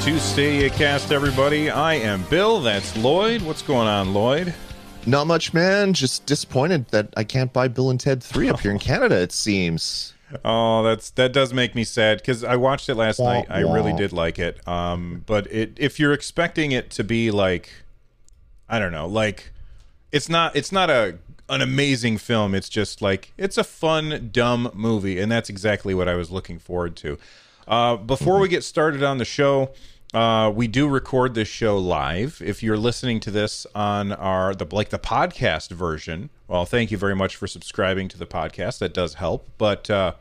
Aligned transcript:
to 0.00 0.18
Stadia 0.18 0.70
Cast, 0.70 1.12
everybody. 1.12 1.68
I 1.68 1.92
am 1.92 2.22
Bill. 2.30 2.60
That's 2.60 2.96
Lloyd. 2.96 3.42
What's 3.42 3.60
going 3.60 3.86
on, 3.86 4.14
Lloyd? 4.14 4.54
Not 5.04 5.26
much, 5.26 5.52
man. 5.52 5.92
Just 5.92 6.24
disappointed 6.24 6.88
that 6.88 7.12
I 7.18 7.24
can't 7.24 7.52
buy 7.52 7.68
Bill 7.68 7.90
and 7.90 8.00
Ted 8.00 8.22
3 8.22 8.48
up 8.48 8.60
here 8.60 8.70
in 8.70 8.78
Canada, 8.80 9.20
it 9.20 9.30
seems. 9.30 10.14
Oh, 10.42 10.82
that's 10.82 11.10
that 11.10 11.34
does 11.34 11.52
make 11.52 11.74
me 11.74 11.84
sad 11.84 12.16
because 12.18 12.44
I 12.44 12.56
watched 12.56 12.88
it 12.88 12.94
last 12.94 13.20
night. 13.20 13.44
I 13.50 13.60
really 13.60 13.92
did 13.92 14.12
like 14.12 14.38
it. 14.38 14.66
Um, 14.66 15.22
but 15.26 15.52
it 15.52 15.72
if 15.76 16.00
you're 16.00 16.14
expecting 16.14 16.72
it 16.72 16.88
to 16.92 17.04
be 17.04 17.30
like, 17.30 17.68
I 18.70 18.78
don't 18.78 18.92
know, 18.92 19.06
like 19.06 19.52
it's 20.12 20.30
not 20.30 20.56
it's 20.56 20.72
not 20.72 20.88
a 20.88 21.18
an 21.50 21.60
amazing 21.60 22.16
film. 22.16 22.54
It's 22.54 22.68
just 22.70 23.02
like 23.02 23.32
it's 23.36 23.58
a 23.58 23.64
fun, 23.64 24.30
dumb 24.32 24.70
movie, 24.72 25.20
and 25.20 25.30
that's 25.30 25.50
exactly 25.50 25.92
what 25.92 26.08
I 26.08 26.14
was 26.14 26.30
looking 26.30 26.58
forward 26.58 26.96
to. 26.96 27.18
Uh, 27.70 27.96
before 27.96 28.40
we 28.40 28.48
get 28.48 28.64
started 28.64 29.00
on 29.00 29.18
the 29.18 29.24
show, 29.24 29.70
uh, 30.12 30.50
we 30.52 30.66
do 30.66 30.88
record 30.88 31.34
this 31.34 31.46
show 31.46 31.78
live. 31.78 32.42
If 32.44 32.64
you're 32.64 32.76
listening 32.76 33.20
to 33.20 33.30
this 33.30 33.64
on 33.76 34.10
our 34.10 34.56
the 34.56 34.66
like 34.74 34.88
the 34.88 34.98
podcast 34.98 35.70
version, 35.70 36.30
well, 36.48 36.66
thank 36.66 36.90
you 36.90 36.98
very 36.98 37.14
much 37.14 37.36
for 37.36 37.46
subscribing 37.46 38.08
to 38.08 38.18
the 38.18 38.26
podcast. 38.26 38.80
That 38.80 38.92
does 38.92 39.14
help. 39.14 39.48
But 39.56 39.88
uh, 39.88 40.14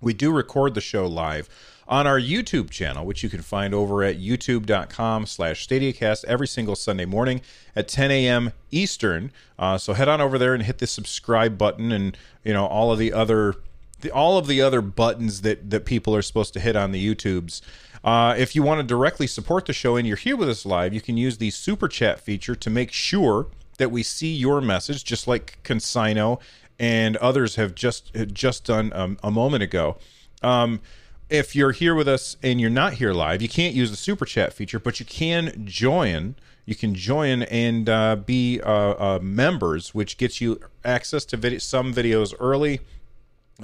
we 0.00 0.14
do 0.14 0.32
record 0.32 0.72
the 0.72 0.80
show 0.80 1.06
live 1.06 1.50
on 1.86 2.06
our 2.06 2.18
YouTube 2.18 2.70
channel, 2.70 3.04
which 3.04 3.22
you 3.22 3.28
can 3.28 3.42
find 3.42 3.74
over 3.74 4.02
at 4.02 4.18
youtube.com 4.18 5.26
slash 5.26 5.68
stadiacast 5.68 6.24
every 6.24 6.48
single 6.48 6.76
Sunday 6.76 7.04
morning 7.04 7.42
at 7.76 7.88
10 7.88 8.10
a.m. 8.10 8.52
Eastern. 8.70 9.32
Uh, 9.58 9.76
so 9.76 9.92
head 9.92 10.08
on 10.08 10.22
over 10.22 10.38
there 10.38 10.54
and 10.54 10.62
hit 10.62 10.78
the 10.78 10.86
subscribe 10.86 11.58
button 11.58 11.92
and, 11.92 12.16
you 12.42 12.54
know, 12.54 12.64
all 12.64 12.90
of 12.90 12.98
the 12.98 13.12
other 13.12 13.56
the, 14.00 14.10
all 14.10 14.38
of 14.38 14.46
the 14.46 14.60
other 14.60 14.80
buttons 14.80 15.42
that 15.42 15.70
that 15.70 15.84
people 15.84 16.14
are 16.14 16.22
supposed 16.22 16.52
to 16.54 16.60
hit 16.60 16.76
on 16.76 16.92
the 16.92 17.14
YouTubes. 17.14 17.60
Uh, 18.02 18.34
if 18.38 18.56
you 18.56 18.62
want 18.62 18.80
to 18.80 18.86
directly 18.86 19.26
support 19.26 19.66
the 19.66 19.74
show 19.74 19.96
and 19.96 20.08
you're 20.08 20.16
here 20.16 20.36
with 20.36 20.48
us 20.48 20.64
live, 20.64 20.94
you 20.94 21.00
can 21.00 21.18
use 21.18 21.36
the 21.36 21.50
super 21.50 21.86
chat 21.86 22.18
feature 22.18 22.54
to 22.54 22.70
make 22.70 22.92
sure 22.92 23.48
that 23.76 23.90
we 23.90 24.02
see 24.02 24.32
your 24.32 24.60
message, 24.60 25.04
just 25.04 25.28
like 25.28 25.58
Consino 25.64 26.40
and 26.80 27.18
others 27.18 27.56
have 27.56 27.74
just 27.74 28.10
just 28.32 28.64
done 28.64 28.92
um, 28.94 29.18
a 29.22 29.30
moment 29.30 29.62
ago. 29.62 29.98
Um, 30.42 30.80
if 31.28 31.54
you're 31.54 31.72
here 31.72 31.94
with 31.94 32.08
us 32.08 32.36
and 32.42 32.60
you're 32.60 32.70
not 32.70 32.94
here 32.94 33.12
live, 33.12 33.40
you 33.40 33.48
can't 33.48 33.74
use 33.74 33.90
the 33.90 33.96
super 33.96 34.24
chat 34.24 34.52
feature, 34.52 34.80
but 34.80 34.98
you 34.98 35.06
can 35.06 35.64
join. 35.66 36.34
You 36.64 36.74
can 36.74 36.94
join 36.94 37.42
and 37.44 37.88
uh, 37.88 38.16
be 38.16 38.60
uh, 38.60 38.70
uh, 38.72 39.18
members, 39.22 39.94
which 39.94 40.16
gets 40.16 40.40
you 40.40 40.60
access 40.84 41.24
to 41.26 41.36
vid- 41.36 41.62
some 41.62 41.92
videos 41.92 42.34
early 42.40 42.80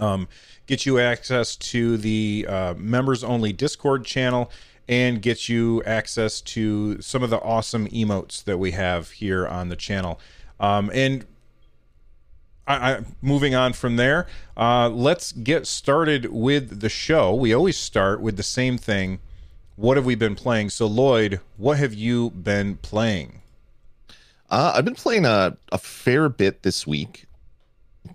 um, 0.00 0.28
get 0.66 0.86
you 0.86 0.98
access 0.98 1.56
to 1.56 1.96
the 1.96 2.46
uh, 2.48 2.74
members 2.74 3.24
only 3.24 3.52
Discord 3.52 4.04
channel 4.04 4.50
and 4.88 5.20
get 5.20 5.48
you 5.48 5.82
access 5.84 6.40
to 6.40 7.00
some 7.00 7.22
of 7.22 7.30
the 7.30 7.40
awesome 7.40 7.88
emotes 7.88 8.42
that 8.44 8.58
we 8.58 8.70
have 8.72 9.10
here 9.10 9.46
on 9.46 9.68
the 9.68 9.76
channel. 9.76 10.20
Um, 10.60 10.90
and 10.94 11.26
I, 12.66 12.92
I, 12.92 13.04
moving 13.20 13.54
on 13.54 13.72
from 13.72 13.96
there, 13.96 14.26
uh, 14.56 14.88
let's 14.88 15.32
get 15.32 15.66
started 15.66 16.32
with 16.32 16.80
the 16.80 16.88
show. 16.88 17.34
We 17.34 17.52
always 17.52 17.76
start 17.76 18.20
with 18.20 18.36
the 18.36 18.42
same 18.42 18.78
thing. 18.78 19.20
What 19.74 19.96
have 19.96 20.06
we 20.06 20.14
been 20.14 20.34
playing? 20.36 20.70
So, 20.70 20.86
Lloyd, 20.86 21.40
what 21.56 21.78
have 21.78 21.92
you 21.92 22.30
been 22.30 22.76
playing? 22.76 23.42
Uh, 24.48 24.72
I've 24.74 24.84
been 24.84 24.94
playing 24.94 25.24
a, 25.24 25.56
a 25.72 25.78
fair 25.78 26.28
bit 26.28 26.62
this 26.62 26.86
week 26.86 27.25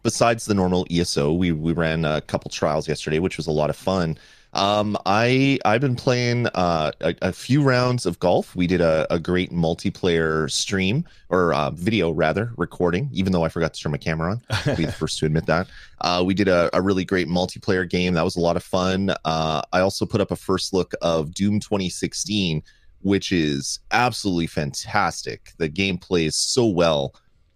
besides 0.03 0.45
the 0.45 0.53
normal 0.53 0.85
ESO, 0.89 1.33
we 1.33 1.51
we 1.51 1.73
ran 1.73 2.05
a 2.05 2.21
couple 2.21 2.49
trials 2.49 2.87
yesterday, 2.87 3.19
which 3.19 3.37
was 3.37 3.47
a 3.47 3.51
lot 3.51 3.69
of 3.69 3.75
fun. 3.75 4.17
Um, 4.53 4.97
I 5.05 5.59
I've 5.63 5.79
been 5.79 5.95
playing 5.95 6.47
uh, 6.47 6.91
a, 6.99 7.15
a, 7.21 7.31
few 7.31 7.63
rounds 7.63 8.05
of 8.05 8.19
golf. 8.19 8.53
We 8.53 8.67
did 8.67 8.81
a, 8.81 9.07
a 9.09 9.17
great 9.17 9.51
multiplayer 9.51 10.51
stream 10.51 11.05
or 11.29 11.53
uh, 11.53 11.71
video 11.71 12.11
rather 12.11 12.51
recording, 12.57 13.09
even 13.13 13.31
though 13.31 13.45
I 13.45 13.49
forgot 13.49 13.73
to 13.73 13.81
turn 13.81 13.93
my 13.93 13.97
camera 13.97 14.31
on. 14.31 14.41
I'll 14.49 14.75
be 14.75 14.85
the 14.85 14.91
first 14.91 15.19
to 15.19 15.25
admit 15.25 15.45
that. 15.45 15.67
Uh, 16.03 16.23
we 16.25 16.33
did 16.33 16.47
a, 16.47 16.67
a, 16.75 16.81
really 16.81 17.05
great 17.05 17.27
multiplayer 17.27 17.87
game. 17.87 18.15
That 18.15 18.23
was 18.23 18.35
a 18.35 18.39
lot 18.39 18.55
of 18.55 18.63
fun. 18.63 19.11
Uh, 19.23 19.61
I 19.71 19.81
also 19.81 20.03
put 20.03 20.19
up 20.19 20.31
a 20.31 20.35
first 20.35 20.73
look 20.73 20.95
of 21.03 21.31
Doom 21.31 21.59
2016, 21.59 22.63
which 23.01 23.31
is 23.31 23.77
absolutely 23.91 24.47
fantastic. 24.47 25.51
The 25.59 25.69
game 25.69 25.99
plays 25.99 26.35
so 26.35 26.65
well 26.65 27.13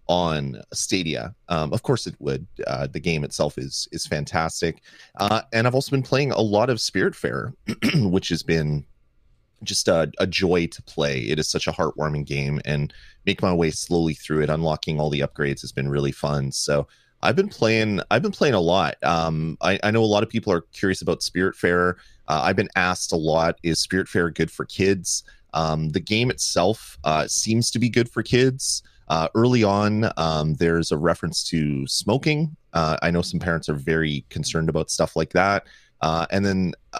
on 0.07 0.61
Stadia. 0.73 1.33
Um, 1.49 1.73
of 1.73 1.83
course, 1.83 2.07
it 2.07 2.15
would. 2.19 2.45
Uh, 2.67 2.87
the 2.87 2.99
game 2.99 3.23
itself 3.23 3.57
is 3.57 3.87
is 3.91 4.05
fantastic, 4.05 4.81
uh, 5.19 5.41
and 5.53 5.67
I've 5.67 5.75
also 5.75 5.91
been 5.91 6.03
playing 6.03 6.31
a 6.31 6.41
lot 6.41 6.69
of 6.69 6.77
Spiritfarer, 6.77 7.53
which 8.11 8.29
has 8.29 8.43
been 8.43 8.85
just 9.63 9.87
a, 9.87 10.11
a, 10.19 10.27
joy 10.27 10.67
to 10.67 10.81
play. 10.83 11.21
It 11.21 11.39
is 11.39 11.47
such 11.47 11.67
a 11.67 11.71
heartwarming 11.71 12.25
game, 12.25 12.61
and 12.65 12.93
make 13.25 13.41
my 13.41 13.53
way 13.53 13.71
slowly 13.71 14.13
through 14.13 14.43
it, 14.43 14.49
unlocking 14.49 14.99
all 14.99 15.09
the 15.09 15.21
upgrades 15.21 15.61
has 15.61 15.71
been 15.71 15.89
really 15.89 16.11
fun. 16.11 16.51
So 16.51 16.87
I've 17.21 17.35
been 17.35 17.49
playing. 17.49 18.01
I've 18.11 18.21
been 18.21 18.31
playing 18.31 18.53
a 18.53 18.61
lot. 18.61 18.95
Um, 19.03 19.57
I, 19.61 19.79
I 19.83 19.91
know 19.91 20.03
a 20.03 20.05
lot 20.05 20.23
of 20.23 20.29
people 20.29 20.53
are 20.53 20.61
curious 20.61 21.01
about 21.01 21.21
Spiritfarer. 21.21 21.95
Uh, 22.27 22.41
I've 22.43 22.55
been 22.55 22.69
asked 22.75 23.11
a 23.11 23.17
lot: 23.17 23.57
Is 23.63 23.85
Spiritfarer 23.85 24.33
good 24.33 24.51
for 24.51 24.65
kids? 24.65 25.23
Um, 25.53 25.89
the 25.89 26.01
game 26.01 26.29
itself 26.29 26.97
uh, 27.05 27.27
seems 27.27 27.71
to 27.71 27.79
be 27.79 27.89
good 27.89 28.09
for 28.09 28.21
kids. 28.21 28.83
Uh, 29.07 29.27
early 29.35 29.63
on, 29.63 30.09
um, 30.17 30.55
there's 30.55 30.91
a 30.91 30.97
reference 30.97 31.43
to 31.49 31.85
smoking. 31.87 32.55
Uh, 32.73 32.97
I 33.01 33.11
know 33.11 33.21
some 33.21 33.39
parents 33.39 33.69
are 33.69 33.75
very 33.75 34.25
concerned 34.29 34.69
about 34.69 34.89
stuff 34.89 35.15
like 35.15 35.31
that. 35.33 35.65
Uh, 36.01 36.25
and 36.31 36.45
then 36.45 36.73
uh, 36.93 36.99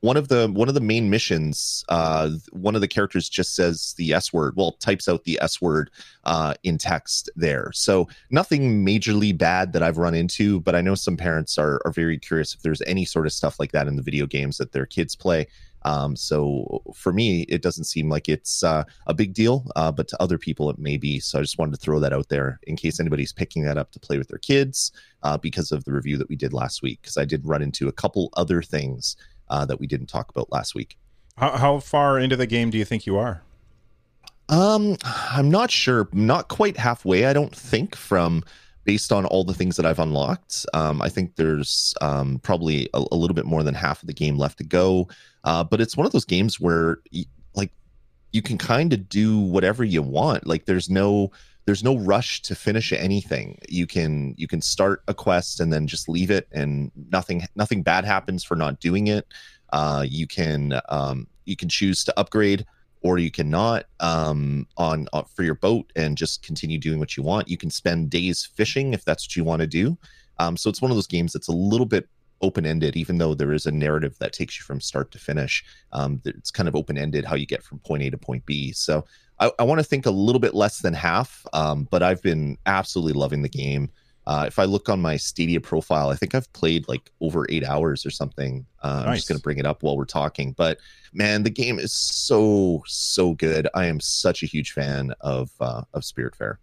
one 0.00 0.16
of 0.16 0.28
the 0.28 0.50
one 0.52 0.68
of 0.68 0.74
the 0.74 0.80
main 0.80 1.10
missions, 1.10 1.84
uh, 1.90 2.30
one 2.52 2.74
of 2.74 2.80
the 2.80 2.88
characters 2.88 3.28
just 3.28 3.54
says 3.54 3.94
the 3.98 4.14
S 4.14 4.32
word. 4.32 4.54
Well, 4.56 4.72
types 4.72 5.08
out 5.08 5.24
the 5.24 5.38
S 5.42 5.60
word 5.60 5.90
uh, 6.24 6.54
in 6.62 6.78
text 6.78 7.28
there. 7.36 7.70
So 7.74 8.08
nothing 8.30 8.84
majorly 8.84 9.36
bad 9.36 9.72
that 9.74 9.82
I've 9.82 9.98
run 9.98 10.14
into, 10.14 10.60
but 10.60 10.74
I 10.74 10.80
know 10.80 10.94
some 10.94 11.16
parents 11.16 11.58
are 11.58 11.80
are 11.84 11.92
very 11.92 12.18
curious 12.18 12.54
if 12.54 12.62
there's 12.62 12.82
any 12.82 13.04
sort 13.04 13.26
of 13.26 13.32
stuff 13.32 13.60
like 13.60 13.72
that 13.72 13.88
in 13.88 13.96
the 13.96 14.02
video 14.02 14.26
games 14.26 14.56
that 14.56 14.72
their 14.72 14.86
kids 14.86 15.14
play. 15.14 15.46
Um, 15.82 16.16
so 16.16 16.82
for 16.94 17.12
me, 17.12 17.42
it 17.42 17.62
doesn't 17.62 17.84
seem 17.84 18.08
like 18.08 18.28
it's 18.28 18.62
uh, 18.62 18.84
a 19.06 19.14
big 19.14 19.34
deal, 19.34 19.66
uh, 19.76 19.90
but 19.90 20.08
to 20.08 20.22
other 20.22 20.38
people, 20.38 20.70
it 20.70 20.78
may 20.78 20.96
be. 20.96 21.20
So 21.20 21.38
I 21.38 21.42
just 21.42 21.58
wanted 21.58 21.72
to 21.72 21.80
throw 21.80 22.00
that 22.00 22.12
out 22.12 22.28
there 22.28 22.60
in 22.64 22.76
case 22.76 23.00
anybody's 23.00 23.32
picking 23.32 23.64
that 23.64 23.78
up 23.78 23.90
to 23.92 24.00
play 24.00 24.18
with 24.18 24.28
their 24.28 24.38
kids 24.38 24.92
uh, 25.22 25.38
because 25.38 25.72
of 25.72 25.84
the 25.84 25.92
review 25.92 26.16
that 26.18 26.28
we 26.28 26.36
did 26.36 26.52
last 26.52 26.82
week. 26.82 27.00
Because 27.00 27.16
I 27.16 27.24
did 27.24 27.46
run 27.46 27.62
into 27.62 27.88
a 27.88 27.92
couple 27.92 28.30
other 28.34 28.62
things 28.62 29.16
uh, 29.48 29.64
that 29.66 29.80
we 29.80 29.86
didn't 29.86 30.08
talk 30.08 30.30
about 30.30 30.52
last 30.52 30.74
week. 30.74 30.98
How, 31.36 31.56
how 31.56 31.78
far 31.78 32.18
into 32.18 32.36
the 32.36 32.46
game 32.46 32.70
do 32.70 32.78
you 32.78 32.84
think 32.84 33.06
you 33.06 33.16
are? 33.16 33.42
Um, 34.50 34.96
I'm 35.04 35.50
not 35.50 35.70
sure. 35.70 36.08
Not 36.12 36.48
quite 36.48 36.76
halfway, 36.76 37.24
I 37.24 37.32
don't 37.32 37.54
think, 37.54 37.94
from 37.94 38.42
based 38.84 39.12
on 39.12 39.26
all 39.26 39.44
the 39.44 39.54
things 39.54 39.76
that 39.76 39.86
I've 39.86 39.98
unlocked. 39.98 40.66
Um, 40.74 41.02
I 41.02 41.08
think 41.08 41.36
there's 41.36 41.94
um, 42.00 42.40
probably 42.42 42.88
a, 42.94 43.04
a, 43.12 43.16
little 43.16 43.34
bit 43.34 43.44
more 43.44 43.62
than 43.62 43.74
half 43.74 44.02
of 44.02 44.06
the 44.06 44.14
game 44.14 44.38
left 44.38 44.58
to 44.58 44.64
go. 44.64 45.08
Uh, 45.44 45.62
but 45.64 45.80
it's 45.80 45.96
one 45.96 46.06
of 46.06 46.12
those 46.12 46.24
games 46.24 46.58
where, 46.58 46.98
like, 47.54 47.72
you 48.32 48.42
can 48.42 48.58
kind 48.58 48.92
of 48.92 49.08
do 49.08 49.38
whatever 49.38 49.84
you 49.84 50.02
want. 50.02 50.46
Like, 50.46 50.64
there's 50.64 50.88
no 50.88 51.30
there's 51.66 51.84
no 51.84 51.98
rush 51.98 52.42
to 52.42 52.54
finish 52.54 52.92
anything. 52.92 53.58
You 53.68 53.86
can 53.86 54.34
you 54.36 54.48
can 54.48 54.60
start 54.60 55.02
a 55.08 55.14
quest 55.14 55.60
and 55.60 55.72
then 55.72 55.86
just 55.86 56.08
leave 56.08 56.30
it, 56.30 56.48
and 56.52 56.90
nothing 57.12 57.46
nothing 57.54 57.82
bad 57.82 58.04
happens 58.04 58.42
for 58.42 58.56
not 58.56 58.80
doing 58.80 59.06
it. 59.06 59.26
Uh, 59.72 60.04
you 60.08 60.26
can 60.26 60.80
um, 60.88 61.26
you 61.44 61.56
can 61.56 61.68
choose 61.68 62.02
to 62.04 62.18
upgrade 62.18 62.66
or 63.02 63.18
you 63.18 63.30
cannot 63.30 63.86
um, 64.00 64.66
on, 64.76 65.08
on, 65.12 65.24
for 65.24 65.42
your 65.42 65.54
boat 65.54 65.90
and 65.96 66.16
just 66.16 66.42
continue 66.42 66.78
doing 66.78 66.98
what 66.98 67.16
you 67.16 67.22
want. 67.22 67.48
You 67.48 67.56
can 67.56 67.70
spend 67.70 68.10
days 68.10 68.44
fishing 68.54 68.92
if 68.92 69.04
that's 69.04 69.26
what 69.26 69.36
you 69.36 69.44
want 69.44 69.60
to 69.60 69.66
do. 69.66 69.96
Um, 70.38 70.56
so 70.56 70.68
it's 70.70 70.82
one 70.82 70.90
of 70.90 70.96
those 70.96 71.06
games 71.06 71.32
that's 71.32 71.48
a 71.48 71.52
little 71.52 71.86
bit 71.86 72.08
open 72.42 72.64
ended, 72.64 72.96
even 72.96 73.18
though 73.18 73.34
there 73.34 73.52
is 73.52 73.66
a 73.66 73.70
narrative 73.70 74.16
that 74.18 74.32
takes 74.32 74.58
you 74.58 74.64
from 74.64 74.80
start 74.80 75.10
to 75.12 75.18
finish. 75.18 75.64
Um, 75.92 76.20
it's 76.24 76.50
kind 76.50 76.68
of 76.68 76.76
open 76.76 76.96
ended 76.96 77.24
how 77.24 77.36
you 77.36 77.46
get 77.46 77.62
from 77.62 77.78
point 77.80 78.02
A 78.02 78.10
to 78.10 78.18
point 78.18 78.44
B. 78.46 78.72
So 78.72 79.04
I, 79.38 79.50
I 79.58 79.62
want 79.62 79.78
to 79.78 79.84
think 79.84 80.06
a 80.06 80.10
little 80.10 80.40
bit 80.40 80.54
less 80.54 80.78
than 80.78 80.94
half, 80.94 81.46
um, 81.52 81.88
but 81.90 82.02
I've 82.02 82.22
been 82.22 82.56
absolutely 82.66 83.18
loving 83.18 83.42
the 83.42 83.48
game. 83.48 83.90
Uh, 84.26 84.44
if 84.46 84.58
I 84.58 84.64
look 84.64 84.88
on 84.88 85.00
my 85.00 85.16
Stadia 85.16 85.60
profile, 85.60 86.10
I 86.10 86.14
think 86.14 86.34
I've 86.34 86.52
played 86.52 86.86
like 86.88 87.10
over 87.20 87.46
eight 87.48 87.64
hours 87.64 88.04
or 88.04 88.10
something. 88.10 88.66
Uh, 88.82 88.88
nice. 88.88 89.06
I'm 89.06 89.14
just 89.14 89.28
going 89.28 89.38
to 89.38 89.42
bring 89.42 89.58
it 89.58 89.66
up 89.66 89.82
while 89.82 89.96
we're 89.96 90.04
talking. 90.04 90.52
But 90.52 90.78
man, 91.12 91.42
the 91.42 91.50
game 91.50 91.78
is 91.78 91.92
so 91.92 92.82
so 92.86 93.34
good. 93.34 93.66
I 93.74 93.86
am 93.86 94.00
such 94.00 94.42
a 94.42 94.46
huge 94.46 94.72
fan 94.72 95.14
of 95.20 95.50
uh, 95.60 95.82
of 95.94 96.02
Spiritfarer. 96.02 96.56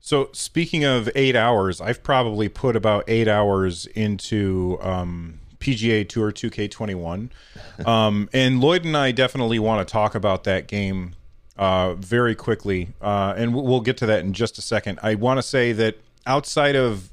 So 0.00 0.30
speaking 0.32 0.84
of 0.84 1.10
eight 1.14 1.34
hours, 1.34 1.80
I've 1.80 2.02
probably 2.02 2.48
put 2.48 2.76
about 2.76 3.04
eight 3.08 3.26
hours 3.26 3.86
into 3.86 4.78
um, 4.80 5.40
PGA 5.58 6.08
Tour 6.08 6.30
2K21, 6.30 7.30
um, 7.86 8.28
and 8.32 8.60
Lloyd 8.60 8.84
and 8.84 8.96
I 8.96 9.10
definitely 9.12 9.58
want 9.58 9.86
to 9.86 9.92
talk 9.92 10.14
about 10.14 10.44
that 10.44 10.68
game 10.68 11.14
uh, 11.56 11.94
very 11.94 12.34
quickly, 12.34 12.90
uh, 13.00 13.34
and 13.36 13.54
we'll 13.54 13.80
get 13.80 13.96
to 13.98 14.06
that 14.06 14.20
in 14.20 14.32
just 14.32 14.56
a 14.58 14.62
second. 14.62 15.00
I 15.02 15.16
want 15.16 15.38
to 15.38 15.42
say 15.42 15.72
that 15.72 15.98
outside 16.28 16.76
of 16.76 17.10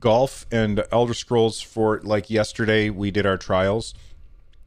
golf 0.00 0.46
and 0.50 0.82
Elder 0.90 1.14
Scrolls 1.14 1.60
for 1.60 2.00
like 2.02 2.30
yesterday 2.30 2.90
we 2.90 3.12
did 3.12 3.26
our 3.26 3.36
trials. 3.36 3.94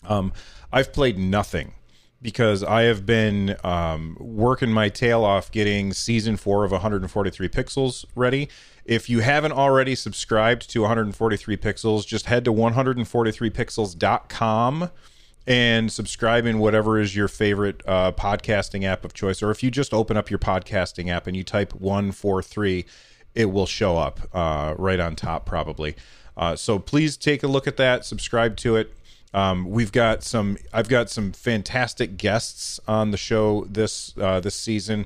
Um, 0.08 0.32
I've 0.72 0.94
played 0.94 1.18
nothing. 1.18 1.74
because 2.24 2.64
I 2.64 2.84
have 2.84 3.06
been 3.06 3.58
um, 3.66 4.16
working 4.20 4.72
my 4.72 4.88
tail 4.90 5.24
off 5.26 5.52
getting 5.52 5.92
season 5.94 6.38
four 6.38 6.64
of 6.64 6.72
143 6.72 7.50
Pixels 7.50 8.06
ready. 8.16 8.48
If 8.86 9.10
you 9.10 9.20
haven't 9.20 9.52
already 9.52 9.94
subscribed 9.94 10.70
to 10.72 10.80
143 10.82 11.58
Pixels, 11.58 12.08
just 12.08 12.26
head 12.28 12.46
to 12.46 12.54
143pixels.com 12.54 14.90
and 15.46 15.92
subscribe 15.92 16.46
in 16.46 16.60
whatever 16.60 16.98
is 16.98 17.14
your 17.14 17.28
favorite 17.28 17.82
uh, 17.86 18.14
podcasting 18.14 18.86
app 18.86 19.04
of 19.04 19.14
choice. 19.14 19.44
Or 19.44 19.52
if 19.52 19.62
you 19.62 19.70
just 19.70 19.94
open 19.94 20.16
up 20.16 20.30
your 20.30 20.40
podcasting 20.40 21.10
app 21.10 21.28
and 21.28 21.36
you 21.36 21.44
type 21.44 21.76
143, 21.76 22.86
it 23.36 23.46
will 23.46 23.66
show 23.66 23.98
up 23.98 24.20
uh, 24.34 24.76
right 24.78 25.00
on 25.00 25.16
top, 25.16 25.46
probably. 25.46 25.96
Uh, 26.36 26.56
so 26.56 26.80
please 26.80 27.18
take 27.18 27.44
a 27.44 27.48
look 27.48 27.68
at 27.68 27.78
that, 27.78 28.06
subscribe 28.06 28.56
to 28.58 28.76
it. 28.76 28.94
Um, 29.34 29.70
we've 29.70 29.92
got 29.92 30.24
some. 30.24 30.58
I've 30.72 30.90
got 30.90 31.10
some 31.10 31.32
fantastic 31.32 32.18
guests 32.18 32.80
on 32.88 33.10
the 33.12 33.18
show 33.18 33.66
this 33.66 34.14
uh, 34.20 34.40
this 34.40 34.56
season. 34.56 35.06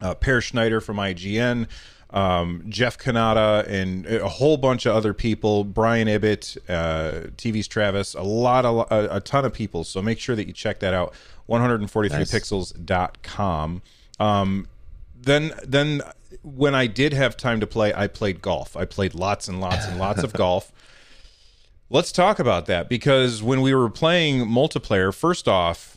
Uh, 0.00 0.14
Peer 0.14 0.40
Schneider 0.40 0.80
from 0.80 0.98
IGN, 0.98 1.66
um, 2.10 2.62
Jeff 2.68 2.96
Cannata, 2.98 3.66
and 3.66 4.06
a 4.06 4.28
whole 4.28 4.56
bunch 4.56 4.86
of 4.86 4.94
other 4.94 5.12
people. 5.12 5.64
Brian 5.64 6.06
Ibbott, 6.06 6.56
uh, 6.68 7.30
TV's 7.36 7.66
Travis, 7.66 8.14
a 8.14 8.22
lot 8.22 8.64
of 8.64 8.86
a, 8.92 9.16
a, 9.16 9.20
ton 9.20 9.44
of 9.44 9.52
people. 9.52 9.82
So 9.82 10.00
make 10.00 10.20
sure 10.20 10.36
that 10.36 10.46
you 10.46 10.52
check 10.52 10.78
that 10.80 10.94
out. 10.94 11.12
143pixels.com. 11.48 13.82
Um, 14.20 14.68
then 15.20 15.52
then 15.66 16.02
when 16.42 16.74
I 16.74 16.86
did 16.86 17.12
have 17.12 17.36
time 17.36 17.60
to 17.60 17.66
play, 17.66 17.92
I 17.94 18.06
played 18.06 18.42
golf. 18.42 18.76
I 18.76 18.84
played 18.84 19.14
lots 19.14 19.48
and 19.48 19.60
lots 19.60 19.86
and 19.86 19.98
lots 19.98 20.22
of 20.22 20.32
golf. 20.34 20.72
Let's 21.90 22.12
talk 22.12 22.38
about 22.38 22.66
that 22.66 22.88
because 22.88 23.42
when 23.42 23.62
we 23.62 23.74
were 23.74 23.88
playing 23.88 24.46
multiplayer, 24.46 25.14
first 25.14 25.48
off, 25.48 25.96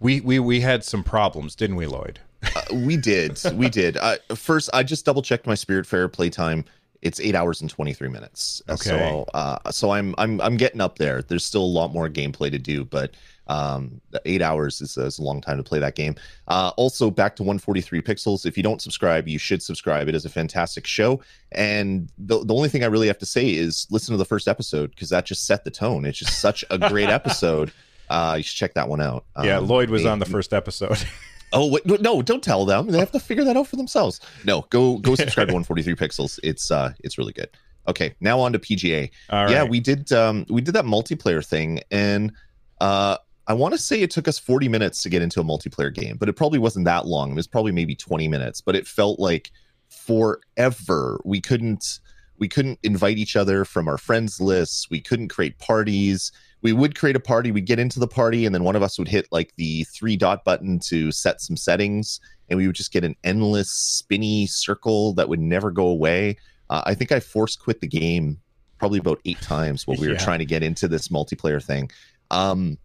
we 0.00 0.20
we 0.20 0.38
we 0.40 0.60
had 0.60 0.82
some 0.84 1.04
problems, 1.04 1.54
didn't 1.54 1.76
we, 1.76 1.86
Lloyd? 1.86 2.18
uh, 2.56 2.62
we 2.72 2.96
did, 2.96 3.40
we 3.54 3.68
did. 3.68 3.96
Uh, 3.96 4.16
first, 4.34 4.68
I 4.74 4.82
just 4.82 5.04
double 5.04 5.22
checked 5.22 5.46
my 5.46 5.54
Spiritfarer 5.54 6.12
playtime. 6.12 6.64
It's 7.02 7.20
eight 7.20 7.34
hours 7.34 7.60
and 7.60 7.68
twenty 7.68 7.92
three 7.92 8.08
minutes. 8.08 8.62
Okay. 8.68 8.90
So, 8.90 9.26
uh, 9.34 9.70
so 9.70 9.90
I'm 9.90 10.14
I'm 10.18 10.40
I'm 10.40 10.56
getting 10.56 10.80
up 10.80 10.98
there. 10.98 11.22
There's 11.22 11.44
still 11.44 11.64
a 11.64 11.66
lot 11.66 11.92
more 11.92 12.08
gameplay 12.08 12.50
to 12.50 12.58
do, 12.58 12.84
but 12.84 13.14
um, 13.48 14.00
eight 14.24 14.40
hours 14.40 14.80
is, 14.80 14.96
is, 14.96 15.18
a 15.18 15.22
long 15.22 15.40
time 15.40 15.56
to 15.56 15.62
play 15.62 15.78
that 15.78 15.94
game. 15.94 16.14
Uh, 16.48 16.72
also, 16.76 17.10
back 17.10 17.36
to 17.36 17.42
143 17.42 18.00
pixels. 18.00 18.46
If 18.46 18.56
you 18.56 18.62
don't 18.62 18.80
subscribe, 18.80 19.26
you 19.28 19.38
should 19.38 19.62
subscribe. 19.62 20.08
It 20.08 20.14
is 20.14 20.24
a 20.24 20.30
fantastic 20.30 20.86
show. 20.86 21.20
And 21.50 22.08
the, 22.18 22.44
the 22.44 22.54
only 22.54 22.68
thing 22.68 22.82
I 22.84 22.86
really 22.86 23.08
have 23.08 23.18
to 23.18 23.26
say 23.26 23.50
is 23.50 23.86
listen 23.90 24.12
to 24.12 24.16
the 24.16 24.24
first 24.24 24.48
episode 24.48 24.90
because 24.90 25.10
that 25.10 25.26
just 25.26 25.46
set 25.46 25.64
the 25.64 25.70
tone. 25.70 26.04
It's 26.04 26.18
just 26.18 26.40
such 26.40 26.64
a 26.70 26.78
great 26.78 27.08
episode. 27.08 27.72
Uh, 28.08 28.34
you 28.38 28.42
should 28.42 28.56
check 28.56 28.74
that 28.74 28.88
one 28.88 29.00
out. 29.00 29.24
Yeah, 29.42 29.58
um, 29.58 29.66
Lloyd 29.66 29.90
was 29.90 30.06
on 30.06 30.18
the 30.18 30.26
first 30.26 30.52
episode. 30.52 30.98
Oh 31.52 31.70
wait, 31.70 31.84
no! 32.00 32.22
Don't 32.22 32.42
tell 32.42 32.64
them. 32.64 32.88
They 32.88 32.98
have 32.98 33.12
to 33.12 33.20
figure 33.20 33.44
that 33.44 33.56
out 33.56 33.66
for 33.66 33.76
themselves. 33.76 34.20
No, 34.44 34.66
go 34.70 34.98
go 34.98 35.14
subscribe 35.16 35.48
to 35.48 35.54
143 35.54 35.94
Pixels. 35.94 36.38
It's 36.42 36.70
uh, 36.70 36.92
it's 37.00 37.18
really 37.18 37.32
good. 37.32 37.48
Okay, 37.88 38.14
now 38.20 38.38
on 38.40 38.52
to 38.52 38.58
PGA. 38.58 39.10
Yeah, 39.50 39.64
we 39.64 39.80
did 39.80 40.12
um, 40.12 40.46
we 40.48 40.60
did 40.60 40.74
that 40.74 40.84
multiplayer 40.84 41.44
thing, 41.44 41.80
and 41.90 42.32
uh, 42.80 43.16
I 43.46 43.54
want 43.54 43.74
to 43.74 43.78
say 43.78 44.02
it 44.02 44.10
took 44.10 44.28
us 44.28 44.38
40 44.38 44.68
minutes 44.68 45.02
to 45.02 45.08
get 45.08 45.20
into 45.20 45.40
a 45.40 45.44
multiplayer 45.44 45.92
game, 45.92 46.16
but 46.16 46.28
it 46.28 46.34
probably 46.34 46.58
wasn't 46.58 46.84
that 46.84 47.06
long. 47.06 47.32
It 47.32 47.34
was 47.34 47.46
probably 47.46 47.72
maybe 47.72 47.94
20 47.94 48.28
minutes, 48.28 48.60
but 48.60 48.76
it 48.76 48.86
felt 48.86 49.18
like 49.18 49.50
forever. 49.88 51.20
We 51.24 51.40
couldn't 51.40 52.00
we 52.38 52.48
couldn't 52.48 52.78
invite 52.82 53.18
each 53.18 53.36
other 53.36 53.64
from 53.64 53.88
our 53.88 53.98
friends 53.98 54.40
lists. 54.40 54.88
We 54.90 55.00
couldn't 55.00 55.28
create 55.28 55.58
parties. 55.58 56.32
We 56.62 56.72
would 56.72 56.96
create 56.96 57.16
a 57.16 57.20
party, 57.20 57.50
we'd 57.50 57.66
get 57.66 57.78
into 57.78 57.98
the 57.98 58.06
party, 58.06 58.46
and 58.46 58.54
then 58.54 58.64
one 58.64 58.76
of 58.76 58.82
us 58.82 58.98
would 58.98 59.08
hit 59.08 59.26
like 59.30 59.52
the 59.56 59.84
three 59.84 60.16
dot 60.16 60.44
button 60.44 60.78
to 60.86 61.10
set 61.10 61.40
some 61.40 61.56
settings, 61.56 62.20
and 62.48 62.56
we 62.56 62.66
would 62.66 62.76
just 62.76 62.92
get 62.92 63.04
an 63.04 63.16
endless 63.24 63.70
spinny 63.70 64.46
circle 64.46 65.12
that 65.14 65.28
would 65.28 65.40
never 65.40 65.70
go 65.70 65.86
away. 65.86 66.36
Uh, 66.70 66.82
I 66.86 66.94
think 66.94 67.12
I 67.12 67.20
force 67.20 67.56
quit 67.56 67.80
the 67.80 67.88
game 67.88 68.40
probably 68.78 68.98
about 68.98 69.20
eight 69.24 69.40
times 69.40 69.86
while 69.86 69.96
we 69.96 70.06
yeah. 70.06 70.14
were 70.14 70.18
trying 70.18 70.38
to 70.38 70.44
get 70.44 70.62
into 70.62 70.88
this 70.88 71.08
multiplayer 71.08 71.62
thing. 71.62 71.90
Um, 72.30 72.78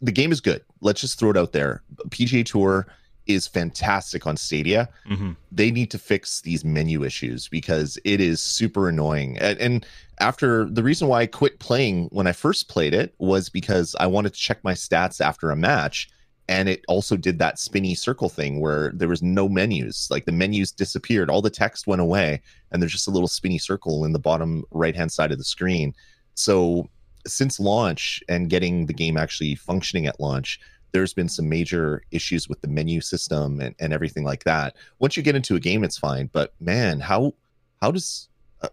the 0.00 0.12
game 0.12 0.32
is 0.32 0.40
good. 0.40 0.62
Let's 0.80 1.00
just 1.00 1.18
throw 1.18 1.30
it 1.30 1.36
out 1.36 1.52
there. 1.52 1.82
PGA 2.10 2.44
Tour 2.44 2.86
is 3.26 3.46
fantastic 3.46 4.26
on 4.26 4.36
Stadia. 4.36 4.88
Mm-hmm. 5.08 5.32
They 5.52 5.70
need 5.70 5.90
to 5.90 5.98
fix 5.98 6.40
these 6.40 6.64
menu 6.64 7.04
issues 7.04 7.48
because 7.48 7.98
it 8.04 8.20
is 8.20 8.40
super 8.40 8.88
annoying. 8.88 9.38
And, 9.38 9.58
and, 9.58 9.86
after 10.18 10.64
the 10.64 10.82
reason 10.82 11.08
why 11.08 11.20
I 11.20 11.26
quit 11.26 11.58
playing 11.58 12.08
when 12.10 12.26
I 12.26 12.32
first 12.32 12.68
played 12.68 12.94
it 12.94 13.14
was 13.18 13.50
because 13.50 13.94
I 14.00 14.06
wanted 14.06 14.32
to 14.32 14.40
check 14.40 14.64
my 14.64 14.72
stats 14.72 15.20
after 15.20 15.50
a 15.50 15.56
match. 15.56 16.08
And 16.48 16.68
it 16.68 16.84
also 16.88 17.16
did 17.16 17.38
that 17.40 17.58
spinny 17.58 17.94
circle 17.94 18.28
thing 18.28 18.60
where 18.60 18.92
there 18.94 19.08
was 19.08 19.22
no 19.22 19.48
menus. 19.48 20.08
Like 20.10 20.24
the 20.24 20.32
menus 20.32 20.70
disappeared, 20.70 21.28
all 21.28 21.42
the 21.42 21.50
text 21.50 21.86
went 21.86 22.00
away, 22.00 22.40
and 22.70 22.80
there's 22.80 22.92
just 22.92 23.08
a 23.08 23.10
little 23.10 23.28
spinny 23.28 23.58
circle 23.58 24.04
in 24.04 24.12
the 24.12 24.18
bottom 24.18 24.64
right 24.70 24.94
hand 24.94 25.10
side 25.10 25.32
of 25.32 25.38
the 25.38 25.44
screen. 25.44 25.92
So 26.34 26.88
since 27.26 27.58
launch 27.58 28.22
and 28.28 28.48
getting 28.48 28.86
the 28.86 28.94
game 28.94 29.16
actually 29.16 29.56
functioning 29.56 30.06
at 30.06 30.20
launch, 30.20 30.60
there's 30.92 31.14
been 31.14 31.28
some 31.28 31.48
major 31.48 32.02
issues 32.10 32.48
with 32.48 32.60
the 32.60 32.68
menu 32.68 33.00
system 33.00 33.60
and, 33.60 33.74
and 33.78 33.92
everything 33.92 34.24
like 34.24 34.44
that. 34.44 34.76
Once 34.98 35.16
you 35.16 35.22
get 35.22 35.36
into 35.36 35.54
a 35.54 35.60
game, 35.60 35.84
it's 35.84 35.98
fine. 35.98 36.30
But 36.32 36.54
man, 36.60 37.00
how 37.00 37.34
how 37.82 37.90
does 37.90 38.28
uh, 38.62 38.68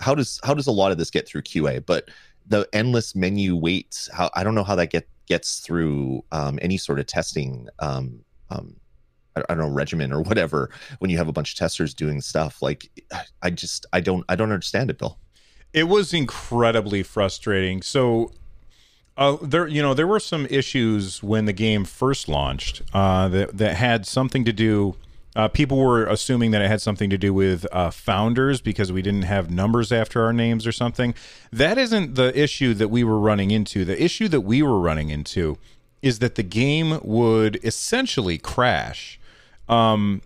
how 0.00 0.14
does 0.14 0.40
how 0.44 0.54
does 0.54 0.66
a 0.66 0.72
lot 0.72 0.92
of 0.92 0.98
this 0.98 1.10
get 1.10 1.28
through 1.28 1.42
QA? 1.42 1.84
But 1.84 2.08
the 2.48 2.68
endless 2.72 3.14
menu 3.14 3.56
waits, 3.56 4.08
how 4.12 4.30
I 4.34 4.44
don't 4.44 4.54
know 4.54 4.64
how 4.64 4.76
that 4.76 4.90
get 4.90 5.08
gets 5.26 5.60
through 5.60 6.24
um, 6.32 6.58
any 6.62 6.76
sort 6.76 6.98
of 6.98 7.06
testing. 7.06 7.68
Um, 7.80 8.24
um, 8.50 8.76
I, 9.36 9.42
I 9.48 9.54
don't 9.54 9.58
know 9.58 9.74
regimen 9.74 10.12
or 10.12 10.22
whatever 10.22 10.70
when 10.98 11.10
you 11.10 11.18
have 11.18 11.28
a 11.28 11.32
bunch 11.32 11.52
of 11.52 11.58
testers 11.58 11.94
doing 11.94 12.20
stuff 12.20 12.62
like 12.62 12.90
I 13.42 13.50
just 13.50 13.86
I 13.92 14.00
don't 14.00 14.24
I 14.28 14.36
don't 14.36 14.52
understand 14.52 14.90
it, 14.90 14.98
Bill. 14.98 15.18
It 15.72 15.84
was 15.84 16.14
incredibly 16.14 17.02
frustrating. 17.02 17.82
So 17.82 18.32
uh, 19.16 19.36
there, 19.40 19.66
you 19.66 19.82
know, 19.82 19.94
there 19.94 20.06
were 20.06 20.20
some 20.20 20.46
issues 20.46 21.22
when 21.22 21.46
the 21.46 21.52
game 21.52 21.84
first 21.84 22.28
launched 22.28 22.82
uh, 22.92 23.28
that 23.28 23.56
that 23.56 23.76
had 23.76 24.06
something 24.06 24.44
to 24.44 24.52
do. 24.52 24.96
Uh, 25.34 25.48
people 25.48 25.78
were 25.78 26.06
assuming 26.06 26.50
that 26.50 26.62
it 26.62 26.68
had 26.68 26.80
something 26.80 27.10
to 27.10 27.18
do 27.18 27.32
with 27.32 27.66
uh, 27.70 27.90
founders 27.90 28.62
because 28.62 28.90
we 28.90 29.02
didn't 29.02 29.22
have 29.22 29.50
numbers 29.50 29.92
after 29.92 30.24
our 30.24 30.32
names 30.32 30.66
or 30.66 30.72
something. 30.72 31.14
That 31.52 31.76
isn't 31.76 32.14
the 32.14 32.38
issue 32.38 32.72
that 32.74 32.88
we 32.88 33.04
were 33.04 33.18
running 33.18 33.50
into. 33.50 33.84
The 33.84 34.02
issue 34.02 34.28
that 34.28 34.40
we 34.40 34.62
were 34.62 34.80
running 34.80 35.10
into 35.10 35.58
is 36.00 36.20
that 36.20 36.36
the 36.36 36.42
game 36.42 37.00
would 37.02 37.62
essentially 37.62 38.38
crash. 38.38 39.20
Um, 39.68 40.22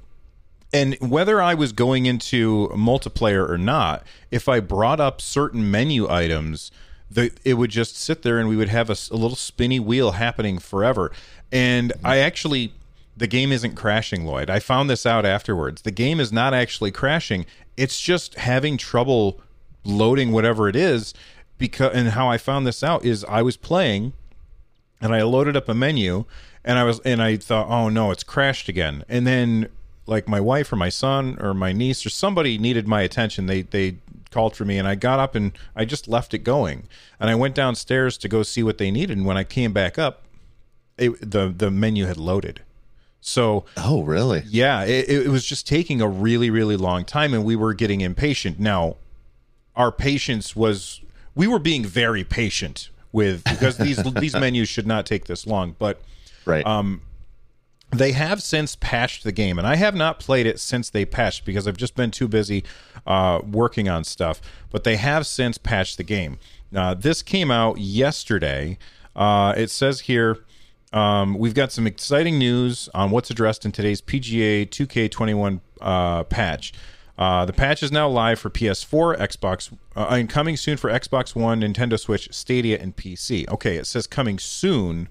and 0.72 0.96
whether 1.00 1.42
I 1.42 1.54
was 1.54 1.72
going 1.72 2.06
into 2.06 2.68
multiplayer 2.68 3.48
or 3.48 3.58
not, 3.58 4.04
if 4.30 4.48
I 4.48 4.60
brought 4.60 5.00
up 5.00 5.20
certain 5.20 5.70
menu 5.70 6.08
items, 6.08 6.70
the, 7.10 7.32
it 7.44 7.54
would 7.54 7.70
just 7.70 7.96
sit 7.96 8.22
there 8.22 8.38
and 8.38 8.48
we 8.48 8.56
would 8.56 8.68
have 8.68 8.88
a, 8.88 8.96
a 9.10 9.16
little 9.16 9.36
spinny 9.36 9.80
wheel 9.80 10.12
happening 10.12 10.58
forever. 10.58 11.10
And 11.50 11.92
mm-hmm. 11.92 12.06
I 12.06 12.18
actually, 12.18 12.72
the 13.16 13.26
game 13.26 13.52
isn't 13.52 13.74
crashing, 13.74 14.24
Lloyd. 14.24 14.48
I 14.48 14.60
found 14.60 14.88
this 14.88 15.04
out 15.04 15.26
afterwards. 15.26 15.82
The 15.82 15.90
game 15.90 16.20
is 16.20 16.32
not 16.32 16.54
actually 16.54 16.90
crashing. 16.90 17.46
It's 17.76 18.00
just 18.00 18.34
having 18.36 18.76
trouble 18.76 19.40
loading 19.84 20.32
whatever 20.32 20.68
it 20.68 20.76
is. 20.76 21.14
Because 21.58 21.94
and 21.94 22.08
how 22.08 22.28
I 22.28 22.38
found 22.38 22.66
this 22.66 22.82
out 22.82 23.04
is 23.04 23.22
I 23.24 23.42
was 23.42 23.58
playing, 23.58 24.14
and 24.98 25.14
I 25.14 25.22
loaded 25.22 25.58
up 25.58 25.68
a 25.68 25.74
menu, 25.74 26.24
and 26.64 26.78
I 26.78 26.84
was 26.84 27.00
and 27.00 27.20
I 27.20 27.36
thought, 27.36 27.68
oh 27.68 27.90
no, 27.90 28.10
it's 28.10 28.22
crashed 28.22 28.70
again. 28.70 29.04
And 29.10 29.26
then 29.26 29.68
like 30.06 30.26
my 30.26 30.40
wife 30.40 30.72
or 30.72 30.76
my 30.76 30.88
son 30.88 31.38
or 31.38 31.52
my 31.52 31.72
niece 31.72 32.06
or 32.06 32.08
somebody 32.08 32.56
needed 32.56 32.88
my 32.88 33.02
attention. 33.02 33.44
They 33.44 33.62
they 33.62 33.96
called 34.30 34.56
for 34.56 34.64
me 34.64 34.78
and 34.78 34.86
I 34.86 34.94
got 34.94 35.18
up 35.18 35.34
and 35.34 35.52
I 35.74 35.84
just 35.84 36.08
left 36.08 36.34
it 36.34 36.38
going. 36.38 36.84
And 37.18 37.30
I 37.30 37.34
went 37.34 37.54
downstairs 37.54 38.16
to 38.18 38.28
go 38.28 38.42
see 38.42 38.62
what 38.62 38.78
they 38.78 38.90
needed 38.90 39.16
and 39.16 39.26
when 39.26 39.36
I 39.36 39.44
came 39.44 39.72
back 39.72 39.98
up, 39.98 40.22
it, 40.98 41.30
the 41.30 41.52
the 41.54 41.70
menu 41.70 42.06
had 42.06 42.16
loaded. 42.16 42.62
So 43.20 43.64
Oh, 43.76 44.02
really? 44.02 44.42
Yeah, 44.46 44.84
it, 44.84 45.08
it 45.08 45.28
was 45.28 45.44
just 45.44 45.66
taking 45.66 46.00
a 46.00 46.08
really 46.08 46.50
really 46.50 46.76
long 46.76 47.04
time 47.04 47.34
and 47.34 47.44
we 47.44 47.56
were 47.56 47.74
getting 47.74 48.00
impatient. 48.00 48.58
Now, 48.58 48.96
our 49.76 49.92
patience 49.92 50.54
was 50.56 51.00
we 51.34 51.46
were 51.46 51.58
being 51.58 51.84
very 51.84 52.24
patient 52.24 52.90
with 53.12 53.44
because 53.44 53.78
these 53.78 54.02
these 54.14 54.34
menus 54.34 54.68
should 54.68 54.86
not 54.86 55.06
take 55.06 55.26
this 55.26 55.46
long, 55.46 55.76
but 55.78 56.00
right. 56.44 56.66
Um 56.66 57.02
they 57.90 58.12
have 58.12 58.42
since 58.42 58.76
patched 58.76 59.24
the 59.24 59.32
game, 59.32 59.58
and 59.58 59.66
I 59.66 59.76
have 59.76 59.94
not 59.94 60.20
played 60.20 60.46
it 60.46 60.60
since 60.60 60.90
they 60.90 61.04
patched 61.04 61.44
because 61.44 61.66
I've 61.66 61.76
just 61.76 61.96
been 61.96 62.10
too 62.10 62.28
busy 62.28 62.64
uh, 63.06 63.40
working 63.44 63.88
on 63.88 64.04
stuff. 64.04 64.40
But 64.70 64.84
they 64.84 64.96
have 64.96 65.26
since 65.26 65.58
patched 65.58 65.96
the 65.96 66.04
game. 66.04 66.38
Uh, 66.74 66.94
this 66.94 67.22
came 67.22 67.50
out 67.50 67.78
yesterday. 67.78 68.78
Uh, 69.16 69.54
it 69.56 69.70
says 69.70 70.00
here 70.00 70.38
um, 70.92 71.34
we've 71.34 71.54
got 71.54 71.72
some 71.72 71.86
exciting 71.86 72.38
news 72.38 72.88
on 72.94 73.10
what's 73.10 73.30
addressed 73.30 73.64
in 73.64 73.72
today's 73.72 74.00
PGA 74.00 74.68
2K21 74.68 75.60
uh, 75.80 76.24
patch. 76.24 76.72
Uh, 77.18 77.44
the 77.44 77.52
patch 77.52 77.82
is 77.82 77.92
now 77.92 78.08
live 78.08 78.38
for 78.38 78.48
PS4, 78.48 79.18
Xbox, 79.18 79.76
uh, 79.94 80.06
and 80.10 80.30
coming 80.30 80.56
soon 80.56 80.78
for 80.78 80.90
Xbox 80.90 81.34
One, 81.34 81.60
Nintendo 81.60 81.98
Switch, 81.98 82.32
Stadia, 82.32 82.78
and 82.80 82.96
PC. 82.96 83.46
Okay, 83.48 83.76
it 83.76 83.86
says 83.86 84.06
coming 84.06 84.38
soon 84.38 85.08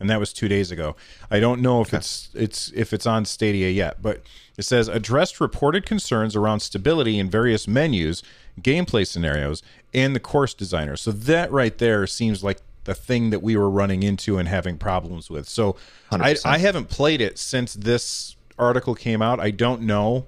and 0.00 0.08
that 0.08 0.20
was 0.20 0.32
two 0.32 0.48
days 0.48 0.70
ago. 0.70 0.96
I 1.30 1.40
don't 1.40 1.60
know 1.60 1.80
if 1.80 1.88
okay. 1.88 1.98
it's 1.98 2.28
it's 2.34 2.72
if 2.74 2.92
it's 2.92 3.06
on 3.06 3.24
Stadia 3.24 3.70
yet, 3.70 4.00
but 4.02 4.22
it 4.56 4.64
says 4.64 4.88
addressed 4.88 5.40
reported 5.40 5.86
concerns 5.86 6.36
around 6.36 6.60
stability 6.60 7.18
in 7.18 7.30
various 7.30 7.66
menus, 7.68 8.22
gameplay 8.60 9.06
scenarios, 9.06 9.62
and 9.94 10.14
the 10.14 10.20
course 10.20 10.54
designer. 10.54 10.96
So 10.96 11.12
that 11.12 11.50
right 11.50 11.76
there 11.78 12.06
seems 12.06 12.44
like 12.44 12.58
the 12.84 12.94
thing 12.94 13.30
that 13.30 13.42
we 13.42 13.56
were 13.56 13.68
running 13.68 14.02
into 14.02 14.38
and 14.38 14.48
having 14.48 14.78
problems 14.78 15.28
with. 15.28 15.48
So 15.48 15.76
I, 16.10 16.36
I 16.44 16.58
haven't 16.58 16.88
played 16.88 17.20
it 17.20 17.38
since 17.38 17.74
this 17.74 18.34
article 18.58 18.94
came 18.94 19.20
out. 19.20 19.40
I 19.40 19.50
don't 19.50 19.82
know 19.82 20.26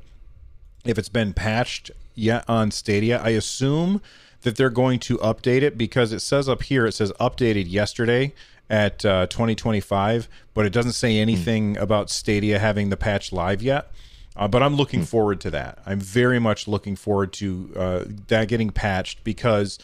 if 0.84 0.98
it's 0.98 1.08
been 1.08 1.32
patched 1.32 1.90
yet 2.14 2.44
on 2.48 2.70
Stadia. 2.70 3.20
I 3.22 3.30
assume 3.30 4.02
that 4.42 4.56
they're 4.56 4.70
going 4.70 4.98
to 5.00 5.18
update 5.18 5.62
it 5.62 5.76
because 5.76 6.12
it 6.12 6.20
says 6.20 6.48
up 6.48 6.62
here 6.64 6.86
it 6.86 6.92
says 6.92 7.12
updated 7.20 7.70
yesterday 7.70 8.32
at 8.70 9.04
uh, 9.04 9.26
2025, 9.26 10.28
but 10.54 10.64
it 10.64 10.72
doesn't 10.72 10.92
say 10.92 11.18
anything 11.18 11.74
mm. 11.74 11.80
about 11.82 12.08
Stadia 12.08 12.58
having 12.58 12.88
the 12.88 12.96
patch 12.96 13.32
live 13.32 13.60
yet. 13.60 13.90
Uh, 14.36 14.46
but 14.46 14.62
I'm 14.62 14.76
looking 14.76 15.00
mm. 15.00 15.06
forward 15.06 15.40
to 15.40 15.50
that. 15.50 15.80
I'm 15.84 16.00
very 16.00 16.38
much 16.38 16.68
looking 16.68 16.94
forward 16.94 17.32
to 17.34 17.72
uh, 17.76 18.04
that 18.28 18.46
getting 18.46 18.70
patched 18.70 19.24
because 19.24 19.78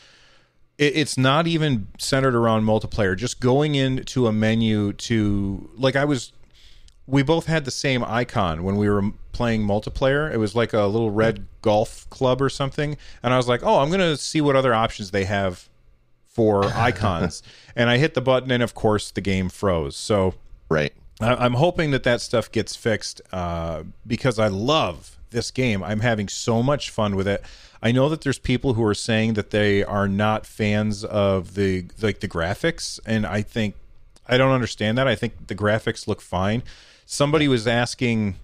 it, 0.78 0.96
it's 0.96 1.18
not 1.18 1.48
even 1.48 1.88
centered 1.98 2.36
around 2.36 2.64
multiplayer. 2.64 3.16
Just 3.16 3.40
going 3.40 3.74
into 3.74 4.28
a 4.28 4.32
menu 4.32 4.92
to 4.92 5.68
like 5.74 5.96
I 5.96 6.04
was, 6.04 6.32
we 7.08 7.24
both 7.24 7.46
had 7.46 7.64
the 7.64 7.72
same 7.72 8.04
icon 8.04 8.62
when 8.62 8.76
we 8.76 8.88
were 8.88 9.10
playing 9.32 9.62
multiplayer. 9.66 10.32
It 10.32 10.38
was 10.38 10.54
like 10.54 10.72
a 10.72 10.86
little 10.86 11.10
red 11.10 11.44
golf 11.60 12.08
club 12.08 12.40
or 12.40 12.48
something, 12.48 12.96
and 13.24 13.34
I 13.34 13.36
was 13.36 13.48
like, 13.48 13.64
oh, 13.64 13.80
I'm 13.80 13.90
gonna 13.90 14.16
see 14.16 14.40
what 14.40 14.54
other 14.54 14.72
options 14.72 15.10
they 15.10 15.24
have 15.24 15.68
for 16.36 16.66
icons. 16.74 17.42
and 17.74 17.88
I 17.88 17.96
hit 17.96 18.12
the 18.12 18.20
button, 18.20 18.50
and 18.50 18.62
of 18.62 18.74
course, 18.74 19.10
the 19.10 19.22
game 19.22 19.48
froze. 19.48 19.96
So, 19.96 20.34
right. 20.68 20.92
I, 21.18 21.46
am 21.46 21.54
hoping 21.54 21.92
that 21.92 22.02
that 22.02 22.20
stuff 22.20 22.52
gets 22.52 22.76
fixed 22.76 23.22
uh, 23.32 23.84
because 24.06 24.38
I 24.38 24.48
love 24.48 25.16
this 25.30 25.50
game. 25.50 25.82
I'm 25.82 26.00
having 26.00 26.28
so 26.28 26.62
much 26.62 26.90
fun 26.90 27.16
with 27.16 27.26
it. 27.26 27.42
I 27.82 27.90
know 27.90 28.10
that 28.10 28.20
there's 28.20 28.38
people 28.38 28.74
who 28.74 28.84
are 28.84 28.94
saying 28.94 29.32
that 29.34 29.50
they 29.50 29.82
are 29.82 30.08
not 30.08 30.44
fans 30.44 31.04
of 31.04 31.54
the 31.54 31.86
like 32.02 32.20
the 32.20 32.28
graphics, 32.28 33.00
and 33.06 33.24
I 33.24 33.40
think 33.40 33.74
I 34.28 34.36
don't 34.36 34.52
understand 34.52 34.98
that. 34.98 35.08
I 35.08 35.14
think 35.14 35.46
the 35.46 35.54
graphics 35.54 36.06
look 36.06 36.20
fine. 36.20 36.62
Somebody 37.06 37.48
was 37.48 37.66
asking 37.66 38.36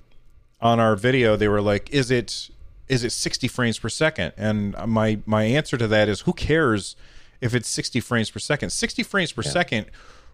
on 0.62 0.80
our 0.80 0.96
video, 0.96 1.37
they 1.37 1.49
were 1.49 1.61
like, 1.61 1.90
"Is 1.90 2.11
it 2.11 2.49
is 2.88 3.04
it 3.04 3.12
60 3.12 3.49
frames 3.49 3.78
per 3.78 3.90
second?" 3.90 4.32
And 4.38 4.75
my 4.87 5.18
my 5.26 5.44
answer 5.44 5.76
to 5.76 5.88
that 5.88 6.08
is, 6.08 6.22
who 6.22 6.32
cares? 6.32 6.96
If 7.42 7.54
it's 7.54 7.68
60 7.68 8.00
frames 8.00 8.30
per 8.30 8.38
second. 8.38 8.70
60 8.70 9.02
frames 9.02 9.32
per 9.32 9.42
yeah. 9.42 9.50
second 9.50 9.87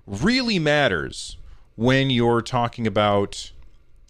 really 0.07 0.61
matters 0.61 1.37
when 1.75 2.11
you're 2.11 2.43
talking 2.43 2.87
about 2.87 3.50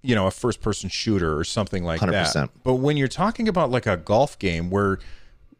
you 0.02 0.14
know 0.14 0.26
a 0.26 0.30
first 0.30 0.60
person 0.60 0.88
shooter 0.88 1.38
or 1.38 1.44
something 1.44 1.84
like 1.84 2.00
100%. 2.00 2.32
that. 2.34 2.50
But 2.62 2.74
when 2.74 2.98
you're 2.98 3.08
talking 3.08 3.48
about 3.48 3.70
like 3.70 3.86
a 3.86 3.96
golf 3.96 4.38
game 4.38 4.68
where 4.68 4.98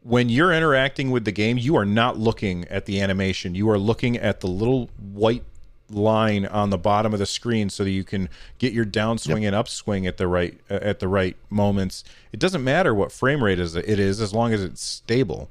when 0.01 0.29
you're 0.29 0.53
interacting 0.53 1.11
with 1.11 1.25
the 1.25 1.31
game, 1.31 1.57
you 1.57 1.75
are 1.75 1.85
not 1.85 2.17
looking 2.17 2.65
at 2.65 2.85
the 2.85 3.01
animation. 3.01 3.55
You 3.55 3.69
are 3.69 3.77
looking 3.77 4.17
at 4.17 4.39
the 4.39 4.47
little 4.47 4.89
white 4.97 5.43
line 5.89 6.45
on 6.45 6.69
the 6.69 6.77
bottom 6.77 7.13
of 7.13 7.19
the 7.19 7.25
screen 7.25 7.69
so 7.69 7.83
that 7.83 7.89
you 7.89 8.03
can 8.03 8.29
get 8.59 8.73
your 8.73 8.85
downswing 8.85 9.41
yep. 9.41 9.47
and 9.47 9.55
upswing 9.55 10.05
at 10.05 10.17
the 10.17 10.27
right 10.27 10.59
uh, 10.69 10.75
at 10.81 10.99
the 10.99 11.07
right 11.07 11.35
moments. 11.49 12.03
It 12.31 12.39
doesn't 12.39 12.63
matter 12.63 12.93
what 12.93 13.11
frame 13.11 13.43
rate 13.43 13.59
is 13.59 13.75
it 13.75 13.87
is 13.87 14.21
as 14.21 14.33
long 14.33 14.53
as 14.53 14.63
it's 14.63 14.83
stable. 14.83 15.49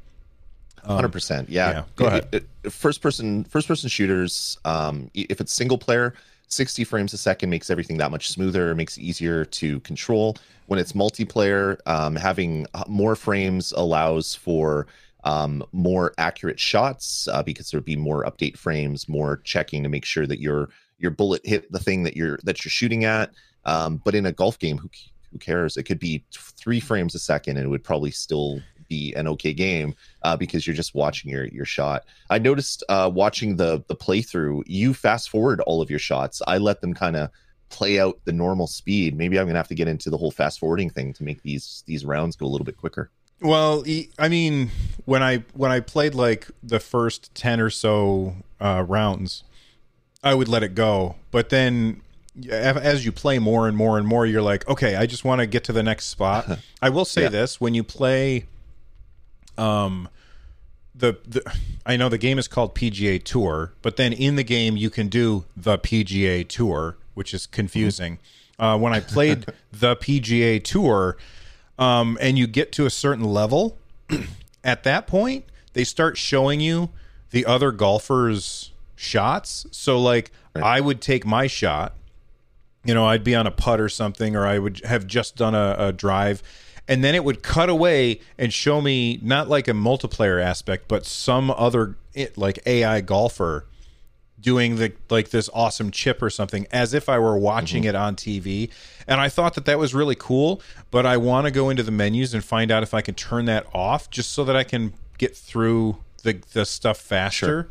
Um, 0.85 0.97
Hundred 0.97 1.13
percent. 1.13 1.49
Yeah. 1.49 1.71
yeah. 1.71 1.83
Go 1.97 2.07
ahead. 2.07 2.29
It, 2.33 2.47
it, 2.65 2.73
first 2.73 3.01
person, 3.01 3.45
first 3.45 3.69
person 3.69 3.89
shooters. 3.89 4.59
Um, 4.65 5.11
if 5.15 5.41
it's 5.41 5.53
single 5.53 5.79
player, 5.79 6.15
sixty 6.49 6.85
frames 6.85 7.13
a 7.13 7.19
second 7.19 7.51
makes 7.51 7.71
everything 7.71 7.97
that 7.99 8.11
much 8.11 8.29
smoother. 8.29 8.75
Makes 8.75 8.99
it 8.99 9.03
easier 9.03 9.45
to 9.45 9.81
control. 9.81 10.37
When 10.67 10.79
it's 10.79 10.93
multiplayer, 10.93 11.79
um, 11.87 12.15
having 12.15 12.67
more 12.87 13.17
frames 13.17 13.73
allows 13.73 14.35
for 14.35 14.87
um, 15.25 15.65
more 15.73 16.15
accurate 16.19 16.61
shots 16.61 17.29
uh, 17.29 17.43
because 17.43 17.71
there'd 17.71 17.85
be 17.85 17.97
more 17.97 18.25
update 18.25 18.57
frames, 18.57 19.09
more 19.09 19.39
checking 19.45 19.83
to 19.83 19.89
make 19.89 20.05
sure 20.05 20.27
that 20.27 20.41
your 20.41 20.69
your 20.99 21.11
bullet 21.11 21.45
hit 21.45 21.71
the 21.73 21.79
thing 21.79 22.03
that 22.03 22.17
you're 22.17 22.39
that 22.45 22.65
you're 22.65 22.71
shooting 22.71 23.05
at. 23.05 23.33
Um, 23.65 24.01
but 24.05 24.15
in 24.15 24.27
a 24.27 24.33
golf 24.33 24.59
game, 24.59 24.79
who 24.79 24.91
who 25.33 25.39
cares? 25.39 25.77
It 25.77 25.85
could 25.85 25.99
be 25.99 26.25
three 26.33 26.81
frames 26.81 27.15
a 27.15 27.19
second, 27.19 27.57
and 27.57 27.67
it 27.67 27.69
would 27.69 27.85
probably 27.85 28.11
still 28.11 28.61
be 28.89 29.15
an 29.15 29.29
okay 29.29 29.53
game 29.53 29.95
uh, 30.23 30.37
because 30.37 30.67
you're 30.67 30.77
just 30.77 30.95
watching 30.95 31.31
your 31.31 31.47
your 31.47 31.65
shot. 31.65 32.05
I 32.31 32.39
noticed 32.39 32.85
uh, 32.89 33.11
watching 33.13 33.57
the 33.57 33.83
the 33.89 33.97
playthrough, 33.97 34.63
you 34.67 34.95
fast 34.95 35.31
forward 35.31 35.61
all 35.63 35.83
of 35.83 35.91
your 35.91 35.99
shots. 35.99 36.43
I 36.47 36.59
let 36.59 36.81
them 36.81 36.95
kind 36.95 37.17
of 37.17 37.31
play 37.69 38.01
out 38.01 38.19
the 38.25 38.33
normal 38.33 38.67
speed. 38.67 39.17
Maybe 39.17 39.39
I'm 39.39 39.47
gonna 39.47 39.59
have 39.59 39.69
to 39.69 39.75
get 39.75 39.89
into 39.89 40.11
the 40.11 40.17
whole 40.17 40.31
fast 40.31 40.59
forwarding 40.59 40.91
thing 40.91 41.13
to 41.15 41.25
make 41.25 41.43
these 41.43 41.83
these 41.87 42.05
rounds 42.05 42.37
go 42.37 42.47
a 42.47 42.49
little 42.49 42.65
bit 42.65 42.77
quicker. 42.77 43.11
Well, 43.41 43.85
I 44.19 44.29
mean, 44.29 44.71
when 45.05 45.23
I 45.23 45.45
when 45.55 45.71
I 45.71 45.81
played 45.81 46.15
like 46.15 46.49
the 46.63 46.81
first 46.81 47.35
ten 47.35 47.61
or 47.61 47.71
so 47.71 48.35
uh, 48.61 48.85
rounds, 48.87 49.45
I 50.25 50.35
would 50.35 50.49
let 50.49 50.63
it 50.63 50.75
go, 50.75 51.17
but 51.31 51.51
then 51.51 52.03
as 52.51 53.05
you 53.05 53.13
play 53.13 53.39
more 53.39 53.67
and 53.67 53.77
more 53.77 53.99
and 53.99 54.07
more, 54.07 54.27
you're 54.27 54.43
like, 54.43 54.69
okay, 54.69 54.97
I 54.97 55.07
just 55.07 55.25
want 55.25 55.41
to 55.41 55.47
get 55.47 55.65
to 55.65 55.73
the 55.73 55.83
next 55.83 56.07
spot. 56.07 56.59
I 56.83 56.91
will 56.91 57.05
say 57.05 57.23
yeah. 57.23 57.29
this: 57.29 57.61
when 57.61 57.75
you 57.75 57.85
play 57.85 58.47
um 59.59 60.09
the, 60.95 61.19
the 61.27 61.57
I 61.87 61.97
know 61.97 62.09
the 62.09 62.19
game 62.19 62.39
is 62.39 62.49
called 62.49 62.75
PGA 62.75 63.23
Tour, 63.23 63.73
but 63.83 63.97
then 63.97 64.13
in 64.13 64.37
the 64.37 64.43
game 64.43 64.77
you 64.77 64.91
can 64.91 65.09
do 65.09 65.45
the 65.57 65.79
PGA 65.79 66.47
Tour, 66.47 66.97
which 67.15 67.33
is 67.33 67.47
confusing. 67.47 68.15
Mm-hmm. 68.15 68.65
Uh, 68.65 68.77
when 68.77 68.93
I 68.93 69.01
played 69.01 69.47
the 69.73 69.95
PGA 69.97 70.63
Tour, 70.63 71.17
um, 71.79 72.19
and 72.21 72.37
you 72.37 72.49
get 72.49 72.73
to 72.73 72.87
a 72.87 72.91
certain 72.91 73.25
level, 73.25 73.79
at 74.65 74.83
that 74.83 75.07
point 75.07 75.45
they 75.73 75.85
start 75.85 76.17
showing 76.17 76.61
you 76.61 76.91
the 77.31 77.47
other 77.47 77.71
golfers' 77.71 78.73
shots. 78.97 79.67
So 79.71 80.01
like 80.01 80.33
right. 80.55 80.65
I 80.65 80.81
would 80.81 81.01
take 81.01 81.25
my 81.25 81.47
shot, 81.47 81.95
you 82.85 82.95
know, 82.95 83.07
I'd 83.07 83.23
be 83.23 83.35
on 83.35 83.47
a 83.47 83.51
putt 83.51 83.81
or 83.81 83.89
something, 83.89 84.35
or 84.35 84.47
I 84.47 84.59
would 84.59 84.81
have 84.85 85.07
just 85.07 85.37
done 85.37 85.55
a, 85.55 85.77
a 85.79 85.93
drive 85.93 86.43
and 86.89 87.05
then 87.05 87.15
it 87.15 87.23
would 87.23 87.43
cut 87.43 87.69
away 87.69 88.21
and 88.39 88.53
show 88.53 88.81
me 88.81 89.21
not 89.23 89.49
like 89.49 89.69
a 89.69 89.73
multiplayer 89.73 90.43
aspect, 90.43 90.89
but 90.89 91.05
some 91.05 91.51
other 91.51 91.97
like 92.35 92.59
AI 92.67 93.03
golfer 93.03 93.67
doing 94.41 94.77
the 94.77 94.93
like 95.11 95.29
this 95.29 95.51
awesome 95.53 95.91
chip 95.91 96.23
or 96.23 96.31
something 96.31 96.67
as 96.71 96.95
if 96.95 97.09
I 97.09 97.19
were 97.19 97.37
watching 97.37 97.83
mm-hmm. 97.83 97.91
it 97.91 97.95
on 97.95 98.17
TV. 98.17 98.71
And 99.07 99.21
I 99.21 99.29
thought 99.29 99.55
that 99.55 99.67
that 99.67 99.79
was 99.79 99.95
really 99.95 100.15
cool, 100.15 100.63
but 100.91 101.05
I 101.05 101.19
want 101.19 101.47
to 101.47 101.51
go 101.51 101.69
into 101.69 101.83
the 101.83 101.93
menus 101.93 102.33
and 102.33 102.43
find 102.43 102.71
out 102.71 102.83
if 102.83 102.95
I 102.95 103.03
can 103.03 103.15
turn 103.15 103.45
that 103.45 103.67
off 103.75 104.11
just 104.11 104.33
so 104.33 104.45
that 104.45 104.57
I 104.57 104.65
can 104.65 104.95
get 105.19 105.37
through 105.37 105.99
the 106.23 106.41
the 106.53 106.65
stuff 106.65 106.99
faster. 106.99 107.47
Sure. 107.47 107.69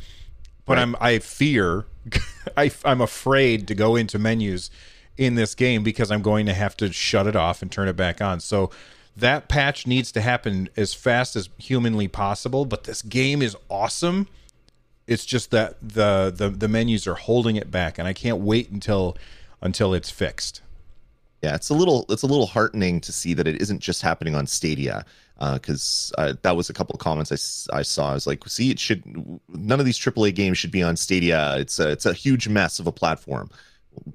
But 0.65 0.77
right. 0.77 0.83
I'm 0.83 0.95
I 1.00 1.19
fear 1.19 1.88
I 2.57 2.71
I'm 2.86 3.01
afraid 3.01 3.67
to 3.67 3.75
go 3.75 3.95
into 3.95 4.19
menus 4.19 4.69
in 5.17 5.33
this 5.33 5.55
game 5.55 5.81
because 5.81 6.12
I'm 6.12 6.21
going 6.21 6.45
to 6.45 6.53
have 6.53 6.77
to 6.77 6.93
shut 6.93 7.25
it 7.25 7.36
off 7.36 7.63
and 7.63 7.71
turn 7.71 7.88
it 7.88 7.95
back 7.95 8.21
on. 8.21 8.39
So 8.39 8.69
that 9.17 9.50
patch 9.50 9.88
needs 9.88 10.12
to 10.12 10.21
happen 10.21 10.69
as 10.77 10.93
fast 10.93 11.36
as 11.36 11.50
humanly 11.57 12.07
possible. 12.07 12.65
But 12.65 12.83
this 12.83 13.01
game 13.01 13.41
is 13.41 13.57
awesome. 13.69 14.27
It's 15.07 15.25
just 15.25 15.51
that 15.51 15.77
the 15.81 16.33
the 16.36 16.50
the 16.50 16.67
menus 16.67 17.07
are 17.07 17.15
holding 17.15 17.55
it 17.55 17.71
back, 17.71 17.97
and 17.97 18.07
I 18.07 18.13
can't 18.13 18.39
wait 18.39 18.69
until 18.69 19.17
until 19.62 19.93
it's 19.93 20.12
fixed. 20.12 20.62
Yeah, 21.41 21.55
it's 21.55 21.69
a 21.69 21.74
little 21.74 22.05
it's 22.09 22.24
a 22.24 22.27
little 22.27 22.47
heartening 22.47 23.01
to 23.01 23.12
see 23.12 23.33
that 23.33 23.47
it 23.47 23.62
isn't 23.62 23.79
just 23.79 24.01
happening 24.01 24.36
on 24.36 24.47
Stadia 24.47 25.05
because 25.53 26.12
uh, 26.17 26.21
uh, 26.21 26.33
that 26.41 26.55
was 26.55 26.69
a 26.69 26.74
couple 26.74 26.93
of 26.93 27.00
comments 27.00 27.67
I, 27.71 27.77
I 27.77 27.81
saw. 27.83 28.12
I 28.12 28.13
was 28.15 28.27
like, 28.27 28.47
see, 28.47 28.71
it 28.71 28.79
should 28.79 29.03
none 29.47 29.79
of 29.79 29.86
these 29.86 30.00
AAA 30.00 30.36
games 30.36 30.57
should 30.57 30.71
be 30.71 30.83
on 30.83 30.97
Stadia. 30.97 31.55
It's 31.57 31.79
a 31.79 31.89
it's 31.91 32.05
a 32.05 32.13
huge 32.13 32.47
mess 32.47 32.79
of 32.79 32.88
a 32.88 32.91
platform 32.91 33.50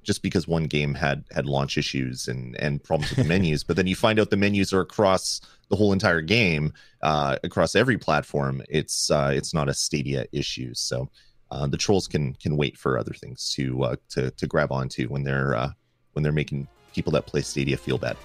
just 0.02 0.22
because 0.22 0.48
one 0.48 0.64
game 0.64 0.94
had 0.94 1.24
had 1.32 1.46
launch 1.46 1.78
issues 1.78 2.28
and 2.28 2.56
and 2.56 2.82
problems 2.82 3.10
with 3.10 3.18
the 3.18 3.24
menus 3.24 3.64
but 3.64 3.76
then 3.76 3.86
you 3.86 3.94
find 3.94 4.18
out 4.18 4.30
the 4.30 4.36
menus 4.36 4.72
are 4.72 4.80
across 4.80 5.40
the 5.72 5.76
whole 5.76 5.94
entire 5.94 6.20
game 6.20 6.70
uh, 7.02 7.38
across 7.42 7.74
every 7.74 7.96
platform 7.96 8.62
it's 8.68 9.10
uh, 9.10 9.32
it's 9.34 9.54
not 9.54 9.70
a 9.70 9.74
stadia 9.74 10.26
issue. 10.30 10.74
So 10.74 11.08
uh, 11.50 11.66
the 11.66 11.78
trolls 11.78 12.06
can 12.06 12.34
can 12.34 12.58
wait 12.58 12.76
for 12.76 12.98
other 12.98 13.14
things 13.14 13.50
to 13.54 13.82
uh, 13.82 13.96
to 14.10 14.30
to 14.32 14.46
grab 14.46 14.70
onto 14.70 15.08
when 15.08 15.24
they're 15.24 15.56
uh, 15.56 15.70
when 16.12 16.22
they're 16.22 16.30
making 16.30 16.68
people 16.94 17.10
that 17.12 17.26
play 17.26 17.40
stadia 17.40 17.78
feel 17.78 17.96
bad. 17.96 18.18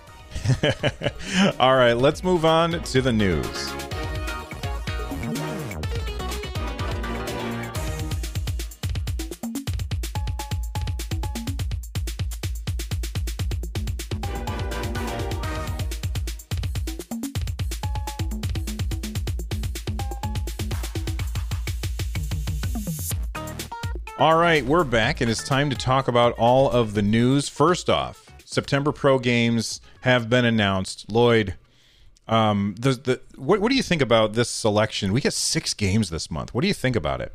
All 1.60 1.76
right 1.76 1.94
let's 1.94 2.22
move 2.22 2.44
on 2.44 2.84
to 2.84 3.02
the 3.02 3.14
news 3.14 3.74
All 24.20 24.36
right, 24.36 24.66
we're 24.66 24.84
back, 24.84 25.22
and 25.22 25.30
it's 25.30 25.44
time 25.44 25.70
to 25.70 25.76
talk 25.76 26.08
about 26.08 26.34
all 26.40 26.72
of 26.72 26.96
the 26.96 27.04
news. 27.04 27.48
First 27.50 27.88
off, 27.88 28.26
September 28.46 28.92
Pro 28.92 29.20
games 29.20 29.80
have 30.02 30.28
been 30.28 30.44
announced. 30.44 31.12
Lloyd, 31.12 31.54
um, 32.28 32.74
the 32.80 32.94
the 32.94 33.22
what, 33.36 33.62
what 33.62 33.70
do 33.70 33.76
you 33.76 33.84
think 33.84 34.02
about 34.02 34.34
this 34.34 34.50
selection? 34.50 35.14
We 35.14 35.22
get 35.22 35.34
six 35.34 35.76
games 35.76 36.10
this 36.10 36.32
month. 36.32 36.56
What 36.56 36.62
do 36.62 36.68
you 36.68 36.74
think 36.74 36.96
about 36.96 37.22
it? 37.22 37.32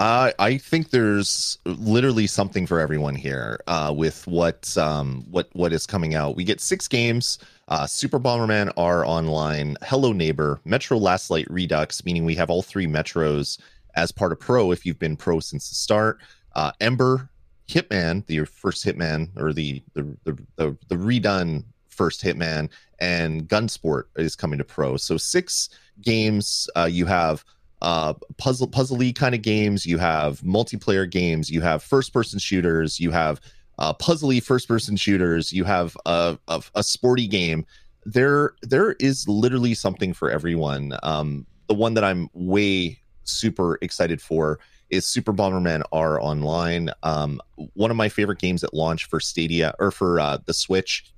Uh, 0.00 0.32
I 0.40 0.56
think 0.58 0.90
there's 0.90 1.58
literally 1.64 2.26
something 2.26 2.66
for 2.66 2.80
everyone 2.80 3.14
here 3.14 3.60
uh, 3.68 3.94
with 3.96 4.26
what 4.26 4.76
um, 4.76 5.24
what 5.30 5.48
what 5.52 5.72
is 5.72 5.86
coming 5.86 6.16
out. 6.16 6.34
We 6.34 6.42
get 6.42 6.60
six 6.60 6.88
games: 6.88 7.38
uh, 7.68 7.86
Super 7.86 8.18
Bomberman 8.18 8.72
R 8.76 9.06
Online, 9.06 9.76
Hello 9.82 10.12
Neighbor, 10.12 10.58
Metro 10.64 10.98
Last 10.98 11.30
Light 11.30 11.48
Redux, 11.48 12.04
meaning 12.04 12.24
we 12.24 12.34
have 12.34 12.50
all 12.50 12.62
three 12.62 12.88
Metros 12.88 13.58
as 13.94 14.12
part 14.12 14.32
of 14.32 14.40
Pro 14.40 14.72
if 14.72 14.84
you've 14.84 14.98
been 14.98 15.16
Pro 15.16 15.40
since 15.40 15.68
the 15.68 15.74
start. 15.74 16.18
Uh, 16.54 16.72
Ember, 16.80 17.30
Hitman, 17.68 18.26
the 18.26 18.44
first 18.44 18.84
Hitman 18.84 19.28
or 19.36 19.52
the 19.52 19.82
the 19.94 20.16
the, 20.24 20.38
the, 20.56 20.76
the 20.88 20.96
redone 20.96 21.64
first 21.88 22.22
Hitman, 22.22 22.70
and 22.98 23.48
Gunsport 23.48 24.04
is 24.16 24.34
coming 24.34 24.58
to 24.58 24.64
Pro. 24.64 24.96
So 24.96 25.16
six 25.16 25.68
games. 26.02 26.68
Uh, 26.74 26.88
you 26.90 27.06
have 27.06 27.44
uh, 27.82 28.14
puzzle 28.36 28.68
puzzly 28.68 29.14
kind 29.14 29.34
of 29.34 29.42
games. 29.42 29.86
You 29.86 29.98
have 29.98 30.40
multiplayer 30.40 31.08
games. 31.10 31.50
You 31.50 31.60
have 31.60 31.82
first 31.82 32.12
person 32.12 32.38
shooters. 32.38 32.98
You 32.98 33.10
have 33.10 33.40
uh, 33.78 33.94
puzzly 33.94 34.42
first 34.42 34.68
person 34.68 34.96
shooters. 34.96 35.52
You 35.52 35.64
have 35.64 35.96
a, 36.06 36.38
a, 36.48 36.62
a 36.74 36.82
sporty 36.82 37.26
game. 37.26 37.66
There 38.04 38.54
there 38.62 38.92
is 38.92 39.28
literally 39.28 39.74
something 39.74 40.12
for 40.12 40.30
everyone. 40.30 40.96
Um, 41.02 41.46
the 41.68 41.74
one 41.74 41.94
that 41.94 42.04
I'm 42.04 42.28
way 42.32 43.00
super 43.24 43.78
excited 43.82 44.20
for 44.20 44.58
is 44.90 45.06
Super 45.06 45.32
Bomberman 45.32 45.82
R 45.92 46.20
Online. 46.20 46.90
Um, 47.02 47.40
one 47.74 47.90
of 47.90 47.96
my 47.96 48.08
favorite 48.08 48.38
games 48.38 48.64
at 48.64 48.74
launch 48.74 49.06
for 49.06 49.20
Stadia 49.20 49.74
or 49.78 49.90
for 49.90 50.20
uh, 50.20 50.38
the 50.46 50.54
Switch 50.54 51.12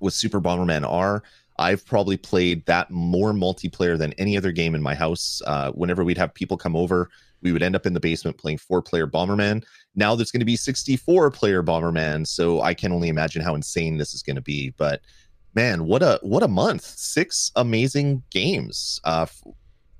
was 0.00 0.14
Super 0.14 0.40
Bomberman 0.40 0.88
R. 0.88 1.22
I've 1.58 1.84
probably 1.84 2.16
played 2.16 2.64
that 2.66 2.90
more 2.90 3.32
multiplayer 3.32 3.98
than 3.98 4.14
any 4.14 4.36
other 4.36 4.50
game 4.50 4.74
in 4.74 4.82
my 4.82 4.94
house. 4.94 5.42
Uh, 5.46 5.70
whenever 5.72 6.02
we'd 6.02 6.16
have 6.16 6.32
people 6.32 6.56
come 6.56 6.74
over, 6.74 7.10
we 7.42 7.52
would 7.52 7.62
end 7.62 7.76
up 7.76 7.84
in 7.84 7.92
the 7.92 8.00
basement 8.00 8.38
playing 8.38 8.58
four 8.58 8.80
player 8.80 9.06
Bomberman. 9.06 9.64
Now 9.94 10.14
there's 10.14 10.30
going 10.30 10.40
to 10.40 10.46
be 10.46 10.56
64 10.56 11.30
player 11.30 11.62
Bomberman, 11.62 12.26
so 12.26 12.62
I 12.62 12.72
can 12.72 12.92
only 12.92 13.08
imagine 13.08 13.42
how 13.42 13.54
insane 13.54 13.98
this 13.98 14.14
is 14.14 14.22
going 14.22 14.36
to 14.36 14.42
be. 14.42 14.70
But 14.78 15.02
man, 15.54 15.84
what 15.84 16.02
a 16.02 16.18
what 16.22 16.42
a 16.42 16.48
month! 16.48 16.84
Six 16.84 17.52
amazing 17.56 18.22
games. 18.30 19.00
Uh, 19.04 19.26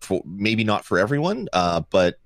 for 0.00 0.23
maybe 0.25 0.64
not 0.64 0.85
for 0.85 0.99
everyone, 0.99 1.49
uh, 1.52 1.83
but 1.90 2.19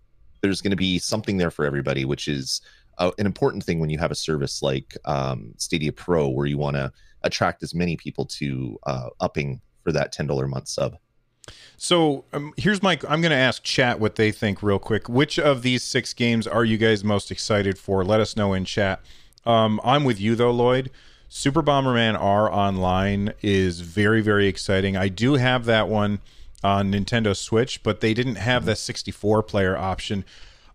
there's 0.42 0.60
going 0.60 0.70
to 0.70 0.76
be 0.76 0.98
something 0.98 1.36
there 1.38 1.50
for 1.50 1.64
everybody, 1.64 2.04
which 2.04 2.28
is 2.28 2.60
uh, 2.98 3.10
an 3.18 3.26
important 3.26 3.64
thing 3.64 3.80
when 3.80 3.90
you 3.90 3.98
have 3.98 4.10
a 4.10 4.14
service 4.14 4.62
like 4.62 4.96
um, 5.04 5.54
Stadia 5.56 5.92
Pro, 5.92 6.28
where 6.28 6.46
you 6.46 6.58
want 6.58 6.76
to 6.76 6.92
attract 7.22 7.62
as 7.62 7.74
many 7.74 7.96
people 7.96 8.24
to 8.26 8.78
uh, 8.86 9.08
upping 9.20 9.60
for 9.82 9.92
that 9.92 10.12
ten 10.12 10.26
dollar 10.26 10.46
month 10.46 10.68
sub. 10.68 10.96
So 11.76 12.24
um, 12.32 12.54
here's 12.56 12.82
my. 12.82 12.98
I'm 13.08 13.20
going 13.20 13.30
to 13.30 13.36
ask 13.36 13.62
chat 13.62 14.00
what 14.00 14.16
they 14.16 14.32
think 14.32 14.62
real 14.62 14.78
quick. 14.78 15.08
Which 15.08 15.38
of 15.38 15.62
these 15.62 15.82
six 15.82 16.14
games 16.14 16.46
are 16.46 16.64
you 16.64 16.78
guys 16.78 17.04
most 17.04 17.30
excited 17.30 17.78
for? 17.78 18.04
Let 18.04 18.20
us 18.20 18.36
know 18.36 18.52
in 18.52 18.64
chat. 18.64 19.00
Um, 19.44 19.80
I'm 19.84 20.04
with 20.04 20.20
you 20.20 20.36
though, 20.36 20.50
Lloyd. 20.50 20.90
Super 21.28 21.62
Bomberman 21.62 22.18
R 22.18 22.50
Online 22.52 23.34
is 23.42 23.80
very 23.80 24.20
very 24.20 24.46
exciting. 24.46 24.96
I 24.96 25.08
do 25.08 25.34
have 25.34 25.64
that 25.64 25.88
one 25.88 26.20
on 26.64 26.90
Nintendo 26.90 27.36
Switch, 27.36 27.82
but 27.82 28.00
they 28.00 28.14
didn't 28.14 28.36
have 28.36 28.64
the 28.64 28.74
64 28.74 29.42
player 29.42 29.76
option. 29.76 30.24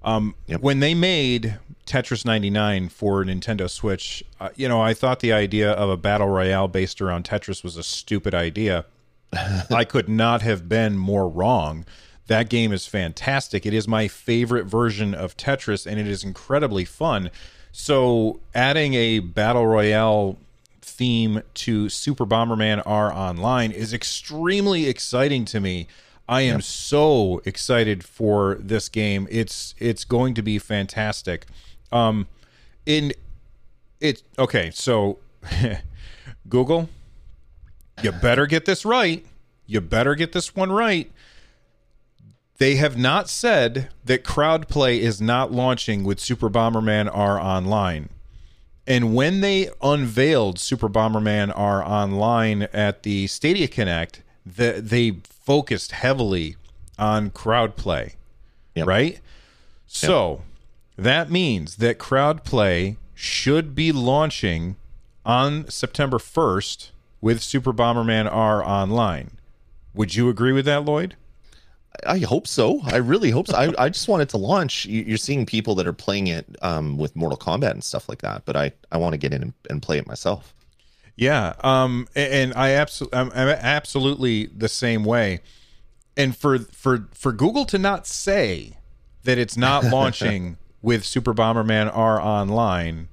Um, 0.04 0.36
yep. 0.48 0.62
When 0.62 0.80
they 0.80 0.94
made 0.94 1.58
Tetris 1.86 2.24
99 2.24 2.90
for 2.90 3.26
Nintendo 3.26 3.70
Switch, 3.70 4.24
uh, 4.40 4.50
you 4.56 4.70
know, 4.70 4.80
I 4.80 4.94
thought 4.94 5.20
the 5.20 5.34
idea 5.34 5.72
of 5.72 5.90
a 5.90 5.98
battle 5.98 6.28
royale 6.28 6.68
based 6.68 7.02
around 7.02 7.26
Tetris 7.26 7.64
was 7.64 7.76
a 7.76 7.84
stupid 7.84 8.34
idea. 8.34 8.86
I 9.70 9.84
could 9.84 10.08
not 10.08 10.42
have 10.44 10.70
been 10.70 10.98
more 10.98 11.28
wrong. 11.28 11.86
That 12.28 12.50
game 12.50 12.72
is 12.72 12.86
fantastic. 12.86 13.66
It 13.66 13.74
is 13.74 13.88
my 13.88 14.08
favorite 14.08 14.66
version 14.66 15.16
of 15.16 15.36
Tetris, 15.36 15.88
and 15.88 16.00
it 16.00 16.08
is 16.08 16.24
incredibly 16.24 16.86
fun. 16.86 17.32
So, 17.72 18.40
adding 18.54 18.94
a 18.94 19.20
battle 19.20 19.66
royale 19.66 20.38
theme 21.00 21.42
to 21.54 21.88
Super 21.88 22.26
Bomberman 22.26 22.84
R 22.86 23.12
Online 23.14 23.72
is 23.72 23.94
extremely 23.94 24.86
exciting 24.88 25.46
to 25.46 25.62
me. 25.62 25.88
I 26.28 26.42
am 26.42 26.58
yep. 26.58 26.64
so 26.64 27.42
excited 27.46 28.04
for 28.04 28.58
this 28.60 28.90
game. 28.90 29.26
It's 29.32 29.74
it's 29.80 30.04
going 30.04 30.34
to 30.34 30.42
be 30.42 30.60
fantastic. 30.60 31.46
Um 31.94 32.28
in 32.86 33.14
it 34.02 34.24
okay, 34.38 34.72
so 34.74 35.20
Google, 36.50 36.90
you 38.04 38.12
better 38.12 38.46
get 38.46 38.66
this 38.66 38.84
right. 38.84 39.26
You 39.66 39.80
better 39.80 40.16
get 40.16 40.34
this 40.34 40.54
one 40.54 40.70
right. 40.70 41.10
They 42.58 42.76
have 42.76 42.98
not 42.98 43.30
said 43.30 43.88
that 44.04 44.26
Crowdplay 44.26 45.00
is 45.00 45.22
not 45.22 45.50
launching 45.50 46.04
with 46.04 46.20
Super 46.20 46.50
Bomberman 46.50 47.10
R 47.12 47.40
Online. 47.40 48.10
And 48.90 49.14
when 49.14 49.42
they 49.42 49.70
unveiled 49.84 50.58
Super 50.58 50.90
Bomberman 50.90 51.54
R 51.56 51.88
Online 51.88 52.64
at 52.74 53.04
the 53.04 53.28
Stadia 53.28 53.68
Connect, 53.68 54.24
the, 54.44 54.82
they 54.84 55.18
focused 55.24 55.92
heavily 55.92 56.56
on 56.98 57.30
crowd 57.30 57.76
play, 57.76 58.16
yep. 58.74 58.88
right? 58.88 59.20
So 59.86 60.32
yep. 60.32 60.42
that 60.98 61.32
means 61.32 61.76
that 61.76 62.00
crowd 62.00 62.44
play 62.44 62.98
should 63.14 63.76
be 63.76 63.92
launching 63.92 64.76
on 65.24 65.70
September 65.70 66.18
1st 66.18 66.90
with 67.22 67.44
Super 67.44 67.72
Bomberman 67.72 68.28
R 68.32 68.64
Online. 68.64 69.38
Would 69.94 70.16
you 70.16 70.30
agree 70.30 70.52
with 70.52 70.66
that, 70.66 70.84
Lloyd? 70.84 71.16
I 72.06 72.20
hope 72.20 72.48
so. 72.48 72.82
I 72.84 72.98
really 72.98 73.32
hope 73.32 73.48
so. 73.48 73.56
I, 73.56 73.74
I 73.78 73.90
just 73.90 74.08
want 74.08 74.22
it 74.22 74.30
to 74.30 74.38
launch. 74.38 74.86
You're 74.86 75.18
seeing 75.18 75.46
people 75.46 75.76
that 75.76 75.88
are 75.88 75.94
playing 75.94 76.28
it 76.28 76.46
um, 76.62 76.98
with 76.98 77.16
Mortal 77.16 77.38
Kombat 77.38 77.72
and 77.72 77.84
stuff 77.84 78.10
like 78.10 78.22
that, 78.22 78.46
but 78.46 78.56
I, 78.56 78.72
I 78.92 78.98
want 78.98 79.14
to 79.14 79.18
get 79.18 79.34
in 79.34 79.42
and, 79.42 79.54
and 79.70 79.82
play 79.82 79.98
it 79.98 80.08
myself. 80.08 80.54
Yeah, 81.16 81.54
um, 81.66 82.08
and 82.16 82.54
I 82.54 82.72
absolutely, 82.72 83.20
I'm, 83.20 83.32
I'm 83.32 83.50
absolutely 83.50 84.46
the 84.46 84.70
same 84.70 85.04
way. 85.04 85.42
And 86.16 86.36
for 86.36 86.60
for 86.60 87.10
for 87.14 87.34
Google 87.34 87.66
to 87.66 87.78
not 87.78 88.08
say 88.08 88.78
that 89.24 89.38
it's 89.38 89.58
not 89.58 89.84
launching 89.92 90.58
with 90.82 91.04
Super 91.04 91.34
Bomberman 91.34 91.92
R 91.94 92.22
Online 92.22 93.10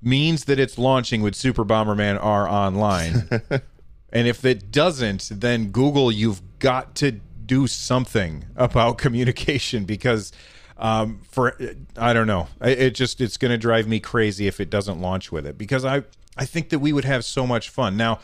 means 0.00 0.44
that 0.44 0.58
it's 0.58 0.78
launching 0.78 1.20
with 1.20 1.34
Super 1.34 1.64
Bomberman 1.64 2.18
R 2.22 2.48
Online. 2.48 3.28
and 4.12 4.28
if 4.28 4.44
it 4.44 4.70
doesn't, 4.70 5.30
then 5.32 5.70
Google, 5.70 6.12
you've 6.12 6.40
got 6.60 6.94
to 6.96 7.20
do 7.50 7.66
something 7.66 8.44
about 8.54 8.96
communication 9.04 9.84
because 9.84 10.30
um, 10.78 11.20
for 11.28 11.58
I 11.96 12.12
don't 12.12 12.28
know, 12.28 12.46
it 12.62 12.92
just 12.92 13.20
it's 13.20 13.36
going 13.36 13.50
to 13.50 13.58
drive 13.58 13.88
me 13.88 13.98
crazy 13.98 14.46
if 14.46 14.60
it 14.60 14.70
doesn't 14.70 15.00
launch 15.00 15.32
with 15.32 15.46
it 15.46 15.58
because 15.58 15.84
I 15.84 16.04
I 16.36 16.46
think 16.46 16.68
that 16.70 16.78
we 16.78 16.92
would 16.92 17.04
have 17.04 17.24
so 17.24 17.46
much 17.46 17.68
fun. 17.68 17.96
Now, 17.96 18.20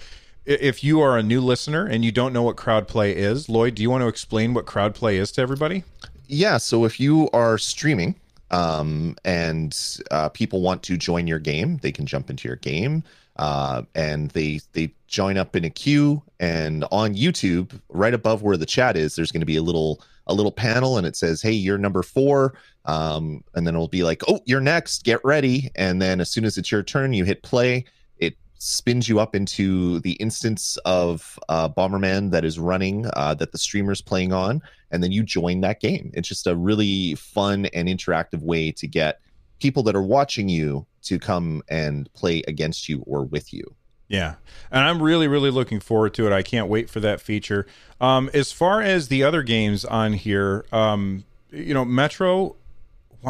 if 0.47 0.85
you 0.85 1.01
are 1.01 1.19
a 1.19 1.25
new 1.25 1.41
listener 1.41 1.85
and 1.85 2.05
you 2.05 2.13
don't 2.13 2.33
know 2.33 2.45
what 2.45 2.57
crowdplay 2.57 3.15
is, 3.15 3.49
Lloyd, 3.49 3.75
do 3.75 3.83
you 3.83 3.91
want 3.91 4.03
to 4.03 4.09
explain 4.09 4.55
what 4.55 4.65
crowdplay 4.65 5.15
is 5.15 5.33
to 5.33 5.43
everybody? 5.43 5.83
Yeah. 6.29 6.57
So 6.59 6.85
if 6.85 7.01
you 7.01 7.29
are 7.33 7.59
streaming 7.59 8.15
um, 8.53 9.17
and 9.25 9.77
uh, 10.13 10.29
people 10.29 10.63
want 10.63 10.85
to 10.85 10.97
join 10.97 11.27
your 11.27 11.41
game, 11.41 11.79
they 11.83 11.91
can 11.91 12.07
jump 12.07 12.31
into 12.31 12.49
your 12.49 12.57
game. 12.57 13.03
Uh, 13.39 13.83
and 13.95 14.31
they 14.31 14.61
they 14.73 14.93
join 15.09 15.37
up 15.37 15.55
in 15.55 15.65
a 15.65 15.71
queue 15.71 16.23
and 16.41 16.85
on 16.91 17.15
youtube 17.15 17.79
right 17.91 18.15
above 18.15 18.43
where 18.43 18.57
the 18.57 18.67
chat 18.67 18.97
is 18.97 19.15
there's 19.15 19.31
going 19.31 19.41
to 19.41 19.47
be 19.47 19.57
a 19.57 19.63
little 19.63 20.03
a 20.27 20.35
little 20.35 20.51
panel 20.51 20.99
and 20.99 21.07
it 21.07 21.17
says 21.17 21.41
hey 21.43 21.53
you're 21.53 21.79
number 21.79 22.03
four. 22.03 22.55
Um, 22.85 23.43
and 23.55 23.67
then 23.67 23.75
it'll 23.75 23.89
be 23.89 24.05
like 24.05 24.23
oh 24.29 24.41
you're 24.45 24.61
next 24.61 25.05
get 25.05 25.25
ready. 25.25 25.71
And 25.75 26.01
then 26.01 26.21
as 26.21 26.31
soon 26.31 26.45
as 26.45 26.57
it's 26.57 26.71
your 26.71 26.83
turn 26.83 27.13
you 27.13 27.25
hit 27.25 27.43
play. 27.43 27.85
It 28.19 28.37
spins 28.59 29.09
you 29.09 29.21
up 29.21 29.35
into 29.35 30.01
the 30.01 30.13
instance 30.13 30.77
of 30.85 31.39
uh, 31.49 31.69
Bomberman 31.69 32.31
that 32.31 32.45
is 32.45 32.59
running 32.59 33.07
uh, 33.15 33.35
that 33.35 33.53
the 33.53 33.59
streamer's 33.59 34.01
playing 34.01 34.33
on, 34.33 34.63
and 34.91 35.03
then 35.03 35.13
you 35.13 35.23
join 35.23 35.61
that 35.61 35.81
game. 35.81 36.11
It's 36.15 36.29
just 36.29 36.47
a 36.47 36.57
really 36.57 37.15
fun 37.17 37.67
and 37.67 37.89
interactive 37.89 38.43
way 38.43 38.73
to 38.73 38.87
get 38.87 39.21
people 39.61 39.83
that 39.85 39.97
are 39.97 40.03
watching 40.03 40.49
you 40.49 40.87
to 41.03 41.19
come 41.19 41.63
and 41.69 42.13
play 42.15 42.43
against 42.47 42.89
you 42.89 43.03
or 43.07 43.25
with 43.25 43.53
you. 43.53 43.65
Yeah, 44.09 44.37
and 44.71 44.85
I'm 44.85 45.03
really, 45.03 45.27
really 45.27 45.51
looking 45.51 45.81
forward 45.81 46.15
to 46.15 46.27
it. 46.27 46.33
I 46.33 46.43
can't 46.43 46.69
wait 46.69 46.89
for 46.89 47.01
that 47.01 47.21
feature. 47.21 47.67
Um, 48.01 48.31
as 48.33 48.53
far 48.53 48.81
as 48.81 49.09
the 49.09 49.25
other 49.25 49.43
games 49.43 49.85
on 49.85 50.13
here, 50.13 50.65
um, 50.71 51.25
you 51.51 51.75
know, 51.75 51.85
Metro 51.85 52.55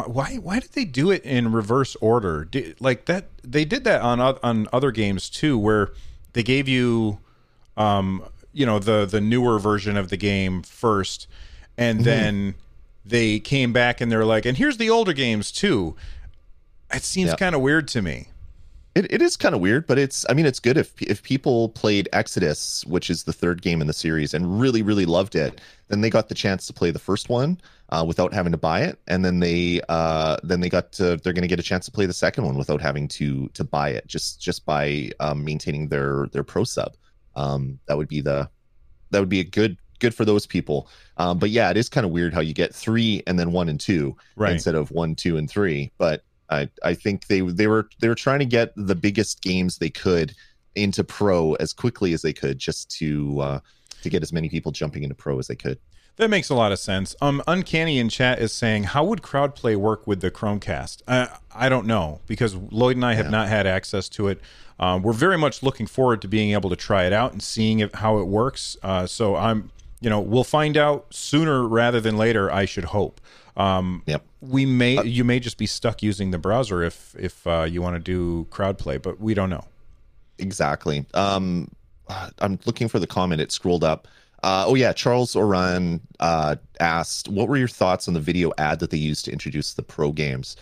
why 0.05 0.35
why 0.35 0.59
did 0.59 0.71
they 0.73 0.85
do 0.85 1.09
it 1.09 1.23
in 1.23 1.51
reverse 1.51 1.95
order? 1.97 2.45
Did, 2.45 2.79
like 2.79 3.05
that 3.05 3.29
they 3.43 3.65
did 3.65 3.83
that 3.85 4.01
on 4.01 4.19
on 4.19 4.67
other 4.71 4.91
games 4.91 5.29
too, 5.29 5.57
where 5.57 5.91
they 6.33 6.43
gave 6.43 6.67
you, 6.67 7.19
um, 7.75 8.23
you 8.53 8.65
know, 8.65 8.79
the 8.79 9.05
the 9.05 9.21
newer 9.21 9.57
version 9.59 9.97
of 9.97 10.09
the 10.09 10.17
game 10.17 10.61
first, 10.61 11.27
and 11.77 11.99
mm-hmm. 11.99 12.05
then 12.05 12.55
they 13.07 13.39
came 13.39 13.71
back 13.73 14.01
and 14.01 14.11
they're 14.11 14.25
like, 14.25 14.45
and 14.45 14.57
here's 14.57 14.77
the 14.77 14.89
older 14.89 15.13
games 15.13 15.51
too. 15.51 15.95
It 16.93 17.03
seems 17.03 17.29
Yep. 17.31 17.39
kind 17.39 17.55
of 17.55 17.61
weird 17.61 17.87
to 17.89 18.01
me. 18.01 18.27
It, 18.95 19.11
it 19.13 19.21
is 19.21 19.37
kind 19.37 19.53
of 19.53 19.61
weird, 19.61 19.85
but 19.85 19.99
it's 19.99 20.25
I 20.27 20.33
mean 20.33 20.47
it's 20.47 20.59
good 20.59 20.75
if 20.75 20.99
if 21.01 21.21
people 21.21 21.69
played 21.69 22.09
Exodus, 22.13 22.83
which 22.87 23.11
is 23.11 23.23
the 23.25 23.33
third 23.33 23.61
game 23.61 23.79
in 23.79 23.85
the 23.87 23.93
series, 23.93 24.33
and 24.33 24.59
really 24.59 24.81
really 24.81 25.05
loved 25.05 25.35
it, 25.35 25.61
then 25.87 26.01
they 26.01 26.09
got 26.09 26.29
the 26.29 26.35
chance 26.35 26.65
to 26.65 26.73
play 26.73 26.89
the 26.89 26.97
first 26.97 27.29
one 27.29 27.61
uh, 27.89 28.03
without 28.07 28.33
having 28.33 28.51
to 28.53 28.57
buy 28.57 28.81
it, 28.81 28.97
and 29.07 29.23
then 29.23 29.39
they 29.39 29.81
uh, 29.87 30.37
then 30.41 30.61
they 30.61 30.69
got 30.69 30.91
to 30.93 31.17
they're 31.17 31.33
going 31.33 31.43
to 31.43 31.47
get 31.47 31.59
a 31.59 31.63
chance 31.63 31.85
to 31.85 31.91
play 31.91 32.07
the 32.07 32.13
second 32.13 32.43
one 32.45 32.57
without 32.57 32.81
having 32.81 33.07
to 33.09 33.47
to 33.49 33.63
buy 33.63 33.89
it 33.89 34.07
just 34.07 34.41
just 34.41 34.65
by 34.65 35.11
um, 35.19 35.45
maintaining 35.45 35.89
their 35.89 36.25
their 36.31 36.43
pro 36.43 36.63
sub. 36.63 36.95
Um, 37.35 37.77
that 37.85 37.97
would 37.97 38.07
be 38.07 38.21
the 38.21 38.49
that 39.11 39.19
would 39.19 39.29
be 39.29 39.41
a 39.41 39.43
good 39.43 39.77
good 39.99 40.13
for 40.13 40.25
those 40.25 40.45
people. 40.45 40.87
Um, 41.17 41.37
but 41.39 41.49
yeah, 41.49 41.69
it 41.69 41.77
is 41.77 41.89
kind 41.89 42.05
of 42.05 42.11
weird 42.11 42.33
how 42.33 42.41
you 42.41 42.53
get 42.53 42.73
three 42.75 43.23
and 43.27 43.37
then 43.39 43.51
one 43.51 43.69
and 43.69 43.79
two 43.79 44.15
Right. 44.35 44.53
instead 44.53 44.75
of 44.75 44.91
one, 44.91 45.15
two, 45.15 45.37
and 45.37 45.49
three. 45.49 45.91
But 45.97 46.23
I 46.49 46.69
I 46.83 46.93
think 46.93 47.27
they 47.27 47.41
they 47.41 47.67
were 47.67 47.89
they 47.99 48.07
were 48.07 48.15
trying 48.15 48.39
to 48.39 48.45
get 48.45 48.71
the 48.75 48.95
biggest 48.95 49.41
games 49.41 49.77
they 49.77 49.89
could 49.89 50.33
into 50.75 51.03
pro 51.03 51.53
as 51.55 51.73
quickly 51.73 52.13
as 52.13 52.21
they 52.21 52.33
could, 52.33 52.59
just 52.59 52.89
to 52.99 53.39
uh, 53.41 53.59
to 54.03 54.09
get 54.09 54.21
as 54.23 54.31
many 54.31 54.47
people 54.49 54.71
jumping 54.71 55.03
into 55.03 55.15
pro 55.15 55.39
as 55.39 55.47
they 55.47 55.55
could. 55.55 55.79
That 56.17 56.29
makes 56.31 56.49
a 56.49 56.55
lot 56.55 56.71
of 56.71 56.79
sense. 56.79 57.15
Um, 57.21 57.43
Uncanny 57.47 57.99
in 57.99 58.09
chat 58.09 58.39
is 58.39 58.51
saying, 58.51 58.85
how 58.85 59.03
would 59.05 59.21
crowdplay 59.21 59.75
work 59.75 60.07
with 60.07 60.21
the 60.21 60.31
Chromecast? 60.31 61.03
Uh, 61.07 61.27
I 61.53 61.69
don't 61.69 61.85
know 61.85 62.21
because 62.25 62.55
Lloyd 62.55 62.95
and 62.95 63.05
I 63.05 63.13
have 63.13 63.25
Yeah. 63.27 63.31
not 63.31 63.49
had 63.49 63.67
access 63.67 64.09
to 64.09 64.27
it. 64.29 64.41
Um, 64.79 65.03
we're 65.03 65.13
very 65.13 65.37
much 65.37 65.61
looking 65.61 65.85
forward 65.85 66.23
to 66.23 66.27
being 66.27 66.53
able 66.53 66.71
to 66.71 66.75
try 66.75 67.05
it 67.05 67.13
out 67.13 67.33
and 67.33 67.43
seeing 67.43 67.79
if, 67.81 67.93
how 67.93 68.17
it 68.17 68.23
works. 68.27 68.75
Uh, 68.81 69.05
so 69.05 69.35
I'm, 69.35 69.69
you 70.01 70.09
know, 70.09 70.19
we'll 70.19 70.43
find 70.43 70.77
out 70.77 71.07
sooner 71.11 71.67
rather 71.67 71.99
than 71.99 72.17
later. 72.17 72.51
I 72.51 72.65
should 72.65 72.85
hope. 72.85 73.19
Um, 73.55 74.03
Yep. 74.05 74.23
we 74.41 74.65
may, 74.67 75.01
you 75.03 75.23
may 75.23 75.39
just 75.39 75.57
be 75.57 75.65
stuck 75.65 76.03
using 76.03 76.29
the 76.31 76.37
browser 76.37 76.83
if 76.83 77.15
if 77.17 77.45
uh, 77.47 77.63
you 77.63 77.81
want 77.81 77.95
to 77.95 77.99
do 77.99 78.45
crowd 78.51 78.77
play, 78.77 78.97
but 78.97 79.19
we 79.19 79.33
don't 79.33 79.49
know. 79.49 79.65
Exactly. 80.37 81.05
Um, 81.13 81.69
I'm 82.39 82.59
looking 82.65 82.87
for 82.87 82.99
the 82.99 83.07
comment. 83.07 83.41
It 83.41 83.51
scrolled 83.51 83.83
up. 83.83 84.07
Uh, 84.43 84.65
oh 84.67 84.75
yeah, 84.75 84.93
Charles 84.93 85.35
Oran 85.35 85.99
uh, 86.19 86.55
asked, 86.79 87.27
"What 87.27 87.47
were 87.49 87.57
your 87.57 87.67
thoughts 87.67 88.07
on 88.07 88.13
the 88.13 88.19
video 88.19 88.51
ad 88.59 88.79
that 88.79 88.91
they 88.91 88.97
used 88.97 89.25
to 89.25 89.31
introduce 89.31 89.73
the 89.73 89.81
pro 89.83 90.11
games?" 90.11 90.55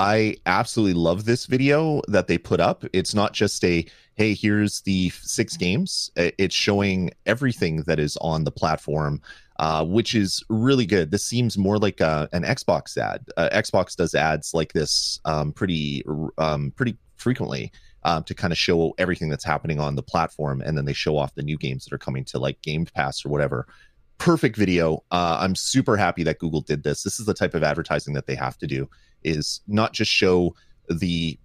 I 0.00 0.36
absolutely 0.46 0.94
love 0.94 1.26
this 1.26 1.44
video 1.44 2.00
that 2.08 2.26
they 2.26 2.38
put 2.38 2.58
up. 2.58 2.86
It's 2.94 3.14
not 3.14 3.34
just 3.34 3.62
a 3.64 3.84
hey, 4.14 4.32
here's 4.32 4.80
the 4.82 5.10
six 5.10 5.58
games. 5.58 6.10
It's 6.16 6.54
showing 6.54 7.10
everything 7.26 7.82
that 7.82 7.98
is 7.98 8.16
on 8.22 8.44
the 8.44 8.50
platform, 8.50 9.20
uh, 9.58 9.84
which 9.84 10.14
is 10.14 10.42
really 10.48 10.86
good. 10.86 11.10
This 11.10 11.24
seems 11.24 11.58
more 11.58 11.76
like 11.76 12.00
a, 12.00 12.30
an 12.32 12.44
Xbox 12.44 12.96
ad. 12.96 13.26
Uh, 13.36 13.50
Xbox 13.52 13.94
does 13.94 14.14
ads 14.14 14.54
like 14.54 14.72
this 14.72 15.20
um, 15.26 15.52
pretty 15.52 16.02
um, 16.38 16.72
pretty 16.76 16.96
frequently 17.16 17.70
um, 18.04 18.24
to 18.24 18.34
kind 18.34 18.54
of 18.54 18.58
show 18.58 18.94
everything 18.96 19.28
that's 19.28 19.44
happening 19.44 19.80
on 19.80 19.96
the 19.96 20.02
platform, 20.02 20.62
and 20.62 20.78
then 20.78 20.86
they 20.86 20.94
show 20.94 21.18
off 21.18 21.34
the 21.34 21.42
new 21.42 21.58
games 21.58 21.84
that 21.84 21.92
are 21.92 21.98
coming 21.98 22.24
to 22.24 22.38
like 22.38 22.62
Game 22.62 22.86
Pass 22.86 23.22
or 23.22 23.28
whatever. 23.28 23.66
Perfect 24.16 24.56
video. 24.56 25.04
Uh, 25.10 25.38
I'm 25.40 25.54
super 25.54 25.98
happy 25.98 26.22
that 26.22 26.38
Google 26.38 26.62
did 26.62 26.84
this. 26.84 27.02
This 27.02 27.20
is 27.20 27.26
the 27.26 27.34
type 27.34 27.54
of 27.54 27.62
advertising 27.62 28.14
that 28.14 28.26
they 28.26 28.34
have 28.34 28.56
to 28.58 28.66
do. 28.66 28.88
Is 29.22 29.60
not 29.66 29.92
just 29.92 30.10
show 30.10 30.54
the 30.88 31.38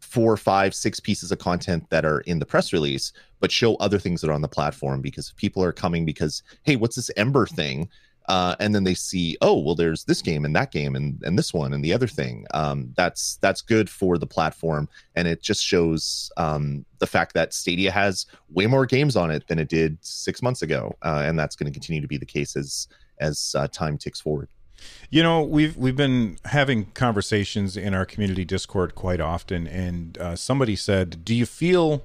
four, 0.00 0.36
five, 0.36 0.74
six 0.74 1.00
pieces 1.00 1.32
of 1.32 1.38
content 1.38 1.88
that 1.90 2.04
are 2.04 2.20
in 2.20 2.38
the 2.38 2.46
press 2.46 2.72
release, 2.72 3.12
but 3.40 3.50
show 3.50 3.74
other 3.76 3.98
things 3.98 4.20
that 4.20 4.30
are 4.30 4.34
on 4.34 4.42
the 4.42 4.48
platform 4.48 5.00
because 5.00 5.32
people 5.36 5.62
are 5.62 5.72
coming 5.72 6.04
because 6.04 6.42
hey, 6.62 6.76
what's 6.76 6.96
this 6.96 7.10
Ember 7.16 7.46
thing? 7.46 7.88
Uh, 8.28 8.56
and 8.58 8.74
then 8.74 8.82
they 8.82 8.94
see, 8.94 9.36
oh, 9.40 9.58
well, 9.58 9.74
there's 9.74 10.04
this 10.04 10.20
game 10.20 10.44
and 10.44 10.54
that 10.56 10.72
game 10.72 10.96
and 10.96 11.22
and 11.22 11.38
this 11.38 11.54
one 11.54 11.72
and 11.72 11.84
the 11.84 11.92
other 11.92 12.08
thing. 12.08 12.44
Um, 12.54 12.92
that's 12.96 13.36
that's 13.40 13.60
good 13.60 13.88
for 13.88 14.18
the 14.18 14.26
platform, 14.26 14.88
and 15.14 15.28
it 15.28 15.42
just 15.42 15.62
shows 15.62 16.32
um, 16.36 16.84
the 16.98 17.06
fact 17.06 17.34
that 17.34 17.54
Stadia 17.54 17.90
has 17.90 18.26
way 18.50 18.66
more 18.66 18.84
games 18.84 19.16
on 19.16 19.30
it 19.30 19.46
than 19.46 19.58
it 19.58 19.68
did 19.68 19.98
six 20.00 20.42
months 20.42 20.62
ago, 20.62 20.96
uh, 21.02 21.22
and 21.24 21.38
that's 21.38 21.54
going 21.54 21.70
to 21.70 21.72
continue 21.72 22.00
to 22.00 22.08
be 22.08 22.18
the 22.18 22.26
case 22.26 22.56
as 22.56 22.88
as 23.20 23.54
uh, 23.56 23.68
time 23.68 23.96
ticks 23.96 24.20
forward. 24.20 24.48
You 25.10 25.22
know, 25.22 25.42
we've 25.42 25.76
we've 25.76 25.96
been 25.96 26.38
having 26.46 26.86
conversations 26.86 27.76
in 27.76 27.94
our 27.94 28.04
community 28.04 28.44
Discord 28.44 28.94
quite 28.94 29.20
often, 29.20 29.66
and 29.66 30.18
uh, 30.18 30.36
somebody 30.36 30.76
said, 30.76 31.24
"Do 31.24 31.34
you 31.34 31.46
feel 31.46 32.04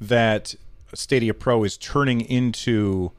that 0.00 0.54
Stadia 0.94 1.34
Pro 1.34 1.64
is 1.64 1.76
turning 1.76 2.20
into 2.20 3.12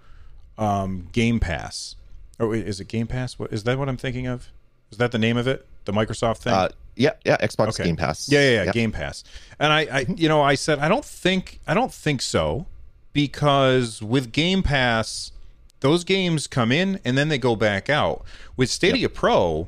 um, 0.58 1.08
Game 1.12 1.40
Pass? 1.40 1.96
Or 2.40 2.56
is 2.56 2.80
it 2.80 2.88
Game 2.88 3.08
Pass? 3.08 3.38
What 3.38 3.54
is 3.54 3.64
that? 3.64 3.78
What 3.78 3.88
I'm 3.88 3.98
thinking 3.98 4.28
of? 4.28 4.50
Is 4.92 4.98
that 4.98 5.12
the 5.12 5.20
name 5.20 5.38
of 5.38 5.48
it? 5.48 5.66
The 5.86 5.92
Microsoft 5.92 6.40
thing? 6.40 6.54
Uh, 6.54 6.70
yeah, 6.96 7.12
yeah, 7.26 7.38
Xbox 7.38 7.70
Okay. 7.70 7.86
Game 7.86 7.96
Pass. 7.96 8.30
Yeah, 8.30 8.42
yeah, 8.42 8.64
yeah, 8.66 8.72
Game 8.72 8.92
Pass. 8.92 9.24
And 9.60 9.72
I, 9.72 9.80
I, 9.82 10.06
you 10.16 10.28
know, 10.28 10.42
I 10.42 10.56
said 10.56 10.80
I 10.80 10.90
don't 10.90 11.06
think 11.06 11.60
I 11.66 11.74
don't 11.74 11.94
think 11.94 12.22
so 12.22 12.66
because 13.14 14.02
with 14.02 14.32
Game 14.32 14.64
Pass, 14.64 15.32
those 15.82 16.04
games 16.04 16.48
come 16.48 16.72
in 16.72 17.00
and 17.04 17.18
then 17.18 17.30
they 17.30 17.38
go 17.38 17.56
back 17.56 17.90
out. 17.90 18.24
With 18.56 18.70
Stadia 18.70 19.10
Pro, 19.10 19.68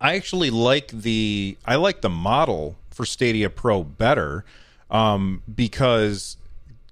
I 0.00 0.16
actually 0.16 0.50
like 0.50 0.88
the 0.88 1.56
I 1.64 1.76
like 1.76 2.02
the 2.02 2.10
model 2.10 2.76
for 2.90 3.06
Stadia 3.06 3.48
Pro 3.48 3.82
better 3.82 4.44
um, 4.90 5.42
because 5.52 6.36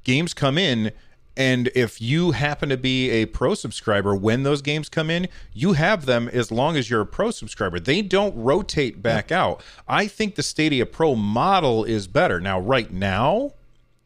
games 0.05 0.33
come 0.33 0.57
in 0.57 0.93
and 1.37 1.69
if 1.75 2.01
you 2.01 2.33
happen 2.33 2.69
to 2.69 2.77
be 2.77 3.11
a 3.11 3.27
pro 3.27 3.55
subscriber 3.55 4.15
when 4.15 4.43
those 4.43 4.63
games 4.63 4.89
come 4.89 5.11
in 5.11 5.29
you 5.53 5.75
have 5.75 6.07
them 6.07 6.29
as 6.29 6.51
long 6.51 6.77
as 6.77 6.91
you're 6.91 7.03
a 7.03 7.07
pro 7.07 7.31
subscriber. 7.31 7.79
They 7.79 8.03
don't 8.03 8.35
rotate 8.37 9.03
back 9.03 9.31
out. 9.31 9.63
I 9.87 10.07
think 10.07 10.37
the 10.37 10.43
stadia 10.43 10.87
pro 10.87 11.15
model 11.15 11.85
is 11.85 12.07
better. 12.07 12.41
Now 12.41 12.61
right 12.61 12.93
now 12.93 13.53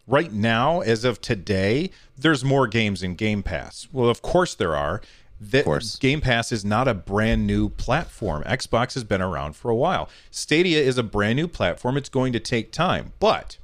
right 0.06 0.32
now 0.32 0.80
as 0.80 1.04
of 1.04 1.20
today 1.20 1.90
there's 2.16 2.44
more 2.44 2.66
games 2.66 3.02
in 3.02 3.14
game 3.14 3.42
pass. 3.42 3.88
Well 3.92 4.08
of 4.08 4.22
course 4.22 4.54
there 4.54 4.76
are. 4.76 5.00
That 5.40 5.64
course. 5.64 5.96
game 5.96 6.20
pass 6.20 6.52
is 6.52 6.64
not 6.64 6.88
a 6.88 6.94
brand 6.94 7.46
new 7.46 7.68
platform. 7.68 8.44
Xbox 8.44 8.94
has 8.94 9.04
been 9.04 9.20
around 9.20 9.56
for 9.56 9.70
a 9.70 9.74
while. 9.74 10.08
Stadia 10.30 10.80
is 10.80 10.96
a 10.96 11.02
brand 11.02 11.36
new 11.36 11.48
platform. 11.48 11.96
It's 11.96 12.08
going 12.08 12.32
to 12.32 12.40
take 12.40 12.72
time. 12.72 13.12
But 13.18 13.58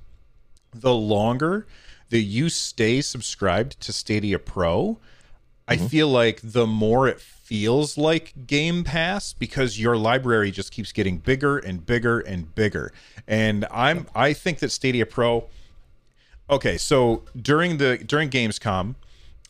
the 0.74 0.94
longer 0.94 1.66
that 2.10 2.20
you 2.20 2.48
stay 2.48 3.00
subscribed 3.00 3.80
to 3.80 3.92
Stadia 3.92 4.38
Pro, 4.38 4.98
I 5.66 5.76
mm-hmm. 5.76 5.86
feel 5.86 6.08
like 6.08 6.40
the 6.42 6.66
more 6.66 7.08
it 7.08 7.20
feels 7.20 7.96
like 7.96 8.46
Game 8.46 8.84
Pass 8.84 9.32
because 9.32 9.78
your 9.78 9.96
library 9.96 10.50
just 10.50 10.72
keeps 10.72 10.92
getting 10.92 11.18
bigger 11.18 11.58
and 11.58 11.86
bigger 11.86 12.20
and 12.20 12.54
bigger. 12.54 12.92
And 13.26 13.66
I'm 13.70 14.06
I 14.14 14.32
think 14.32 14.58
that 14.58 14.70
Stadia 14.70 15.06
Pro 15.06 15.46
Okay, 16.50 16.76
so 16.78 17.22
during 17.40 17.76
the 17.76 17.98
during 17.98 18.28
Gamescom, 18.28 18.96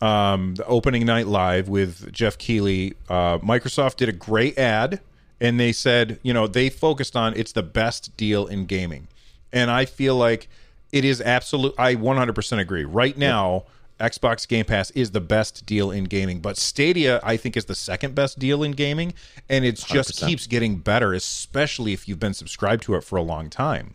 um, 0.02 0.54
the 0.56 0.66
opening 0.66 1.06
night 1.06 1.26
live 1.26 1.66
with 1.68 2.12
Geoff 2.12 2.36
Keighley, 2.36 2.94
uh, 3.08 3.38
Microsoft 3.38 3.96
did 3.96 4.10
a 4.10 4.12
great 4.12 4.58
ad, 4.58 5.00
and 5.40 5.58
they 5.58 5.72
said, 5.72 6.20
you 6.22 6.34
know, 6.34 6.46
they 6.46 6.68
focused 6.68 7.16
on 7.16 7.34
it's 7.36 7.52
the 7.52 7.62
best 7.62 8.14
deal 8.18 8.46
in 8.46 8.66
gaming, 8.66 9.08
and 9.50 9.70
I 9.70 9.86
feel 9.86 10.14
like 10.14 10.48
it 10.92 11.06
is 11.06 11.22
absolute. 11.22 11.74
I 11.78 11.94
100% 11.94 12.58
agree. 12.58 12.84
Right 12.84 13.16
now, 13.16 13.64
Xbox 13.98 14.46
Game 14.46 14.66
Pass 14.66 14.90
is 14.90 15.12
the 15.12 15.22
best 15.22 15.64
deal 15.64 15.90
in 15.90 16.04
gaming, 16.04 16.40
but 16.40 16.58
Stadia 16.58 17.18
I 17.22 17.38
think 17.38 17.56
is 17.56 17.64
the 17.64 17.74
second 17.74 18.14
best 18.14 18.38
deal 18.38 18.62
in 18.62 18.72
gaming, 18.72 19.14
and 19.48 19.64
it 19.64 19.76
just 19.76 20.20
100%. 20.20 20.26
keeps 20.26 20.46
getting 20.46 20.76
better, 20.76 21.14
especially 21.14 21.94
if 21.94 22.06
you've 22.06 22.20
been 22.20 22.34
subscribed 22.34 22.82
to 22.82 22.94
it 22.96 23.04
for 23.04 23.16
a 23.16 23.22
long 23.22 23.48
time. 23.48 23.94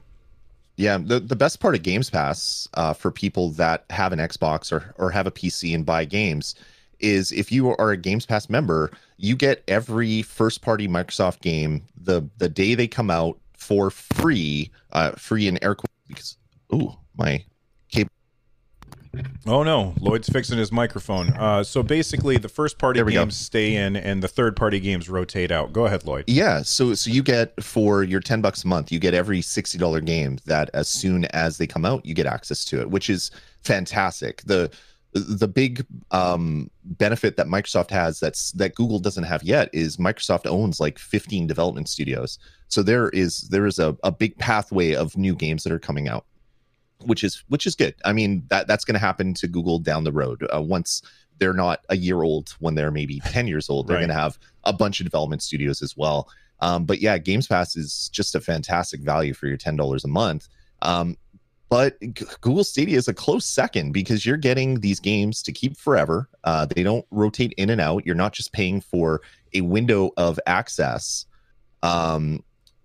Yeah, 0.78 0.98
the, 0.98 1.20
the 1.20 1.36
best 1.36 1.60
part 1.60 1.76
of 1.76 1.84
Games 1.84 2.10
Pass 2.10 2.68
uh, 2.74 2.94
for 2.94 3.10
people 3.10 3.52
that 3.52 3.86
have 3.90 4.12
an 4.12 4.20
Xbox 4.20 4.72
or, 4.72 4.94
or 4.98 5.10
have 5.10 5.26
a 5.26 5.32
PC 5.32 5.74
and 5.74 5.86
buy 5.86 6.04
games 6.04 6.56
is 7.00 7.32
if 7.32 7.52
you 7.52 7.70
are 7.70 7.92
a 7.92 7.98
Games 7.98 8.26
Pass 8.26 8.50
member, 8.50 8.92
you 9.18 9.36
get 9.36 9.64
every 9.68 10.22
first 10.22 10.62
party 10.62 10.88
Microsoft 10.88 11.42
game 11.42 11.84
the 11.96 12.28
the 12.38 12.50
day 12.50 12.76
they 12.76 12.88
come 12.88 13.10
out 13.10 13.38
for 13.54 13.90
free, 13.90 14.72
uh, 14.92 15.12
free 15.12 15.48
in 15.48 15.62
air 15.64 15.76
quotes 15.76 15.94
because 16.08 16.38
ooh 16.74 16.94
my. 17.18 17.44
Oh 19.48 19.64
no, 19.64 19.94
Lloyd's 20.00 20.30
fixing 20.30 20.58
his 20.58 20.72
microphone. 20.72 21.30
Uh, 21.34 21.64
so 21.64 21.84
basically, 21.84 22.38
the 22.38 22.50
first 22.50 22.78
party 22.78 23.02
we 23.04 23.14
go. 23.14 23.22
games 23.22 23.38
stay 23.38 23.76
in, 23.76 23.96
and 23.96 24.24
the 24.24 24.28
third 24.28 24.56
party 24.56 24.80
games 24.80 25.10
rotate 25.10 25.52
out. 25.52 25.74
Go 25.74 25.86
ahead, 25.86 26.06
Lloyd. 26.06 26.26
Yeah, 26.28 26.62
so 26.62 26.94
so 26.94 27.10
you 27.12 27.24
get 27.24 27.62
for 27.64 28.04
your 28.04 28.20
ten 28.20 28.42
bucks 28.42 28.64
a 28.64 28.68
month, 28.68 28.92
you 28.92 29.00
get 29.00 29.14
every 29.14 29.42
sixty 29.42 29.78
dollar 29.78 30.02
game 30.02 30.40
that 30.46 30.70
as 30.74 30.88
soon 30.88 31.26
as 31.26 31.58
they 31.58 31.68
come 31.68 31.86
out, 31.86 32.06
you 32.06 32.14
get 32.14 32.26
access 32.26 32.66
to 32.66 32.82
it, 32.82 32.90
which 32.90 33.10
is 33.10 33.32
fantastic. 33.62 34.42
The 34.44 34.72
the 35.16 35.48
big 35.48 35.86
um, 36.12 36.70
benefit 36.84 37.38
that 37.38 37.48
Microsoft 37.48 37.90
has 37.90 38.20
that's 38.20 38.52
that 38.52 38.76
Google 38.76 39.00
doesn't 39.00 39.24
have 39.24 39.44
yet 39.44 39.70
is 39.72 39.96
Microsoft 39.96 40.46
owns 40.46 40.82
like 40.82 41.00
15 41.00 41.48
development 41.48 41.88
studios. 41.88 42.38
So 42.68 42.84
there 42.84 43.10
is 43.10 43.42
there 43.44 43.66
is 43.66 43.80
a, 43.80 43.96
a 44.04 44.12
big 44.12 44.38
pathway 44.38 44.94
of 44.94 45.16
new 45.16 45.34
games 45.34 45.64
that 45.64 45.72
are 45.72 45.80
coming 45.80 46.10
out, 46.10 46.26
which 47.04 47.24
is 47.24 47.44
which 47.50 47.66
is 47.66 47.76
good. 47.76 47.96
I 48.06 48.14
mean 48.14 48.44
that 48.50 48.68
that's 48.68 48.86
going 48.86 48.94
to 48.96 49.00
happen 49.00 49.34
to 49.36 49.48
Google 49.48 49.80
down 49.80 50.04
the 50.04 50.12
road 50.12 50.46
uh, 50.56 50.62
once 50.62 51.02
they're 51.38 51.54
not 51.54 51.82
a 51.90 51.98
year 51.98 52.24
old 52.24 52.56
when 52.60 52.76
they're 52.76 52.92
maybe 52.92 53.20
10 53.26 53.48
years 53.48 53.70
old. 53.70 53.88
They're 53.88 53.96
Right. 53.98 54.02
going 54.08 54.16
to 54.16 54.22
have 54.22 54.38
a 54.64 54.72
bunch 54.74 55.00
of 55.02 55.06
development 55.06 55.44
studios 55.44 55.82
as 55.82 55.98
well. 55.98 56.30
Um, 56.62 56.86
but 56.86 57.02
yeah, 57.02 57.18
Games 57.18 57.48
Pass 57.48 57.76
is 57.76 58.10
just 58.14 58.36
a 58.36 58.40
fantastic 58.40 59.02
value 59.02 59.34
for 59.34 59.48
your 59.48 59.58
$10 59.58 60.04
a 60.04 60.08
month. 60.08 60.48
Um, 60.82 61.18
but 61.68 62.00
G- 62.00 62.26
Google 62.40 62.64
Stadia 62.64 62.98
is 62.98 63.10
a 63.10 63.14
close 63.14 63.46
second 63.46 63.92
because 63.92 64.26
you're 64.26 64.38
getting 64.38 64.80
these 64.80 65.02
games 65.02 65.44
to 65.44 65.52
keep 65.52 65.76
forever. 65.78 66.30
Uh, 66.46 66.66
they 66.68 66.84
don't 66.84 67.06
rotate 67.12 67.52
in 67.58 67.70
and 67.70 67.82
out. 67.82 68.06
You're 68.06 68.16
not 68.16 68.32
just 68.32 68.54
paying 68.54 68.80
for 68.80 69.22
a 69.54 69.60
window 69.60 70.12
of 70.16 70.40
access. 70.48 71.26
Um, 71.84 72.44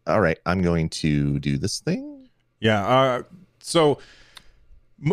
all 0.09 0.21
right, 0.21 0.39
I'm 0.47 0.63
going 0.63 0.89
to 0.89 1.39
do 1.39 1.57
this 1.57 1.79
thing. 1.79 2.29
Yeah. 2.59 2.85
Uh, 2.85 3.23
so, 3.61 3.99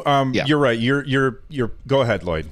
um, 0.06 0.34
Yeah. 0.34 0.46
you're 0.46 0.58
right. 0.58 0.80
You're 0.80 1.04
you're 1.06 1.40
you're. 1.50 1.72
Go 1.88 2.02
ahead, 2.02 2.24
Lloyd. 2.24 2.48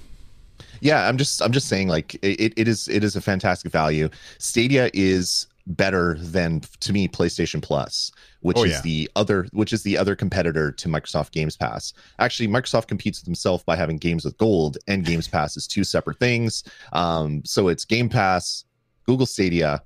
Yeah, 0.81 1.07
I'm 1.07 1.17
just 1.17 1.41
I'm 1.41 1.51
just 1.51 1.67
saying 1.67 1.87
like 1.87 2.15
it, 2.23 2.53
it 2.57 2.67
is 2.67 2.87
it 2.87 3.03
is 3.03 3.15
a 3.15 3.21
fantastic 3.21 3.71
value. 3.71 4.09
Stadia 4.37 4.89
is 4.93 5.47
better 5.67 6.15
than 6.19 6.61
to 6.79 6.93
me 6.93 7.07
PlayStation 7.07 7.61
Plus, 7.61 8.11
which 8.41 8.57
Oh, 8.57 8.63
is 8.65 8.71
yeah. 8.73 8.81
the 8.81 9.09
other 9.15 9.47
which 9.51 9.73
is 9.73 9.81
the 9.83 9.97
other 9.97 10.15
competitor 10.15 10.71
to 10.73 10.87
Microsoft 10.87 11.31
Games 11.31 11.57
Pass. 11.57 11.93
Actually, 12.19 12.47
Microsoft 12.49 12.87
competes 12.87 13.19
with 13.19 13.25
himself 13.25 13.65
by 13.65 13.75
having 13.75 13.97
games 13.97 14.25
with 14.25 14.37
gold 14.37 14.77
and 14.87 15.03
Games 15.03 15.27
Pass 15.27 15.57
is 15.57 15.65
two 15.65 15.83
separate 15.83 16.19
things. 16.19 16.63
Um, 16.93 17.43
so 17.45 17.67
it's 17.67 17.83
Game 17.83 18.09
Pass, 18.09 18.65
Google 19.07 19.25
Stadia, 19.25 19.81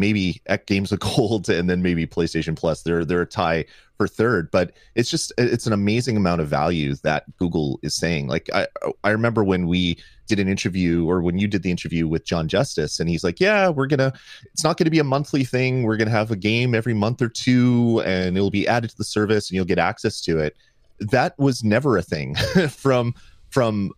maybe 0.00 0.42
at 0.46 0.66
Games 0.66 0.90
of 0.90 1.00
Gold, 1.00 1.48
and 1.48 1.70
then 1.70 1.82
maybe 1.82 2.06
PlayStation 2.06 2.56
Plus. 2.56 2.82
They're 2.82 3.04
they're 3.04 3.22
a 3.22 3.26
tie 3.26 3.66
for 3.96 4.08
third, 4.08 4.50
but 4.50 4.72
it's 4.94 5.10
just 5.10 5.32
it's 5.36 5.66
an 5.66 5.72
amazing 5.72 6.16
amount 6.16 6.40
of 6.40 6.48
value 6.48 6.94
that 7.02 7.24
Google 7.36 7.78
is 7.82 7.94
saying. 7.94 8.28
Like 8.28 8.48
I 8.52 8.66
I 9.04 9.10
remember 9.10 9.44
when 9.44 9.66
we 9.66 9.98
did 10.26 10.40
an 10.40 10.48
interview 10.48 11.08
or 11.08 11.20
when 11.20 11.38
you 11.38 11.46
did 11.46 11.62
the 11.62 11.70
interview 11.70 12.08
with 12.08 12.24
John 12.24 12.48
Justice 12.48 12.98
and 12.98 13.08
he's 13.10 13.22
like, 13.22 13.38
"Yeah, 13.38 13.68
we're 13.68 13.86
going 13.86 13.98
to 13.98 14.12
it's 14.52 14.64
not 14.64 14.78
going 14.78 14.86
to 14.86 14.90
be 14.90 15.00
a 15.00 15.04
monthly 15.04 15.44
thing. 15.44 15.82
We're 15.82 15.98
going 15.98 16.08
to 16.08 16.12
have 16.12 16.30
a 16.30 16.36
game 16.36 16.74
every 16.74 16.94
month 16.94 17.20
or 17.20 17.28
two 17.28 18.02
and 18.06 18.36
it'll 18.36 18.50
be 18.50 18.66
added 18.66 18.90
to 18.90 18.96
the 18.96 19.04
service 19.04 19.50
and 19.50 19.56
you'll 19.56 19.64
get 19.66 19.78
access 19.78 20.20
to 20.22 20.38
it." 20.38 20.56
That 21.00 21.38
was 21.38 21.62
never 21.62 21.96
a 21.96 22.02
thing 22.02 22.34
from 22.70 23.14
from 23.50 23.92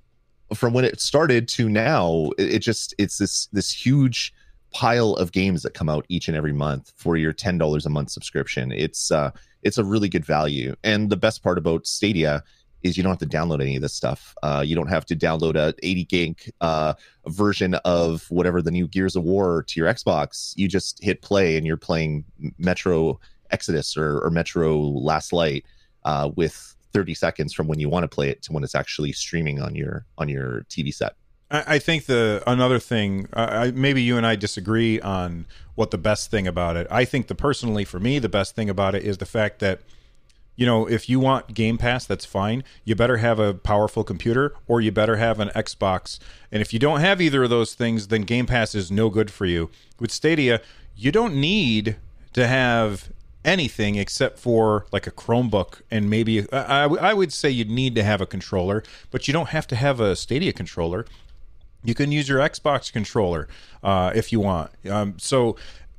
from 0.55 0.73
when 0.73 0.85
it 0.85 1.01
started 1.01 1.49
to 1.49 1.69
now. 1.69 2.31
It, 2.39 2.55
it 2.55 2.59
just 2.59 2.95
it's 2.99 3.19
this 3.19 3.47
this 3.53 3.71
huge 3.71 4.35
pile 4.73 5.15
of 5.15 5.33
games 5.33 5.63
that 5.63 5.75
come 5.75 5.89
out 5.89 6.07
each 6.09 6.29
and 6.29 6.37
every 6.37 6.53
month 6.53 6.93
for 6.97 7.17
your 7.17 7.33
$10 7.33 7.87
a 7.87 7.89
month 7.89 8.11
subscription. 8.11 8.73
It's 8.73 9.11
uh 9.11 9.31
it's 9.63 9.79
a 9.79 9.85
really 9.85 10.09
good 10.09 10.25
value. 10.25 10.75
And 10.83 11.09
the 11.11 11.17
best 11.17 11.43
part 11.43 11.59
about 11.59 11.87
Stadia 11.87 12.43
is 12.83 12.97
you 12.97 13.03
don't 13.03 13.13
have 13.13 13.31
to 13.31 13.37
download 13.37 13.61
any 13.61 13.77
of 13.77 13.83
this 13.83 13.95
stuff. 13.95 14.35
Uh, 14.43 14.63
you 14.67 14.75
don't 14.75 14.89
have 14.89 15.07
to 15.07 15.17
download 15.17 15.55
a 15.55 15.75
80 15.83 16.05
gig 16.05 16.53
uh, 16.61 16.95
version 17.27 17.75
of 17.85 18.27
whatever 18.31 18.61
the 18.61 18.71
new 18.71 18.89
Gears 18.89 19.15
of 19.17 19.23
War 19.23 19.65
to 19.69 19.81
your 19.81 19.89
Xbox. 19.89 20.53
You 20.57 20.69
just 20.69 21.03
hit 21.03 21.23
play 21.23 21.57
and 21.57 21.67
you're 21.67 21.77
playing 21.77 22.25
Metro 22.59 23.21
Exodus 23.51 23.97
or, 23.97 24.21
or 24.21 24.31
Metro 24.31 24.79
Last 24.81 25.33
Light 25.33 25.65
uh, 26.05 26.31
with 26.35 26.75
30 26.93 27.15
seconds 27.15 27.53
from 27.53 27.69
when 27.69 27.79
you 27.79 27.89
want 27.89 28.05
to 28.05 28.09
play 28.09 28.29
it 28.29 28.43
to 28.43 28.53
when 28.53 28.65
it's 28.65 28.75
actually 28.75 29.13
streaming 29.13 29.63
on 29.63 29.75
your 29.75 30.05
on 30.19 30.29
your 30.29 30.63
TV 30.69 30.93
set. 30.93 31.15
I, 31.53 31.79
think 31.79 32.07
the 32.07 32.43
another 32.47 32.79
thing, 32.79 33.29
maybe 33.75 34.03
you 34.03 34.17
and 34.17 34.27
I 34.27 34.37
disagree 34.37 35.01
on 35.01 35.47
what 35.75 35.91
the 35.91 35.99
best 35.99 36.31
thing 36.31 36.47
about 36.47 36.77
it. 36.77 36.87
I 36.91 37.05
think 37.05 37.27
the 37.27 37.35
personally 37.35 37.85
for 37.85 38.01
me, 38.01 38.19
the 38.19 38.29
best 38.29 38.55
thing 38.55 38.71
about 38.71 38.95
it 38.95 39.05
is 39.05 39.19
the 39.19 39.27
fact 39.27 39.59
that 39.61 39.81
you 40.57 40.67
know 40.67 40.87
if 40.87 41.09
you 41.09 41.21
want 41.21 41.55
Game 41.55 41.79
Pass, 41.79 42.07
that's 42.07 42.25
fine. 42.25 42.65
You 42.85 42.95
better 42.95 43.19
have 43.19 43.39
a 43.39 43.55
powerful 43.55 44.05
computer 44.05 44.55
or 44.67 44.81
you 44.81 44.93
better 44.93 45.17
have 45.17 45.41
an 45.41 45.49
Xbox. 45.51 46.19
And 46.51 46.63
if 46.63 46.73
you 46.73 46.79
don't 46.79 47.01
have 47.01 47.21
either 47.21 47.43
of 47.43 47.51
those 47.51 47.75
things, 47.75 48.09
then 48.09 48.23
Game 48.23 48.47
Pass 48.47 48.75
is 48.75 48.91
no 48.91 49.11
good 49.11 49.31
for 49.31 49.47
you. 49.47 49.71
With 50.01 50.11
Stadia, 50.11 50.61
you 50.97 51.13
don't 51.13 51.35
need 51.35 51.97
to 52.33 52.47
have 52.47 53.11
anything 53.45 53.97
except 53.97 54.39
for 54.39 54.87
like 54.93 55.07
a 55.07 55.11
Chromebook 55.11 55.81
and 55.91 56.09
maybe 56.09 56.51
I 56.53 56.85
I 56.85 57.13
would 57.13 57.33
say 57.33 57.51
you'd 57.51 57.71
need 57.71 57.95
to 57.97 58.03
have 58.03 58.21
a 58.21 58.27
controller, 58.27 58.83
but 59.11 59.27
you 59.27 59.33
don't 59.35 59.49
have 59.49 59.67
to 59.69 59.77
have 59.77 60.01
a 60.01 60.17
Stadia 60.17 60.53
controller. 60.53 61.07
You 61.85 61.95
can 61.95 62.13
use 62.13 62.29
your 62.29 62.39
Xbox 62.39 62.93
controller 62.93 63.49
uh, 63.83 64.13
if 64.15 64.33
you 64.33 64.41
want. 64.41 64.71
Um, 64.89 65.15
so, 65.19 65.57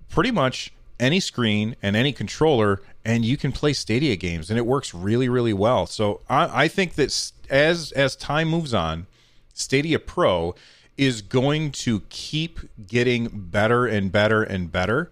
pretty 0.10 0.32
much 0.32 0.72
any 1.00 1.20
screen 1.20 1.76
and 1.82 1.96
any 1.96 2.14
controller, 2.14 2.82
and 3.04 3.26
you 3.26 3.36
can 3.36 3.52
play 3.52 3.74
Stadia 3.74 4.16
games, 4.16 4.50
and 4.50 4.58
it 4.58 4.66
works 4.66 4.94
really, 4.94 5.28
really 5.28 5.54
well. 5.54 5.86
So, 5.86 6.22
I, 6.30 6.64
I 6.64 6.68
think 6.68 6.94
that 6.96 7.32
as 7.50 7.92
as 7.94 8.16
time 8.16 8.48
moves 8.50 8.74
on, 8.74 9.08
Stadia 9.54 10.00
Pro 10.00 10.56
is 10.98 11.22
going 11.22 11.72
to 11.72 12.02
keep 12.10 12.60
getting 12.88 13.28
better 13.28 13.86
and 13.88 14.12
better 14.12 14.44
and 14.44 14.72
better. 14.72 15.12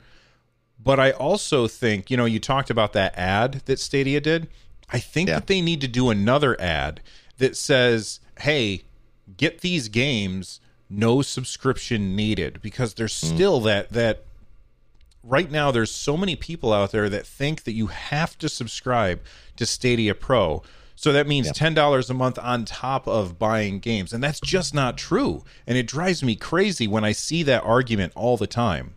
But 0.83 0.99
I 0.99 1.11
also 1.11 1.67
think, 1.67 2.09
you 2.09 2.17
know, 2.17 2.25
you 2.25 2.39
talked 2.39 2.69
about 2.69 2.93
that 2.93 3.15
ad 3.17 3.61
that 3.65 3.79
Stadia 3.79 4.21
did. 4.21 4.47
I 4.89 4.99
think 4.99 5.29
Yeah. 5.29 5.35
that 5.35 5.47
they 5.47 5.61
need 5.61 5.81
to 5.81 5.87
do 5.87 6.09
another 6.09 6.59
ad 6.61 7.01
that 7.37 7.55
says, 7.55 8.19
hey, 8.39 8.81
get 9.37 9.61
these 9.61 9.87
games, 9.87 10.59
no 10.89 11.21
subscription 11.21 12.15
needed, 12.15 12.61
because 12.61 12.93
there's 12.95 13.19
hmm. 13.19 13.35
still 13.35 13.59
that, 13.61 13.89
that 13.91 14.23
right 15.23 15.49
now, 15.49 15.71
there's 15.71 15.91
so 15.91 16.17
many 16.17 16.35
people 16.35 16.73
out 16.73 16.91
there 16.91 17.09
that 17.09 17.25
think 17.25 17.63
that 17.63 17.73
you 17.73 17.87
have 17.87 18.37
to 18.39 18.49
subscribe 18.49 19.21
to 19.57 19.65
Stadia 19.65 20.15
Pro. 20.15 20.63
So 20.95 21.11
that 21.13 21.27
means 21.27 21.51
$10 21.51 22.09
a 22.09 22.13
month 22.13 22.37
on 22.37 22.63
top 22.63 23.07
of 23.07 23.39
buying 23.39 23.79
games. 23.79 24.13
And 24.13 24.23
that's 24.23 24.39
just 24.39 24.73
not 24.73 24.97
true. 24.97 25.43
And 25.65 25.75
it 25.75 25.87
drives 25.87 26.21
me 26.21 26.35
crazy 26.35 26.87
when 26.87 27.03
I 27.03 27.11
see 27.11 27.41
that 27.43 27.63
argument 27.63 28.13
all 28.15 28.37
the 28.37 28.45
time. 28.45 28.93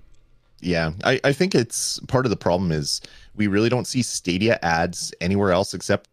Yeah, 0.61 0.93
I, 1.03 1.21
I 1.25 1.33
think 1.33 1.55
it's 1.55 2.01
part 2.01 2.27
of 2.27 2.31
the 2.31 2.37
problem 2.37 2.73
is 2.73 3.01
we 3.35 3.47
really 3.47 3.69
don't 3.69 3.87
see 3.87 4.03
Stadia 4.03 4.59
ads 4.63 5.15
anywhere 5.21 5.53
else 5.53 5.75
except 5.75 6.09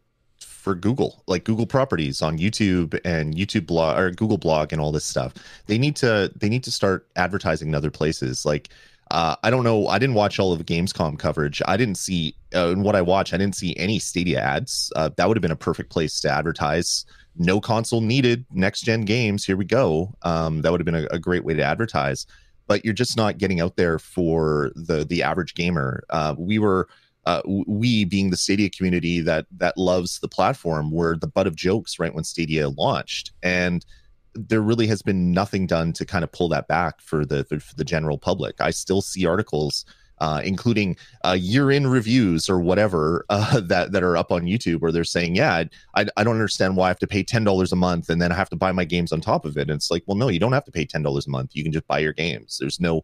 for 0.62 0.76
Google, 0.76 1.24
like 1.28 1.44
Google 1.44 1.66
properties 1.66 2.22
on 2.22 2.38
YouTube 2.38 3.00
and 3.04 3.34
YouTube 3.34 3.66
blog 3.66 3.98
or 3.98 4.12
Google 4.12 4.38
blog 4.38 4.72
and 4.72 4.80
all 4.80 4.92
this 4.92 5.06
stuff. 5.06 5.34
They 5.66 5.80
need 5.80 5.96
to 5.98 6.32
they 6.36 6.50
need 6.50 6.64
to 6.66 6.72
start 6.72 7.08
advertising 7.16 7.70
in 7.70 7.76
other 7.76 7.90
places. 7.90 8.46
Like 8.46 8.70
uh, 9.10 9.36
I 9.44 9.50
don't 9.50 9.64
know, 9.64 9.88
I 9.88 10.00
didn't 10.00 10.16
watch 10.16 10.40
all 10.40 10.54
of 10.54 10.66
Gamescom 10.66 11.20
coverage. 11.20 11.62
I 11.66 11.76
didn't 11.76 11.98
see 11.98 12.36
uh, 12.56 12.70
in 12.70 12.84
what 12.84 12.96
I 12.96 13.02
watched, 13.02 13.34
I 13.34 13.38
didn't 13.38 13.56
see 13.56 13.76
any 13.76 13.98
Stadia 13.98 14.40
ads. 14.40 14.94
Uh, 14.96 15.10
that 15.18 15.28
would 15.28 15.36
have 15.36 15.42
been 15.42 15.52
a 15.52 15.56
perfect 15.56 15.90
place 15.90 16.22
to 16.22 16.32
advertise. 16.32 17.06
No 17.36 17.60
console 17.60 18.02
needed. 18.02 18.46
Next 18.52 18.82
gen 18.82 19.02
games. 19.02 19.44
Here 19.44 19.58
we 19.58 19.66
go. 19.66 20.14
Um, 20.22 20.62
that 20.62 20.72
would 20.72 20.80
have 20.80 20.86
been 20.86 20.96
a, 20.96 21.08
a 21.12 21.20
great 21.20 21.44
way 21.44 21.56
to 21.56 21.64
advertise 21.64 22.28
but 22.68 22.86
you're 22.86 22.94
just 22.94 23.18
not 23.18 23.38
getting 23.38 23.60
out 23.60 23.76
there 23.76 24.00
for 24.00 24.72
the 24.76 25.04
the 25.04 25.22
average 25.24 25.56
gamer. 25.56 26.06
Uh, 26.10 26.34
we 26.38 26.58
were 26.58 26.88
uh, 27.26 27.42
we 27.46 28.04
being 28.06 28.32
the 28.32 28.38
Stadia 28.38 28.70
community 28.70 29.20
that 29.22 29.46
that 29.58 29.78
loves 29.78 30.20
the 30.20 30.28
platform 30.28 30.92
were 30.92 31.16
the 31.16 31.28
butt 31.28 31.48
of 31.48 31.56
jokes 31.56 32.00
right 32.00 32.14
when 32.14 32.24
Stadia 32.24 32.70
launched, 32.70 33.32
and 33.44 33.86
there 34.34 34.62
really 34.62 34.88
has 34.88 35.02
been 35.02 35.32
nothing 35.32 35.68
done 35.68 35.94
to 35.94 36.06
kind 36.06 36.24
of 36.24 36.32
pull 36.32 36.50
that 36.50 36.68
back 36.68 37.00
for 37.02 37.26
the 37.26 37.44
for 37.46 37.76
the 37.76 37.84
general 37.84 38.18
public. 38.18 38.60
I 38.60 38.72
still 38.72 39.02
see 39.02 39.26
articles. 39.26 39.86
Uh, 40.20 40.40
including 40.46 40.96
uh, 41.26 41.32
year-in 41.32 41.88
reviews 41.88 42.48
or 42.48 42.60
whatever 42.60 43.26
uh, 43.30 43.60
that 43.62 43.92
that 43.92 44.04
are 44.04 44.16
up 44.16 44.32
on 44.32 44.44
YouTube, 44.44 44.80
where 44.80 44.92
they're 44.92 45.04
saying, 45.04 45.36
"Yeah, 45.36 45.64
I, 45.96 46.06
I 46.16 46.24
don't 46.24 46.36
understand 46.36 46.78
why 46.78 46.86
I 46.86 46.88
have 46.90 47.00
to 47.00 47.08
pay 47.08 47.24
ten 47.24 47.44
dollars 47.44 47.72
a 47.72 47.76
month 47.76 48.08
and 48.08 48.22
then 48.22 48.32
I 48.32 48.36
have 48.36 48.50
to 48.52 48.56
buy 48.56 48.72
my 48.72 48.86
games 48.86 49.12
on 49.12 49.20
top 49.20 49.46
of 49.46 49.58
it." 49.58 49.62
And 49.62 49.72
it's 49.72 49.90
like, 49.90 50.04
well, 50.06 50.16
no, 50.16 50.28
you 50.28 50.38
don't 50.38 50.52
have 50.52 50.66
to 50.66 50.72
pay 50.72 50.86
ten 50.86 51.02
dollars 51.02 51.26
a 51.26 51.32
month. 51.32 51.56
You 51.56 51.64
can 51.64 51.72
just 51.72 51.88
buy 51.88 51.98
your 51.98 52.14
games. 52.14 52.60
There's 52.60 52.80
no, 52.80 53.02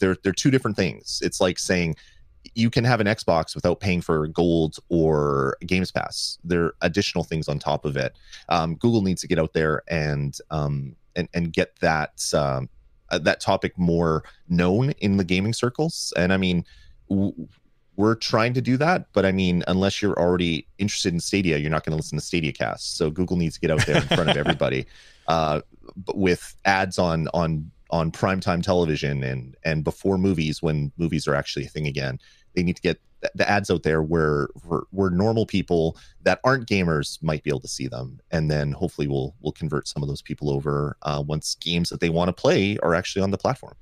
they're 0.00 0.16
they're 0.22 0.32
two 0.32 0.50
different 0.50 0.78
things. 0.78 1.20
It's 1.22 1.42
like 1.42 1.58
saying 1.58 1.94
you 2.56 2.70
can 2.70 2.84
have 2.84 3.00
an 3.00 3.06
Xbox 3.06 3.54
without 3.54 3.80
paying 3.80 4.00
for 4.00 4.26
Gold 4.28 4.78
or 4.88 5.56
Games 5.66 5.92
Pass. 5.92 6.38
There 6.42 6.64
are 6.64 6.74
additional 6.80 7.22
things 7.22 7.48
on 7.48 7.58
top 7.58 7.84
of 7.84 7.96
it. 7.96 8.16
Um, 8.48 8.76
Google 8.76 9.02
needs 9.02 9.20
to 9.20 9.28
get 9.28 9.38
out 9.38 9.52
there 9.52 9.82
and 9.88 10.36
um, 10.50 10.96
and 11.14 11.28
and 11.34 11.52
get 11.52 11.76
that 11.80 12.22
um, 12.34 12.68
uh, 13.10 13.18
that 13.18 13.40
topic 13.40 13.76
more 13.78 14.24
known 14.48 14.90
in 14.98 15.18
the 15.18 15.24
gaming 15.24 15.52
circles. 15.52 16.12
And 16.16 16.32
I 16.32 16.36
mean. 16.36 16.64
W- 17.08 17.34
we're 17.98 18.14
trying 18.14 18.52
to 18.52 18.60
do 18.60 18.76
that, 18.76 19.06
but 19.14 19.24
I 19.24 19.32
mean, 19.32 19.64
unless 19.68 20.02
you're 20.02 20.18
already 20.18 20.66
interested 20.76 21.14
in 21.14 21.20
Stadia, 21.20 21.56
you're 21.56 21.70
not 21.70 21.82
going 21.82 21.92
to 21.92 21.96
listen 21.96 22.18
to 22.18 22.24
Stadia 22.24 22.52
Cast. 22.52 22.98
So 22.98 23.10
Google 23.10 23.38
needs 23.38 23.54
to 23.54 23.60
get 23.60 23.70
out 23.70 23.86
there 23.86 23.96
in 23.96 24.02
front 24.02 24.28
of 24.28 24.36
everybody 24.36 24.84
uh, 25.28 25.62
with 26.14 26.54
ads 26.66 26.98
on 26.98 27.28
on 27.32 27.70
on 27.90 28.10
primetime 28.10 28.62
television 28.62 29.22
and 29.22 29.56
and 29.64 29.84
before 29.84 30.18
movies 30.18 30.60
when 30.60 30.92
movies 30.98 31.26
are 31.26 31.34
actually 31.34 31.64
a 31.64 31.68
thing 31.68 31.86
again. 31.86 32.18
They 32.56 32.64
need 32.64 32.74
to 32.76 32.82
get 32.82 33.00
the 33.34 33.48
ads 33.48 33.70
out 33.70 33.82
there 33.82 34.02
where 34.02 34.48
where, 34.90 35.10
normal 35.10 35.46
people 35.46 35.96
that 36.22 36.40
aren't 36.42 36.68
gamers 36.68 37.22
might 37.22 37.42
be 37.42 37.50
able 37.50 37.60
to 37.60 37.68
see 37.68 37.86
them, 37.86 38.20
and 38.30 38.50
then 38.50 38.72
hopefully 38.72 39.06
we'll 39.06 39.34
we'll 39.40 39.52
convert 39.52 39.86
some 39.86 40.02
of 40.02 40.08
those 40.08 40.22
people 40.22 40.50
over 40.50 40.96
uh, 41.02 41.22
once 41.24 41.54
games 41.56 41.90
that 41.90 42.00
they 42.00 42.08
want 42.08 42.28
to 42.28 42.32
play 42.32 42.76
are 42.82 42.94
actually 42.94 43.22
on 43.22 43.30
the 43.30 43.38
platform. 43.38 43.74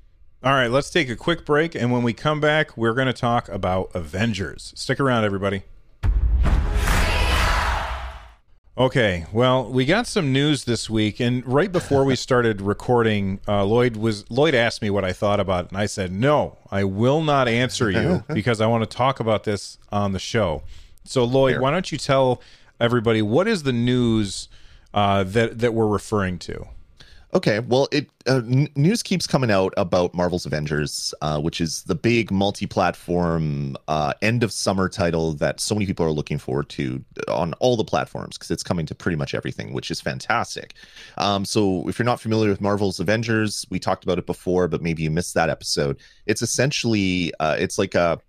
All 0.43 0.53
right, 0.53 0.71
let's 0.71 0.91
take 0.91 1.09
a 1.09 1.17
quick 1.17 1.47
break. 1.47 1.75
And 1.75 1.91
when 1.91 2.03
we 2.03 2.13
come 2.13 2.39
back, 2.39 2.77
we're 2.77 2.93
going 2.93 3.07
to 3.07 3.15
talk 3.15 3.49
about 3.49 3.91
Avengers. 3.95 4.75
Stick 4.77 5.01
around, 5.01 5.25
everybody. 5.25 5.63
Okay, 8.77 9.25
well, 9.33 9.71
we 9.71 9.85
got 9.85 10.05
some 10.05 10.33
news 10.33 10.65
this 10.65 10.91
week, 10.91 11.21
and 11.21 11.47
right 11.47 11.71
before 11.71 12.05
we 12.05 12.17
started 12.17 12.61
recording, 12.61 13.39
uh, 13.47 13.65
Lloyd 13.65 13.97
was 13.97 14.29
Lloyd 14.33 14.53
asked 14.53 14.83
me 14.83 14.91
what 14.91 15.05
I 15.05 15.13
thought 15.13 15.39
about 15.39 15.67
it, 15.67 15.71
and 15.71 15.79
I 15.79 15.87
said, 15.87 16.11
"No, 16.11 16.59
I 16.73 16.83
will 16.83 17.23
not 17.23 17.47
answer 17.47 17.89
you 17.89 18.25
because 18.35 18.61
I 18.61 18.67
want 18.67 18.83
to 18.83 18.97
talk 18.97 19.21
about 19.21 19.45
this 19.45 19.79
on 19.93 20.13
the 20.13 20.19
show." 20.19 20.65
So, 21.05 21.23
Lloyd, 21.23 21.53
Here. 21.53 21.61
why 21.61 21.71
don't 21.71 21.93
you 21.93 21.99
tell 21.99 22.43
everybody 22.81 23.23
what 23.23 23.47
is 23.47 23.63
the 23.63 23.73
news 23.73 24.49
uh, 24.93 25.23
that 25.23 25.61
that 25.61 25.73
we're 25.73 25.87
referring 25.87 26.41
to? 26.41 26.67
Okay, 27.35 27.59
well, 27.59 27.89
it 27.91 28.09
uh, 28.27 28.43
news 28.77 29.03
keeps 29.03 29.27
coming 29.27 29.51
out 29.51 29.75
about 29.77 30.15
Marvel's 30.15 30.47
Avengers, 30.47 31.13
uh, 31.21 31.41
which 31.41 31.61
is 31.61 31.83
the 31.83 31.97
big 31.97 32.31
multi-platform 32.31 33.77
uh, 33.89 34.15
end 34.23 34.45
of 34.45 34.53
summer 34.53 34.89
title 34.89 35.33
that 35.35 35.59
so 35.59 35.75
many 35.75 35.85
people 35.85 36.07
are 36.07 36.13
looking 36.13 36.39
forward 36.39 36.69
to 36.69 37.05
on 37.27 37.53
all 37.55 37.77
the 37.77 37.85
platforms 37.85 38.39
because 38.39 38.53
it's 38.53 38.63
coming 38.63 38.87
to 38.87 38.95
pretty 38.95 39.17
much 39.17 39.35
everything, 39.35 39.73
which 39.73 39.91
is 39.91 40.01
fantastic. 40.01 40.75
Um, 41.19 41.45
so, 41.45 41.89
if 41.89 41.99
you're 41.99 42.07
not 42.07 42.21
familiar 42.21 42.51
with 42.51 42.61
Marvel's 42.61 43.01
Avengers, 43.01 43.67
we 43.69 43.81
talked 43.81 44.05
about 44.05 44.19
it 44.19 44.27
before, 44.27 44.69
but 44.69 44.81
maybe 44.81 45.03
you 45.03 45.11
missed 45.11 45.35
that 45.35 45.51
episode. 45.51 45.99
It's 46.27 46.41
essentially 46.41 47.33
uh, 47.41 47.57
it's 47.59 47.79
like 47.79 47.97
a 47.97 48.21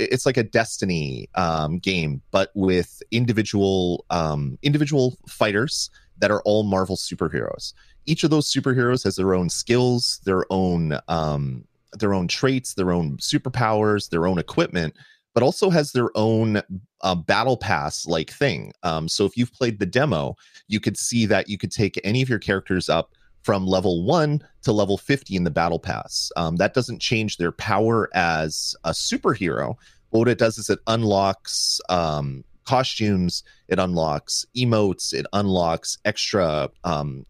it's 0.00 0.24
like 0.24 0.38
a 0.38 0.42
Destiny 0.42 1.28
um, 1.34 1.80
game, 1.80 2.22
but 2.30 2.50
with 2.54 3.02
individual 3.10 4.06
um, 4.08 4.58
individual 4.62 5.18
fighters 5.28 5.90
that 6.16 6.30
are 6.30 6.40
all 6.42 6.62
Marvel 6.62 6.96
superheroes 6.96 7.74
each 8.06 8.24
of 8.24 8.30
those 8.30 8.52
superheroes 8.52 9.04
has 9.04 9.16
their 9.16 9.34
own 9.34 9.48
skills, 9.48 10.20
their 10.24 10.44
own 10.50 10.98
um, 11.08 11.64
their 11.98 12.14
own 12.14 12.28
traits, 12.28 12.74
their 12.74 12.92
own 12.92 13.16
superpowers, 13.18 14.08
their 14.10 14.26
own 14.26 14.38
equipment, 14.38 14.94
but 15.32 15.42
also 15.42 15.70
has 15.70 15.92
their 15.92 16.10
own 16.16 16.60
uh, 17.02 17.14
battle 17.14 17.56
pass 17.56 18.06
like 18.06 18.30
thing. 18.30 18.72
Um, 18.82 19.08
so 19.08 19.24
if 19.24 19.36
you've 19.36 19.52
played 19.52 19.78
the 19.78 19.86
demo, 19.86 20.36
you 20.68 20.80
could 20.80 20.96
see 20.96 21.26
that 21.26 21.48
you 21.48 21.58
could 21.58 21.70
take 21.70 22.00
any 22.04 22.22
of 22.22 22.28
your 22.28 22.38
characters 22.38 22.88
up 22.88 23.12
from 23.42 23.66
level 23.66 24.04
one 24.04 24.42
to 24.62 24.72
level 24.72 24.96
50 24.96 25.36
in 25.36 25.44
the 25.44 25.50
battle 25.50 25.78
pass. 25.78 26.32
Um, 26.36 26.56
that 26.56 26.72
doesn't 26.72 27.00
change 27.00 27.36
their 27.36 27.52
power 27.52 28.08
as 28.14 28.74
a 28.84 28.90
superhero. 28.90 29.76
But 30.10 30.20
what 30.20 30.28
it 30.28 30.38
does 30.38 30.56
is 30.56 30.70
it 30.70 30.78
unlocks 30.86 31.80
um, 31.90 32.42
costumes, 32.64 33.42
it 33.68 33.78
unlocks 33.78 34.46
emotes, 34.56 35.12
it 35.12 35.26
unlocks 35.32 35.98
extra 36.04 36.70
um, 36.84 37.26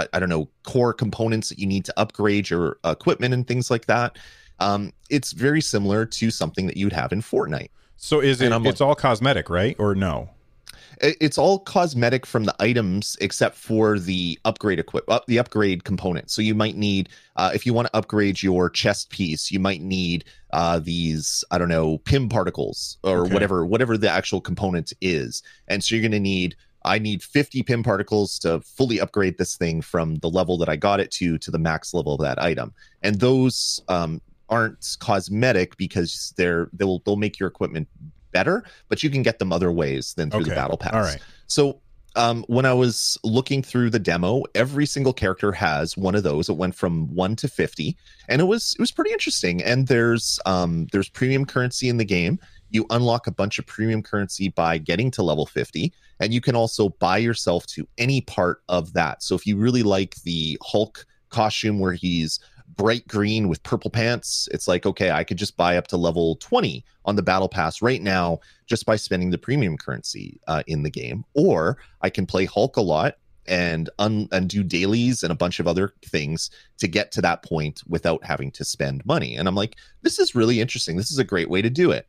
I, 0.00 0.16
I, 0.16 0.18
don't 0.18 0.28
know 0.28 0.48
core 0.64 0.92
components 0.92 1.48
that 1.50 1.58
you 1.58 1.66
need 1.66 1.84
to 1.84 1.94
upgrade 1.96 2.50
your 2.50 2.78
equipment 2.84 3.34
and 3.34 3.46
things 3.46 3.70
like 3.70 3.86
that. 3.86 4.18
Um, 4.58 4.92
it's 5.08 5.32
very 5.32 5.60
similar 5.60 6.06
to 6.06 6.30
something 6.30 6.66
that 6.66 6.76
you'd 6.76 6.92
have 6.92 7.12
in 7.12 7.22
Fortnite. 7.22 7.70
So 7.96 8.20
is 8.20 8.40
it? 8.40 8.52
It's 8.64 8.80
all 8.80 8.94
cosmetic, 8.94 9.50
right? 9.50 9.76
Or 9.78 9.94
no? 9.94 10.30
It's 11.02 11.38
all 11.38 11.58
cosmetic 11.58 12.26
from 12.26 12.44
the 12.44 12.54
items 12.60 13.16
except 13.22 13.56
for 13.56 13.98
the 13.98 14.38
upgrade 14.44 14.78
equip 14.78 15.08
uh, 15.08 15.20
the 15.26 15.38
upgrade 15.38 15.84
component. 15.84 16.30
So 16.30 16.42
you 16.42 16.54
might 16.54 16.76
need 16.76 17.08
uh, 17.36 17.52
if 17.54 17.64
you 17.64 17.72
want 17.72 17.88
to 17.88 17.96
upgrade 17.96 18.42
your 18.42 18.68
chest 18.68 19.08
piece, 19.08 19.50
you 19.50 19.60
might 19.60 19.80
need 19.80 20.24
uh, 20.52 20.78
these 20.78 21.42
I 21.50 21.56
don't 21.56 21.70
know 21.70 21.98
Pym 21.98 22.28
particles 22.28 22.98
or 23.02 23.20
okay. 23.20 23.32
whatever 23.32 23.64
whatever 23.64 23.96
the 23.96 24.10
actual 24.10 24.42
component 24.42 24.92
is, 25.00 25.42
and 25.68 25.82
so 25.82 25.94
you're 25.94 26.02
going 26.02 26.12
to 26.12 26.20
need 26.20 26.54
I 26.84 26.98
need 26.98 27.22
50 27.22 27.62
Pym 27.62 27.82
particles 27.82 28.38
to 28.40 28.60
fully 28.60 29.00
upgrade 29.00 29.38
this 29.38 29.56
thing 29.56 29.82
from 29.82 30.16
the 30.16 30.30
level 30.30 30.56
that 30.58 30.68
I 30.68 30.76
got 30.76 31.00
it 31.00 31.10
to 31.12 31.38
to 31.38 31.50
the 31.50 31.58
max 31.58 31.92
level 31.92 32.14
of 32.14 32.20
that 32.20 32.40
item. 32.40 32.72
And 33.02 33.20
those 33.20 33.82
um, 33.88 34.20
aren't 34.48 34.96
cosmetic 35.00 35.76
because 35.76 36.32
they're 36.36 36.68
they'll 36.72 37.00
they'll 37.00 37.16
make 37.16 37.38
your 37.38 37.48
equipment 37.48 37.88
better, 38.32 38.64
but 38.88 39.02
you 39.02 39.10
can 39.10 39.22
get 39.22 39.38
them 39.38 39.52
other 39.52 39.72
ways 39.72 40.14
than 40.14 40.30
through 40.30 40.40
okay. 40.40 40.50
the 40.50 40.56
battle 40.56 40.76
pass. 40.76 40.94
All 40.94 41.02
right. 41.02 41.20
So 41.46 41.80
um, 42.16 42.44
when 42.48 42.64
I 42.64 42.72
was 42.72 43.18
looking 43.22 43.62
through 43.62 43.90
the 43.90 43.98
demo, 43.98 44.42
every 44.54 44.86
single 44.86 45.12
character 45.12 45.52
has 45.52 45.96
one 45.96 46.14
of 46.14 46.22
those. 46.22 46.48
It 46.48 46.56
went 46.56 46.74
from 46.74 47.14
one 47.14 47.36
to 47.36 47.48
fifty, 47.48 47.96
and 48.28 48.40
it 48.40 48.46
was 48.46 48.74
it 48.78 48.80
was 48.80 48.90
pretty 48.90 49.12
interesting. 49.12 49.62
And 49.62 49.86
there's 49.86 50.40
um, 50.46 50.88
there's 50.92 51.08
premium 51.08 51.44
currency 51.44 51.88
in 51.88 51.98
the 51.98 52.04
game 52.04 52.38
you 52.70 52.86
unlock 52.90 53.26
a 53.26 53.32
bunch 53.32 53.58
of 53.58 53.66
premium 53.66 54.02
currency 54.02 54.48
by 54.48 54.78
getting 54.78 55.10
to 55.12 55.22
level 55.22 55.46
50 55.46 55.92
and 56.20 56.32
you 56.32 56.40
can 56.40 56.54
also 56.54 56.90
buy 56.90 57.18
yourself 57.18 57.66
to 57.66 57.86
any 57.98 58.20
part 58.22 58.62
of 58.68 58.92
that. 58.92 59.22
So 59.22 59.34
if 59.34 59.46
you 59.46 59.56
really 59.56 59.82
like 59.82 60.16
the 60.22 60.58
hulk 60.62 61.06
costume 61.30 61.78
where 61.78 61.92
he's 61.92 62.40
bright 62.76 63.06
green 63.08 63.48
with 63.48 63.62
purple 63.62 63.90
pants 63.90 64.48
it's 64.52 64.68
like 64.68 64.86
okay 64.86 65.10
i 65.10 65.24
could 65.24 65.36
just 65.36 65.56
buy 65.56 65.76
up 65.76 65.88
to 65.88 65.96
level 65.96 66.36
20 66.36 66.84
on 67.04 67.16
the 67.16 67.22
battle 67.22 67.48
pass 67.48 67.82
right 67.82 68.00
now 68.00 68.38
just 68.66 68.86
by 68.86 68.96
spending 68.96 69.30
the 69.30 69.38
premium 69.38 69.76
currency 69.76 70.40
uh, 70.46 70.62
in 70.66 70.82
the 70.82 70.90
game. 70.90 71.24
Or 71.34 71.78
i 72.00 72.10
can 72.10 72.26
play 72.26 72.44
hulk 72.44 72.76
a 72.76 72.82
lot 72.82 73.16
and 73.46 73.90
un- 73.98 74.28
and 74.32 74.48
do 74.48 74.62
dailies 74.62 75.22
and 75.22 75.32
a 75.32 75.36
bunch 75.36 75.58
of 75.58 75.66
other 75.66 75.94
things 76.04 76.50
to 76.78 76.86
get 76.86 77.10
to 77.12 77.20
that 77.22 77.42
point 77.42 77.82
without 77.88 78.24
having 78.24 78.50
to 78.52 78.64
spend 78.64 79.04
money. 79.04 79.36
And 79.36 79.48
i'm 79.48 79.54
like 79.54 79.76
this 80.02 80.18
is 80.18 80.34
really 80.34 80.60
interesting. 80.60 80.96
This 80.96 81.10
is 81.10 81.18
a 81.18 81.24
great 81.24 81.50
way 81.50 81.62
to 81.62 81.70
do 81.70 81.90
it 81.90 82.06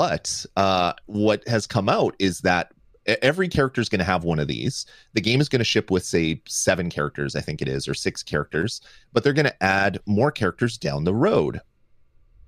but 0.00 0.46
uh, 0.56 0.94
what 1.08 1.46
has 1.46 1.66
come 1.66 1.86
out 1.86 2.16
is 2.18 2.40
that 2.40 2.72
every 3.20 3.50
character 3.50 3.82
is 3.82 3.90
going 3.90 3.98
to 3.98 4.04
have 4.04 4.24
one 4.24 4.38
of 4.38 4.48
these. 4.48 4.86
The 5.12 5.20
game 5.20 5.42
is 5.42 5.48
going 5.50 5.58
to 5.58 5.64
ship 5.64 5.90
with, 5.90 6.06
say, 6.06 6.40
seven 6.48 6.88
characters, 6.88 7.36
I 7.36 7.42
think 7.42 7.60
it 7.60 7.68
is, 7.68 7.86
or 7.86 7.92
six 7.92 8.22
characters, 8.22 8.80
but 9.12 9.22
they're 9.22 9.34
going 9.34 9.44
to 9.44 9.62
add 9.62 10.00
more 10.06 10.32
characters 10.32 10.78
down 10.78 11.04
the 11.04 11.12
road. 11.12 11.60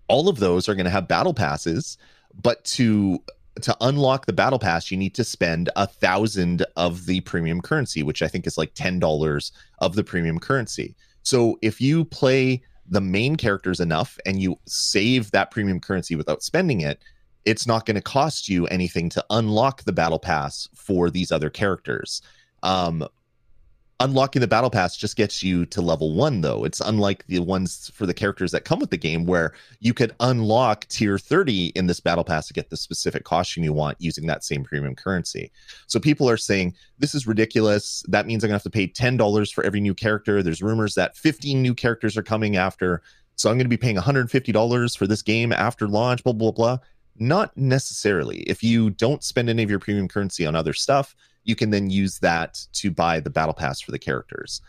All 0.08 0.30
of 0.30 0.38
those 0.38 0.66
are 0.66 0.74
going 0.74 0.86
to 0.86 0.90
have 0.90 1.06
battle 1.06 1.34
passes, 1.34 1.98
but 2.42 2.64
to 2.64 3.22
to 3.60 3.76
unlock 3.82 4.24
the 4.24 4.32
battle 4.32 4.58
pass, 4.58 4.90
you 4.90 4.96
need 4.96 5.14
to 5.14 5.24
spend 5.24 5.68
a 5.76 5.86
thousand 5.86 6.64
of 6.76 7.04
the 7.04 7.20
premium 7.20 7.60
currency, 7.60 8.02
which 8.02 8.22
I 8.22 8.28
think 8.28 8.46
is 8.46 8.56
like 8.56 8.72
ten 8.72 8.98
dollars 8.98 9.52
of 9.80 9.94
the 9.94 10.04
premium 10.04 10.38
currency. 10.38 10.94
So 11.22 11.58
if 11.60 11.82
you 11.82 12.06
play 12.06 12.62
the 12.88 13.02
main 13.02 13.36
characters 13.36 13.78
enough 13.78 14.18
and 14.24 14.40
you 14.40 14.58
save 14.66 15.30
that 15.32 15.50
premium 15.50 15.80
currency 15.80 16.16
without 16.16 16.42
spending 16.42 16.80
it, 16.80 17.02
it's 17.44 17.66
not 17.66 17.86
going 17.86 17.96
to 17.96 18.02
cost 18.02 18.48
you 18.48 18.66
anything 18.68 19.08
to 19.10 19.24
unlock 19.30 19.82
the 19.82 19.92
battle 19.92 20.18
pass 20.18 20.68
for 20.74 21.10
these 21.10 21.32
other 21.32 21.50
characters. 21.50 22.22
Um, 22.62 23.06
unlocking 24.02 24.40
the 24.40 24.48
battle 24.48 24.70
pass 24.70 24.96
just 24.96 25.16
gets 25.16 25.42
you 25.42 25.64
to 25.66 25.80
level 25.80 26.12
one, 26.14 26.40
though. 26.40 26.64
It's 26.64 26.80
unlike 26.80 27.24
the 27.28 27.38
ones 27.38 27.90
for 27.94 28.04
the 28.04 28.14
characters 28.14 28.50
that 28.50 28.64
come 28.64 28.80
with 28.80 28.90
the 28.90 28.96
game, 28.96 29.26
where 29.26 29.54
you 29.78 29.94
could 29.94 30.12
unlock 30.20 30.86
tier 30.88 31.18
30 31.18 31.66
in 31.68 31.86
this 31.86 32.00
battle 32.00 32.24
pass 32.24 32.48
to 32.48 32.52
get 32.52 32.68
the 32.68 32.76
specific 32.76 33.24
costume 33.24 33.62
you 33.62 33.72
want 33.72 33.96
using 34.00 34.26
that 34.26 34.42
same 34.44 34.64
premium 34.64 34.96
currency. 34.96 35.52
So 35.86 36.00
people 36.00 36.28
are 36.28 36.36
saying, 36.36 36.74
this 36.98 37.14
is 37.14 37.26
ridiculous. 37.26 38.02
That 38.08 38.26
means 38.26 38.42
I'm 38.42 38.48
going 38.48 38.58
to 38.58 38.64
have 38.64 38.64
to 38.64 38.70
pay 38.70 38.88
$10 38.88 39.52
for 39.52 39.64
every 39.64 39.80
new 39.80 39.94
character. 39.94 40.42
There's 40.42 40.62
rumors 40.62 40.94
that 40.96 41.16
15 41.16 41.62
new 41.62 41.74
characters 41.74 42.16
are 42.16 42.22
coming 42.24 42.56
after. 42.56 43.02
So 43.36 43.50
I'm 43.50 43.56
going 43.56 43.64
to 43.64 43.68
be 43.68 43.76
paying 43.76 43.96
$150 43.96 44.98
for 44.98 45.06
this 45.06 45.22
game 45.22 45.52
after 45.52 45.86
launch, 45.86 46.24
blah, 46.24 46.32
blah, 46.32 46.50
blah. 46.50 46.78
Not 47.18 47.56
necessarily. 47.56 48.40
If 48.42 48.62
you 48.62 48.90
don't 48.90 49.22
spend 49.22 49.48
any 49.48 49.62
of 49.62 49.70
your 49.70 49.78
premium 49.78 50.08
currency 50.08 50.46
on 50.46 50.54
other 50.54 50.72
stuff, 50.72 51.14
you 51.44 51.54
can 51.54 51.70
then 51.70 51.90
use 51.90 52.18
that 52.20 52.64
to 52.74 52.90
buy 52.90 53.20
the 53.20 53.30
battle 53.30 53.54
pass 53.54 53.80
for 53.80 53.90
the 53.90 53.98
characters. 53.98 54.60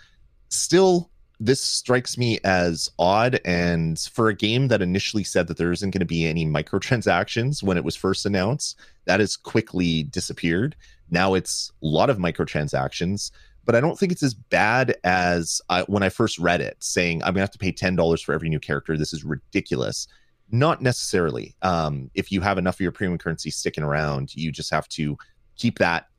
Still, 0.49 1.09
this 1.39 1.61
strikes 1.61 2.17
me 2.17 2.39
as 2.43 2.89
odd. 2.99 3.39
And 3.45 3.99
for 3.99 4.29
a 4.29 4.35
game 4.35 4.67
that 4.69 4.81
initially 4.81 5.23
said 5.23 5.47
that 5.47 5.57
there 5.57 5.71
isn't 5.71 5.91
going 5.91 5.99
to 5.99 6.05
be 6.05 6.25
any 6.25 6.45
microtransactions 6.45 7.63
when 7.63 7.77
it 7.77 7.83
was 7.83 7.95
first 7.95 8.25
announced, 8.25 8.77
that 9.05 9.19
has 9.19 9.35
quickly 9.35 10.03
disappeared. 10.03 10.75
Now 11.09 11.33
it's 11.33 11.71
a 11.81 11.85
lot 11.85 12.09
of 12.09 12.17
microtransactions, 12.17 13.31
but 13.65 13.75
I 13.75 13.81
don't 13.81 13.97
think 13.97 14.11
it's 14.11 14.23
as 14.23 14.33
bad 14.33 14.95
as 15.03 15.61
I, 15.69 15.83
when 15.83 16.03
I 16.03 16.09
first 16.09 16.39
read 16.39 16.61
it, 16.61 16.77
saying 16.79 17.21
I'm 17.21 17.33
going 17.33 17.35
to 17.35 17.41
have 17.41 17.51
to 17.51 17.57
pay 17.57 17.71
$10 17.71 18.23
for 18.23 18.33
every 18.33 18.49
new 18.49 18.59
character. 18.59 18.97
This 18.97 19.13
is 19.13 19.23
ridiculous. 19.23 20.07
Not 20.53 20.83
necessarily. 20.83 21.55
Um, 21.63 22.11
if 22.13 22.31
you 22.31 22.39
have 22.41 22.59
enough 22.59 22.75
of 22.75 22.81
your 22.81 22.91
premium 22.91 23.17
currency 23.17 23.49
sticking 23.49 23.83
around, 23.83 24.35
you 24.35 24.51
just 24.51 24.69
have 24.69 24.87
to 24.89 25.17
keep 25.55 25.79
that, 25.79 26.09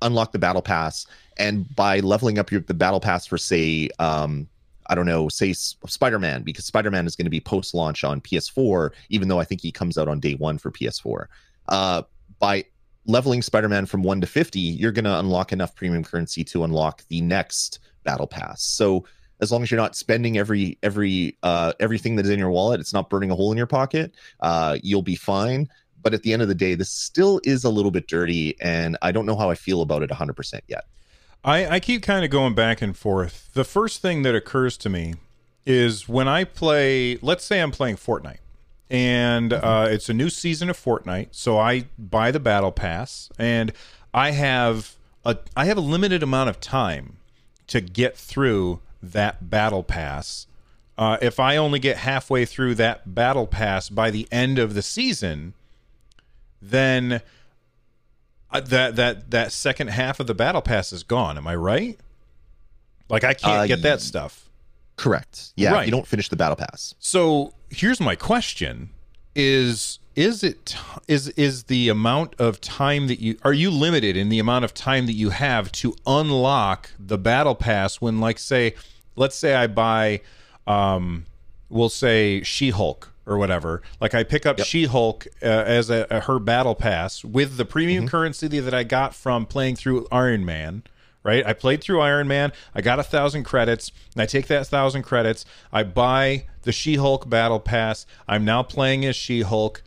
unlock 0.00 0.32
the 0.32 0.38
battle 0.38 0.62
pass, 0.62 1.06
and 1.36 1.76
by 1.76 2.00
leveling 2.00 2.38
up 2.38 2.50
your 2.50 2.62
the 2.62 2.72
battle 2.72 2.98
pass 2.98 3.26
for 3.26 3.36
say, 3.36 3.90
um, 3.98 4.48
I 4.86 4.94
don't 4.94 5.04
know, 5.04 5.28
say 5.28 5.52
Spider 5.52 6.18
Man, 6.18 6.44
because 6.44 6.64
Spider 6.64 6.90
Man 6.90 7.06
is 7.06 7.14
going 7.14 7.26
to 7.26 7.30
be 7.30 7.40
post 7.40 7.74
launch 7.74 8.04
on 8.04 8.22
PS4, 8.22 8.88
even 9.10 9.28
though 9.28 9.38
I 9.38 9.44
think 9.44 9.60
he 9.60 9.70
comes 9.70 9.98
out 9.98 10.08
on 10.08 10.18
day 10.18 10.34
one 10.36 10.56
for 10.56 10.70
PS4. 10.70 11.26
Uh, 11.68 12.02
by 12.38 12.64
leveling 13.04 13.42
Spider 13.42 13.68
Man 13.68 13.84
from 13.84 14.02
one 14.02 14.22
to 14.22 14.26
50, 14.26 14.58
you're 14.58 14.92
going 14.92 15.04
to 15.04 15.18
unlock 15.18 15.52
enough 15.52 15.74
premium 15.74 16.04
currency 16.04 16.42
to 16.44 16.64
unlock 16.64 17.02
the 17.08 17.20
next 17.20 17.80
battle 18.02 18.26
pass. 18.26 18.62
So 18.62 19.04
as 19.40 19.52
long 19.52 19.62
as 19.62 19.70
you're 19.70 19.80
not 19.80 19.96
spending 19.96 20.38
every 20.38 20.78
every 20.82 21.36
uh, 21.42 21.72
everything 21.80 22.16
that's 22.16 22.28
in 22.28 22.38
your 22.38 22.50
wallet, 22.50 22.80
it's 22.80 22.92
not 22.92 23.10
burning 23.10 23.30
a 23.30 23.34
hole 23.34 23.52
in 23.52 23.58
your 23.58 23.66
pocket. 23.66 24.14
Uh, 24.40 24.78
you'll 24.82 25.02
be 25.02 25.16
fine. 25.16 25.68
But 26.00 26.14
at 26.14 26.22
the 26.22 26.32
end 26.32 26.42
of 26.42 26.48
the 26.48 26.54
day, 26.54 26.74
this 26.74 26.90
still 26.90 27.40
is 27.42 27.64
a 27.64 27.70
little 27.70 27.90
bit 27.90 28.06
dirty, 28.06 28.56
and 28.60 28.96
I 29.02 29.10
don't 29.10 29.26
know 29.26 29.36
how 29.36 29.50
I 29.50 29.56
feel 29.56 29.82
about 29.82 30.02
it 30.04 30.10
100% 30.10 30.60
yet. 30.68 30.84
I, 31.44 31.66
I 31.66 31.80
keep 31.80 32.02
kind 32.02 32.24
of 32.24 32.30
going 32.30 32.54
back 32.54 32.80
and 32.80 32.96
forth. 32.96 33.50
The 33.52 33.64
first 33.64 34.00
thing 34.00 34.22
that 34.22 34.34
occurs 34.34 34.76
to 34.78 34.88
me 34.88 35.14
is 35.66 36.08
when 36.08 36.28
I 36.28 36.44
play, 36.44 37.18
let's 37.20 37.44
say 37.44 37.60
I'm 37.60 37.72
playing 37.72 37.96
Fortnite, 37.96 38.38
and 38.90 39.50
mm-hmm. 39.50 39.66
uh, 39.66 39.86
it's 39.86 40.08
a 40.08 40.14
new 40.14 40.30
season 40.30 40.70
of 40.70 40.76
Fortnite, 40.76 41.28
so 41.32 41.58
I 41.58 41.86
buy 41.98 42.30
the 42.30 42.40
battle 42.40 42.72
pass, 42.72 43.28
and 43.38 43.72
I 44.14 44.30
have 44.30 44.96
a 45.24 45.38
I 45.56 45.66
have 45.66 45.76
a 45.76 45.82
limited 45.82 46.22
amount 46.22 46.48
of 46.48 46.60
time 46.60 47.18
to 47.66 47.80
get 47.80 48.16
through 48.16 48.80
that 49.02 49.48
battle 49.50 49.82
pass. 49.82 50.46
Uh, 50.96 51.16
if 51.22 51.38
I 51.38 51.56
only 51.56 51.78
get 51.78 51.98
halfway 51.98 52.44
through 52.44 52.74
that 52.76 53.14
battle 53.14 53.46
pass 53.46 53.88
by 53.88 54.10
the 54.10 54.26
end 54.32 54.58
of 54.58 54.74
the 54.74 54.82
season, 54.82 55.54
then 56.60 57.20
uh, 58.50 58.60
that 58.60 58.96
that 58.96 59.30
that 59.30 59.52
second 59.52 59.88
half 59.90 60.18
of 60.20 60.26
the 60.26 60.34
battle 60.34 60.62
pass 60.62 60.92
is 60.92 61.02
gone. 61.04 61.36
Am 61.36 61.46
I 61.46 61.54
right? 61.54 61.98
Like 63.08 63.24
I 63.24 63.34
can't 63.34 63.60
Uh, 63.60 63.66
get 63.66 63.82
that 63.82 64.00
stuff. 64.00 64.48
Correct. 64.96 65.52
Yeah, 65.54 65.72
Right. 65.72 65.86
you 65.86 65.92
don't 65.92 66.06
finish 66.06 66.28
the 66.28 66.36
battle 66.36 66.56
pass. 66.56 66.94
So 66.98 67.54
here's 67.70 68.00
my 68.00 68.16
question: 68.16 68.90
Is 69.36 70.00
is 70.18 70.42
it 70.42 70.76
is 71.06 71.28
is 71.30 71.64
the 71.64 71.88
amount 71.88 72.34
of 72.40 72.60
time 72.60 73.06
that 73.06 73.20
you 73.20 73.38
are 73.44 73.52
you 73.52 73.70
limited 73.70 74.16
in 74.16 74.30
the 74.30 74.40
amount 74.40 74.64
of 74.64 74.74
time 74.74 75.06
that 75.06 75.12
you 75.12 75.30
have 75.30 75.70
to 75.70 75.94
unlock 76.06 76.90
the 76.98 77.16
battle 77.16 77.54
pass 77.54 78.00
when, 78.00 78.18
like, 78.18 78.40
say, 78.40 78.74
let's 79.14 79.36
say 79.36 79.54
I 79.54 79.68
buy, 79.68 80.20
um, 80.66 81.24
we'll 81.68 81.88
say 81.88 82.42
She 82.42 82.70
Hulk 82.70 83.12
or 83.26 83.38
whatever. 83.38 83.80
Like 84.00 84.12
I 84.12 84.24
pick 84.24 84.44
up 84.44 84.58
She 84.58 84.86
Hulk 84.86 85.28
uh, 85.40 85.46
as 85.46 85.88
a, 85.88 86.08
a 86.10 86.20
her 86.20 86.40
battle 86.40 86.74
pass 86.74 87.24
with 87.24 87.56
the 87.56 87.64
premium 87.64 88.08
currency 88.08 88.48
that 88.48 88.74
I 88.74 88.82
got 88.82 89.14
from 89.14 89.46
playing 89.46 89.76
through 89.76 90.08
Iron 90.10 90.44
Man 90.44 90.82
right? 91.24 91.44
I 91.44 91.52
played 91.52 91.82
through 91.82 92.00
Iron 92.00 92.26
Man. 92.26 92.52
I 92.74 92.80
got 92.80 92.98
a 92.98 93.02
thousand 93.02 93.42
credits, 93.42 93.92
and 94.14 94.22
I 94.22 94.26
take 94.26 94.46
that 94.46 94.66
thousand 94.68 95.02
credits. 95.02 95.44
I 95.70 95.82
buy 95.82 96.46
the 96.62 96.72
She-Hulk 96.72 97.28
Battle 97.28 97.60
Pass. 97.60 98.06
I'm 98.26 98.46
now 98.46 98.62
playing 98.62 99.04
as 99.04 99.14
She-Hulk. 99.14 99.82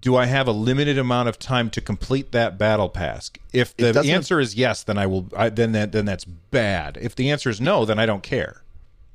Do 0.00 0.16
I 0.16 0.26
have 0.26 0.48
a 0.48 0.52
limited 0.52 0.96
amount 0.96 1.28
of 1.28 1.38
time 1.38 1.68
to 1.70 1.80
complete 1.80 2.32
that 2.32 2.56
battle 2.56 2.88
pass? 2.88 3.30
If 3.52 3.76
the 3.76 4.10
answer 4.10 4.40
is 4.40 4.54
yes, 4.54 4.84
then 4.84 4.96
I 4.96 5.06
will. 5.06 5.28
I, 5.36 5.50
then 5.50 5.72
that 5.72 5.92
then 5.92 6.06
that's 6.06 6.24
bad. 6.24 6.98
If 7.00 7.16
the 7.16 7.30
answer 7.30 7.50
is 7.50 7.60
no, 7.60 7.84
then 7.84 7.98
I 7.98 8.06
don't 8.06 8.22
care. 8.22 8.62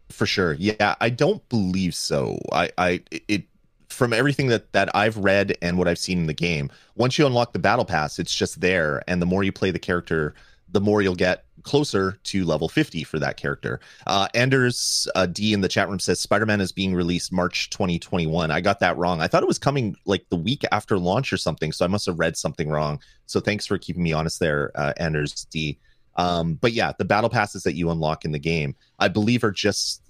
For 0.09 0.25
sure. 0.25 0.53
Yeah, 0.53 0.95
I 1.01 1.09
don't 1.09 1.47
believe 1.49 1.95
so. 1.95 2.39
I, 2.51 2.69
I, 2.77 3.01
it, 3.27 3.45
from 3.89 4.13
everything 4.13 4.47
that 4.47 4.71
that 4.73 4.95
I've 4.95 5.17
read 5.17 5.57
and 5.61 5.77
what 5.77 5.87
I've 5.87 5.97
seen 5.97 6.19
in 6.19 6.27
the 6.27 6.33
game, 6.33 6.69
once 6.95 7.17
you 7.17 7.25
unlock 7.25 7.53
the 7.53 7.59
battle 7.59 7.85
pass, 7.85 8.19
it's 8.19 8.35
just 8.35 8.61
there, 8.61 9.01
and 9.07 9.21
the 9.21 9.25
more 9.25 9.43
you 9.43 9.51
play 9.51 9.71
the 9.71 9.79
character, 9.79 10.35
the 10.71 10.81
more 10.81 11.01
you'll 11.01 11.15
get 11.15 11.44
closer 11.65 12.19
to 12.23 12.45
level 12.45 12.69
50 12.69 13.03
for 13.03 13.19
that 13.19 13.37
character. 13.37 13.79
Uh, 14.07 14.27
Anders 14.33 15.07
uh, 15.15 15.25
D 15.25 15.51
in 15.51 15.61
the 15.61 15.67
chat 15.67 15.89
room 15.89 15.99
says 15.99 16.19
Spider-Man 16.19 16.61
is 16.61 16.71
being 16.71 16.95
released 16.95 17.33
March 17.33 17.69
2021. 17.71 18.51
I 18.51 18.61
got 18.61 18.79
that 18.79 18.95
wrong. 18.97 19.19
I 19.19 19.27
thought 19.27 19.43
it 19.43 19.47
was 19.47 19.59
coming 19.59 19.95
like 20.05 20.25
the 20.29 20.37
week 20.37 20.63
after 20.71 20.97
launch 20.97 21.33
or 21.33 21.37
something, 21.37 21.71
so 21.71 21.83
I 21.83 21.89
must 21.89 22.05
have 22.05 22.19
read 22.19 22.37
something 22.37 22.69
wrong. 22.69 23.01
So 23.25 23.39
thanks 23.39 23.65
for 23.65 23.77
keeping 23.77 24.03
me 24.03 24.13
honest 24.13 24.39
there, 24.39 24.71
uh, 24.75 24.93
Anders 24.97 25.45
D. 25.45 25.77
Um, 26.15 26.53
but 26.53 26.71
yeah, 26.71 26.93
the 26.97 27.03
battle 27.03 27.29
passes 27.29 27.63
that 27.63 27.75
you 27.75 27.89
unlock 27.89 28.23
in 28.23 28.31
the 28.31 28.39
game, 28.39 28.75
I 28.99 29.09
believe, 29.09 29.43
are 29.43 29.51
just 29.51 30.01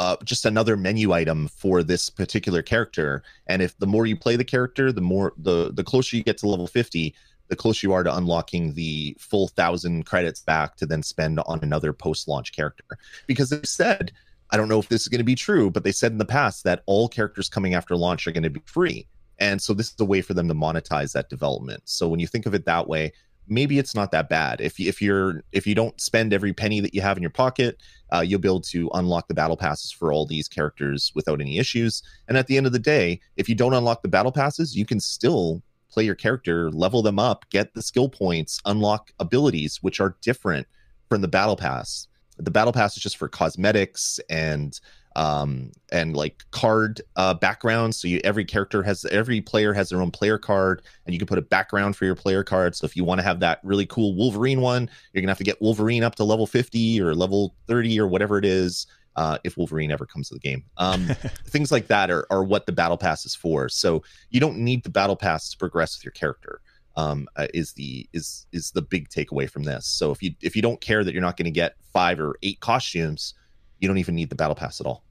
uh, 0.00 0.16
just 0.24 0.44
another 0.44 0.76
menu 0.76 1.12
item 1.12 1.46
for 1.48 1.84
this 1.84 2.10
particular 2.10 2.62
character. 2.62 3.22
And 3.46 3.62
if 3.62 3.78
the 3.78 3.86
more 3.86 4.06
you 4.06 4.16
play 4.16 4.34
the 4.34 4.44
character, 4.44 4.90
the 4.90 5.00
more 5.00 5.32
the 5.38 5.72
the 5.72 5.84
closer 5.84 6.16
you 6.16 6.24
get 6.24 6.36
to 6.38 6.48
level 6.48 6.66
50, 6.66 7.14
the 7.54 7.62
closer 7.62 7.86
you 7.86 7.92
are 7.92 8.02
to 8.02 8.16
unlocking 8.16 8.74
the 8.74 9.16
full 9.20 9.46
thousand 9.46 10.06
credits 10.06 10.40
back 10.40 10.76
to 10.76 10.86
then 10.86 11.04
spend 11.04 11.38
on 11.46 11.60
another 11.62 11.92
post-launch 11.92 12.52
character. 12.52 12.84
Because 13.28 13.50
they 13.50 13.62
said, 13.62 14.10
I 14.50 14.56
don't 14.56 14.68
know 14.68 14.80
if 14.80 14.88
this 14.88 15.02
is 15.02 15.08
going 15.08 15.20
to 15.20 15.24
be 15.24 15.36
true, 15.36 15.70
but 15.70 15.84
they 15.84 15.92
said 15.92 16.10
in 16.10 16.18
the 16.18 16.24
past 16.24 16.64
that 16.64 16.82
all 16.86 17.08
characters 17.08 17.48
coming 17.48 17.74
after 17.74 17.96
launch 17.96 18.26
are 18.26 18.32
going 18.32 18.42
to 18.42 18.50
be 18.50 18.62
free. 18.66 19.06
And 19.38 19.62
so 19.62 19.72
this 19.72 19.88
is 19.88 20.00
a 20.00 20.04
way 20.04 20.20
for 20.20 20.34
them 20.34 20.48
to 20.48 20.54
monetize 20.54 21.12
that 21.12 21.28
development. 21.28 21.82
So 21.84 22.08
when 22.08 22.18
you 22.18 22.26
think 22.26 22.46
of 22.46 22.54
it 22.54 22.66
that 22.66 22.88
way, 22.88 23.12
maybe 23.46 23.78
it's 23.78 23.94
not 23.94 24.10
that 24.12 24.28
bad. 24.28 24.60
If 24.60 24.80
if 24.80 25.00
you're 25.00 25.42
if 25.52 25.66
you 25.66 25.74
don't 25.74 26.00
spend 26.00 26.32
every 26.32 26.52
penny 26.52 26.80
that 26.80 26.94
you 26.94 27.02
have 27.02 27.16
in 27.16 27.22
your 27.22 27.30
pocket, 27.30 27.78
uh, 28.12 28.20
you'll 28.20 28.40
be 28.40 28.48
able 28.48 28.60
to 28.62 28.90
unlock 28.94 29.28
the 29.28 29.34
battle 29.34 29.56
passes 29.56 29.92
for 29.92 30.12
all 30.12 30.26
these 30.26 30.48
characters 30.48 31.12
without 31.14 31.40
any 31.40 31.58
issues. 31.58 32.02
And 32.26 32.36
at 32.36 32.46
the 32.48 32.56
end 32.56 32.66
of 32.66 32.72
the 32.72 32.78
day, 32.78 33.20
if 33.36 33.48
you 33.48 33.54
don't 33.54 33.74
unlock 33.74 34.02
the 34.02 34.08
battle 34.08 34.32
passes, 34.32 34.76
you 34.76 34.86
can 34.86 35.00
still 35.00 35.62
play 35.94 36.04
your 36.04 36.16
character, 36.16 36.70
level 36.72 37.02
them 37.02 37.20
up, 37.20 37.48
get 37.50 37.72
the 37.72 37.82
skill 37.82 38.08
points, 38.08 38.60
unlock 38.64 39.12
abilities 39.20 39.78
which 39.80 40.00
are 40.00 40.16
different 40.20 40.66
from 41.08 41.20
the 41.20 41.28
battle 41.28 41.56
pass. 41.56 42.08
The 42.36 42.50
battle 42.50 42.72
pass 42.72 42.96
is 42.96 43.02
just 43.02 43.16
for 43.16 43.28
cosmetics 43.28 44.18
and 44.28 44.78
um 45.16 45.70
and 45.92 46.16
like 46.16 46.42
card 46.50 47.00
uh 47.14 47.34
backgrounds. 47.34 47.96
So 47.96 48.08
you 48.08 48.20
every 48.24 48.44
character 48.44 48.82
has 48.82 49.04
every 49.04 49.40
player 49.40 49.72
has 49.72 49.88
their 49.88 50.02
own 50.02 50.10
player 50.10 50.38
card 50.38 50.82
and 51.06 51.14
you 51.14 51.20
can 51.20 51.28
put 51.28 51.38
a 51.38 51.42
background 51.42 51.94
for 51.94 52.04
your 52.04 52.16
player 52.16 52.42
card. 52.42 52.74
So 52.74 52.84
if 52.84 52.96
you 52.96 53.04
want 53.04 53.20
to 53.20 53.22
have 53.24 53.38
that 53.38 53.60
really 53.62 53.86
cool 53.86 54.16
wolverine 54.16 54.60
one 54.60 54.90
you're 55.12 55.22
gonna 55.22 55.30
have 55.30 55.38
to 55.38 55.44
get 55.44 55.62
wolverine 55.62 56.02
up 56.02 56.16
to 56.16 56.24
level 56.24 56.48
50 56.48 57.00
or 57.00 57.14
level 57.14 57.54
30 57.68 58.00
or 58.00 58.08
whatever 58.08 58.36
it 58.36 58.44
is 58.44 58.88
uh, 59.16 59.38
if 59.44 59.56
Wolverine 59.56 59.90
ever 59.90 60.06
comes 60.06 60.28
to 60.28 60.34
the 60.34 60.40
game. 60.40 60.64
Um, 60.76 61.06
things 61.46 61.70
like 61.70 61.86
that 61.88 62.10
are, 62.10 62.26
are 62.30 62.44
what 62.44 62.66
the 62.66 62.72
battle 62.72 62.96
pass 62.96 63.24
is 63.24 63.34
for. 63.34 63.68
So 63.68 64.02
you 64.30 64.40
don't 64.40 64.58
need 64.58 64.82
the 64.82 64.90
battle 64.90 65.16
pass 65.16 65.50
to 65.50 65.56
progress 65.56 65.96
with 65.96 66.04
your 66.04 66.12
character. 66.12 66.60
Um, 66.96 67.26
uh, 67.34 67.48
is 67.52 67.72
the 67.72 68.08
is 68.12 68.46
is 68.52 68.70
the 68.70 68.82
big 68.82 69.08
takeaway 69.08 69.50
from 69.50 69.64
this. 69.64 69.84
So 69.84 70.12
if 70.12 70.22
you 70.22 70.32
if 70.40 70.54
you 70.54 70.62
don't 70.62 70.80
care 70.80 71.02
that 71.02 71.12
you're 71.12 71.22
not 71.22 71.36
going 71.36 71.46
to 71.46 71.50
get 71.50 71.74
five 71.92 72.20
or 72.20 72.36
eight 72.42 72.60
costumes, 72.60 73.34
you 73.80 73.88
don't 73.88 73.98
even 73.98 74.14
need 74.14 74.28
the 74.30 74.36
battle 74.36 74.54
pass 74.54 74.80
at 74.80 74.86
all. 74.86 75.02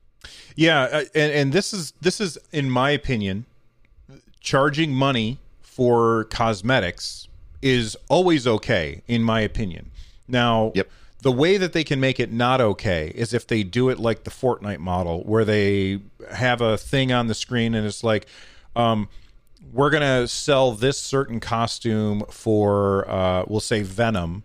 Yeah, 0.55 0.83
uh, 0.83 1.03
and 1.13 1.33
and 1.33 1.53
this 1.53 1.73
is 1.73 1.91
this 1.99 2.21
is 2.21 2.37
in 2.53 2.69
my 2.69 2.91
opinion, 2.91 3.45
charging 4.39 4.93
money 4.93 5.39
for 5.61 6.25
cosmetics 6.25 7.27
is 7.61 7.97
always 8.09 8.47
okay 8.47 9.01
in 9.07 9.21
my 9.21 9.41
opinion. 9.41 9.91
Now, 10.27 10.71
Yep. 10.75 10.89
The 11.23 11.31
way 11.31 11.55
that 11.55 11.71
they 11.71 11.85
can 11.85 12.01
make 12.01 12.19
it 12.19 12.33
not 12.33 12.59
okay 12.59 13.11
is 13.15 13.33
if 13.33 13.47
they 13.47 13.63
do 13.63 13.87
it 13.89 13.97
like 13.97 14.25
the 14.25 14.29
Fortnite 14.29 14.79
model, 14.79 15.23
where 15.23 15.45
they 15.45 16.01
have 16.33 16.59
a 16.59 16.77
thing 16.77 17.13
on 17.13 17.27
the 17.27 17.33
screen 17.33 17.73
and 17.73 17.87
it's 17.87 18.03
like, 18.03 18.25
um, 18.75 19.07
we're 19.71 19.89
gonna 19.89 20.27
sell 20.27 20.73
this 20.73 20.99
certain 20.99 21.39
costume 21.39 22.23
for, 22.29 23.09
uh, 23.09 23.45
we'll 23.47 23.61
say 23.61 23.83
Venom, 23.83 24.43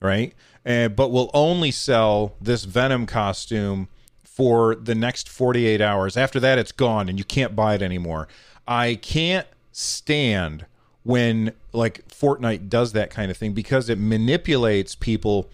right? 0.00 0.34
Uh, 0.66 0.88
but 0.88 1.12
we'll 1.12 1.30
only 1.32 1.70
sell 1.70 2.34
this 2.40 2.64
Venom 2.64 3.06
costume 3.06 3.86
for 4.24 4.74
the 4.74 4.96
next 4.96 5.28
48 5.28 5.80
hours. 5.80 6.16
After 6.16 6.40
that, 6.40 6.58
it's 6.58 6.72
gone 6.72 7.08
and 7.08 7.16
you 7.16 7.24
can't 7.24 7.54
buy 7.54 7.76
it 7.76 7.82
anymore. 7.82 8.26
I 8.66 8.96
can't 8.96 9.46
stand 9.70 10.66
when 11.04 11.52
like 11.72 12.08
Fortnite 12.08 12.68
does 12.68 12.92
that 12.92 13.10
kind 13.10 13.30
of 13.30 13.36
thing 13.36 13.52
because 13.52 13.88
it 13.88 14.00
manipulates 14.00 14.96
people 14.96 15.48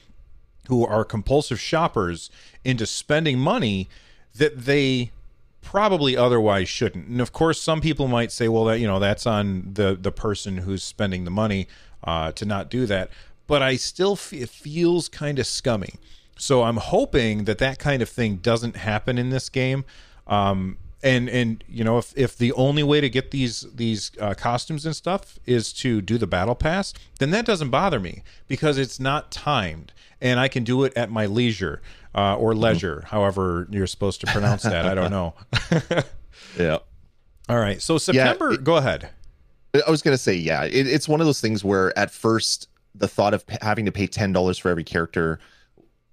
who 0.69 0.87
are 0.87 1.05
compulsive 1.05 1.61
shoppers 1.61 2.31
into 2.65 2.87
spending 2.87 3.39
money 3.39 3.89
that 4.37 4.65
they 4.65 5.11
probably 5.63 6.17
otherwise 6.17 6.69
shouldn't. 6.69 7.09
And 7.09 7.21
of 7.21 7.33
course, 7.33 7.61
some 7.61 7.81
people 7.81 8.09
might 8.09 8.31
say, 8.31 8.49
"Well, 8.49 8.65
that 8.67 8.79
you 8.79 8.87
know, 8.87 8.99
that's 8.99 9.27
on 9.27 9.71
the 9.75 9.97
the 10.01 10.13
person 10.13 10.59
who's 10.59 10.83
spending 10.83 11.25
the 11.25 11.31
money 11.31 11.67
uh, 12.03 12.33
to 12.33 12.45
not 12.45 12.71
do 12.71 12.87
that." 12.87 13.11
But 13.47 13.63
I 13.63 13.77
still 13.77 14.19
it 14.33 14.49
feels 14.49 15.09
kind 15.09 15.39
of 15.39 15.47
scummy. 15.47 15.95
So 16.37 16.63
I'm 16.63 16.79
hoping 16.79 17.45
that 17.45 17.59
that 17.59 17.79
kind 17.79 18.03
of 18.03 18.09
thing 18.09 18.37
doesn't 18.37 18.77
happen 18.77 19.19
in 19.19 19.31
this 19.31 19.49
game. 19.49 19.85
Um, 20.27 20.79
and 21.03 21.29
and 21.29 21.63
you 21.69 21.85
know, 21.85 21.99
if 21.99 22.17
if 22.17 22.37
the 22.37 22.53
only 22.53 22.83
way 22.83 23.01
to 23.01 23.11
get 23.11 23.31
these 23.31 23.67
these 23.75 24.11
uh, 24.21 24.35
costumes 24.35 24.87
and 24.87 24.97
stuff 24.97 25.39
is 25.45 25.73
to 25.75 26.01
do 26.01 26.17
the 26.17 26.27
battle 26.27 26.55
pass, 26.55 26.95
then 27.19 27.31
that 27.31 27.45
doesn't 27.45 27.71
bother 27.71 28.01
me 28.01 28.23
because 28.49 28.79
it's 28.79 28.99
not 28.99 29.31
timed, 29.31 29.93
and 30.25 30.41
I 30.41 30.49
can 30.49 30.65
do 30.65 30.83
it 30.83 30.93
at 30.97 31.09
my 31.11 31.27
leisure 31.27 31.81
uh, 32.17 32.37
or 32.37 32.55
leisure, 32.57 33.05
however 33.07 33.69
you're 33.71 33.87
supposed 33.87 34.21
to 34.23 34.27
pronounce 34.27 34.63
that. 34.65 34.87
I 34.87 34.95
don't 34.95 35.11
know. 35.13 35.35
Yeah. 36.59 36.79
All 37.49 37.59
right, 37.59 37.81
so 37.81 37.99
September. 37.99 38.53
it- 38.53 38.65
go 38.65 38.77
ahead. 38.77 39.11
I 39.87 39.91
was 39.91 40.03
gonna 40.03 40.19
say, 40.19 40.35
yeah, 40.35 40.65
it, 40.65 40.87
it's 40.87 41.09
one 41.09 41.21
of 41.21 41.27
those 41.27 41.41
things 41.41 41.65
where 41.65 41.97
at 41.99 42.11
first 42.11 42.69
the 42.95 43.09
thought 43.09 43.35
of 43.35 43.45
p- 43.47 43.57
having 43.61 43.85
to 43.87 43.93
pay 43.93 44.07
ten 44.07 44.33
dollars 44.33 44.57
for 44.57 44.69
every 44.69 44.85
character 44.85 45.41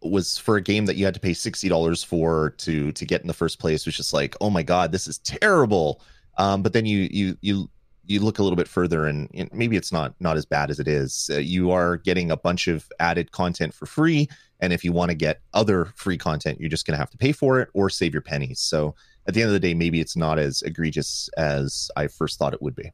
was 0.02 0.38
for 0.40 0.56
a 0.58 0.62
game 0.62 0.88
that 0.88 0.96
you 0.96 1.06
had 1.06 1.14
to 1.14 1.20
pay 1.20 1.34
sixty 1.34 1.70
dollars 1.70 2.04
for 2.04 2.52
to 2.58 2.92
to 2.94 3.06
get 3.06 3.22
in 3.22 3.28
the 3.28 3.34
first 3.36 3.60
place 3.60 3.86
was 3.86 3.96
just 3.96 4.14
like, 4.14 4.36
oh 4.42 4.50
my 4.50 4.64
god, 4.64 4.92
this 4.92 5.08
is 5.08 5.20
terrible. 5.20 6.02
Um, 6.38 6.64
but 6.64 6.74
then 6.74 6.86
you 6.88 7.08
you 7.12 7.38
you 7.42 7.70
you 8.12 8.20
look 8.20 8.40
a 8.40 8.44
little 8.44 8.56
bit 8.56 8.68
further 8.68 9.08
and, 9.08 9.30
and 9.34 9.50
maybe 9.54 9.78
it's 9.78 9.92
not 9.92 10.14
not 10.20 10.38
as 10.38 10.46
bad 10.46 10.70
as 10.70 10.80
it 10.80 10.88
is. 10.88 11.30
Uh, 11.34 11.38
you 11.38 11.72
are 11.72 11.98
getting 11.98 12.32
a 12.32 12.38
bunch 12.38 12.68
of 12.68 12.92
added 13.00 13.32
content 13.32 13.74
for 13.74 13.86
free, 13.86 14.28
and 14.60 14.74
if 14.74 14.84
you 14.84 14.92
want 14.92 15.10
to 15.10 15.16
get 15.16 15.42
other 15.54 15.86
free 15.96 16.18
content, 16.18 16.60
you're 16.60 16.70
just 16.70 16.86
gonna 16.86 16.98
have 16.98 17.10
to 17.12 17.18
pay 17.18 17.32
for 17.32 17.60
it 17.60 17.70
or 17.74 17.90
save 17.90 18.14
your 18.14 18.22
pennies. 18.22 18.60
So 18.60 18.96
at 19.28 19.34
the 19.34 19.42
end 19.42 19.50
of 19.50 19.54
the 19.54 19.60
day, 19.60 19.74
maybe 19.74 20.00
it's 20.00 20.16
not 20.16 20.40
as 20.40 20.62
egregious 20.62 21.30
as 21.38 21.90
I 21.96 22.08
first 22.08 22.38
thought 22.40 22.54
it 22.54 22.62
would 22.62 22.76
be. 22.76 22.92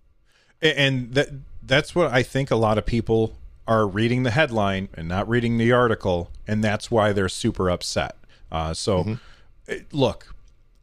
And 0.61 1.13
that 1.13 1.29
that's 1.63 1.95
what 1.95 2.11
I 2.11 2.23
think 2.23 2.51
a 2.51 2.55
lot 2.55 2.77
of 2.77 2.85
people 2.85 3.35
are 3.67 3.85
reading 3.85 4.23
the 4.23 4.31
headline 4.31 4.87
and 4.93 5.07
not 5.07 5.27
reading 5.27 5.57
the 5.57 5.71
article, 5.71 6.31
and 6.47 6.63
that's 6.63 6.89
why 6.89 7.11
they're 7.11 7.29
super 7.29 7.69
upset. 7.69 8.15
Uh, 8.51 8.73
so, 8.73 9.17
eh, 9.67 9.79
look, 9.91 10.33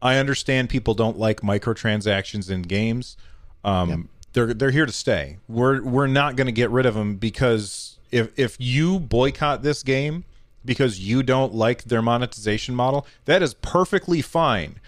I 0.02 0.16
understand 0.16 0.68
people 0.68 0.92
don't 0.92 1.18
like 1.18 1.40
microtransactions 1.40 2.50
in 2.50 2.62
games. 2.62 3.16
Um, 3.64 4.10
they're 4.34 4.52
they're 4.52 4.70
here 4.70 4.86
to 4.86 4.92
stay. 4.92 5.38
We're 5.48 5.82
we're 5.82 6.06
not 6.06 6.36
going 6.36 6.46
to 6.46 6.52
get 6.52 6.70
rid 6.70 6.86
of 6.86 6.94
them 6.94 7.16
because 7.16 7.98
if 8.10 8.38
if 8.38 8.56
you 8.60 9.00
boycott 9.00 9.62
this 9.62 9.82
game 9.82 10.24
because 10.64 11.00
you 11.00 11.22
don't 11.22 11.54
like 11.54 11.84
their 11.84 12.02
monetization 12.02 12.74
model, 12.74 13.06
that 13.24 13.42
is 13.42 13.54
perfectly 13.54 14.20
fine. 14.20 14.80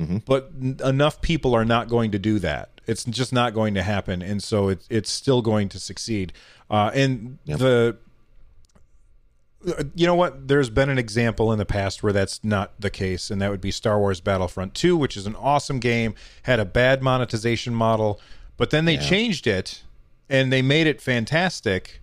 Mm-hmm. 0.00 0.18
But 0.26 0.50
n- 0.60 0.78
enough 0.84 1.20
people 1.20 1.54
are 1.54 1.64
not 1.64 1.88
going 1.88 2.10
to 2.12 2.18
do 2.18 2.38
that. 2.40 2.80
It's 2.86 3.04
just 3.04 3.32
not 3.32 3.54
going 3.54 3.74
to 3.74 3.82
happen, 3.82 4.20
and 4.20 4.42
so 4.42 4.68
it's 4.68 4.86
it's 4.90 5.10
still 5.10 5.40
going 5.40 5.68
to 5.70 5.78
succeed. 5.78 6.32
Uh, 6.70 6.90
and 6.92 7.38
yep. 7.44 7.58
the 7.58 7.96
you 9.94 10.06
know 10.06 10.16
what? 10.16 10.48
There's 10.48 10.70
been 10.70 10.88
an 10.88 10.98
example 10.98 11.52
in 11.52 11.58
the 11.58 11.64
past 11.64 12.02
where 12.02 12.12
that's 12.12 12.42
not 12.42 12.72
the 12.80 12.90
case, 12.90 13.30
and 13.30 13.40
that 13.40 13.50
would 13.50 13.60
be 13.60 13.70
Star 13.70 13.98
Wars 13.98 14.20
Battlefront 14.20 14.74
2, 14.74 14.96
which 14.96 15.16
is 15.16 15.26
an 15.26 15.36
awesome 15.36 15.78
game, 15.78 16.14
had 16.42 16.58
a 16.58 16.64
bad 16.64 17.00
monetization 17.00 17.72
model, 17.72 18.20
but 18.62 18.70
then 18.70 18.84
they 18.84 18.94
yeah. 18.94 19.00
changed 19.00 19.48
it 19.48 19.82
and 20.28 20.52
they 20.52 20.62
made 20.62 20.86
it 20.86 21.00
fantastic. 21.02 22.00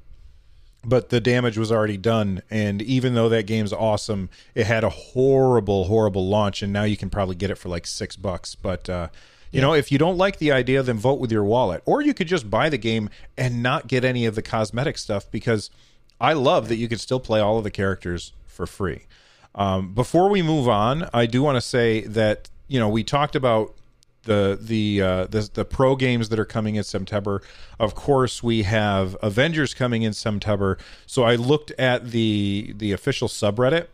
But 0.83 1.07
the 1.07 1.21
damage 1.21 1.57
was 1.57 1.71
already 1.71 1.95
done, 1.95 2.41
and 2.49 2.81
even 2.81 3.13
though 3.13 3.29
that 3.29 3.45
game's 3.45 3.71
awesome, 3.71 4.29
it 4.55 4.65
had 4.65 4.83
a 4.83 4.89
horrible, 4.89 5.85
horrible 5.85 6.27
launch, 6.27 6.61
and 6.61 6.73
now 6.73 6.83
you 6.83 6.97
can 6.97 7.09
probably 7.09 7.35
get 7.35 7.49
it 7.49 7.55
for 7.55 7.69
like 7.69 7.87
six 7.87 8.17
bucks. 8.17 8.55
But 8.55 8.89
uh, 8.89 9.07
you 9.51 9.61
yeah. 9.61 9.67
know, 9.67 9.73
if 9.73 9.89
you 9.89 9.97
don't 9.97 10.17
like 10.17 10.39
the 10.39 10.51
idea, 10.51 10.83
then 10.83 10.97
vote 10.97 11.21
with 11.21 11.31
your 11.31 11.45
wallet, 11.45 11.81
or 11.85 12.01
you 12.01 12.13
could 12.13 12.27
just 12.27 12.49
buy 12.49 12.67
the 12.67 12.77
game 12.77 13.09
and 13.37 13.63
not 13.63 13.87
get 13.87 14.03
any 14.03 14.25
of 14.25 14.35
the 14.35 14.41
cosmetic 14.41 14.97
stuff 14.97 15.31
because 15.31 15.69
I 16.19 16.33
love 16.33 16.67
that 16.67 16.75
you 16.75 16.89
can 16.89 16.97
still 16.97 17.21
play 17.21 17.39
all 17.39 17.57
of 17.57 17.63
the 17.63 17.71
characters 17.71 18.33
for 18.47 18.67
free. 18.67 19.03
Um, 19.55 19.93
before 19.93 20.29
we 20.29 20.41
move 20.41 20.67
on, 20.67 21.07
I 21.13 21.25
do 21.25 21.41
want 21.41 21.55
to 21.55 21.61
say 21.61 22.01
that 22.01 22.49
you 22.67 22.81
know 22.81 22.89
we 22.89 23.05
talked 23.05 23.37
about 23.37 23.75
the 24.23 24.57
the, 24.61 25.01
uh, 25.01 25.25
the 25.25 25.49
the 25.53 25.65
pro 25.65 25.95
games 25.95 26.29
that 26.29 26.39
are 26.39 26.45
coming 26.45 26.75
in 26.75 26.83
September. 26.83 27.41
Of 27.79 27.95
course, 27.95 28.43
we 28.43 28.63
have 28.63 29.15
Avengers 29.21 29.73
coming 29.73 30.03
in 30.03 30.13
September. 30.13 30.77
So 31.05 31.23
I 31.23 31.35
looked 31.35 31.71
at 31.71 32.11
the 32.11 32.73
the 32.77 32.91
official 32.91 33.27
subreddit 33.27 33.87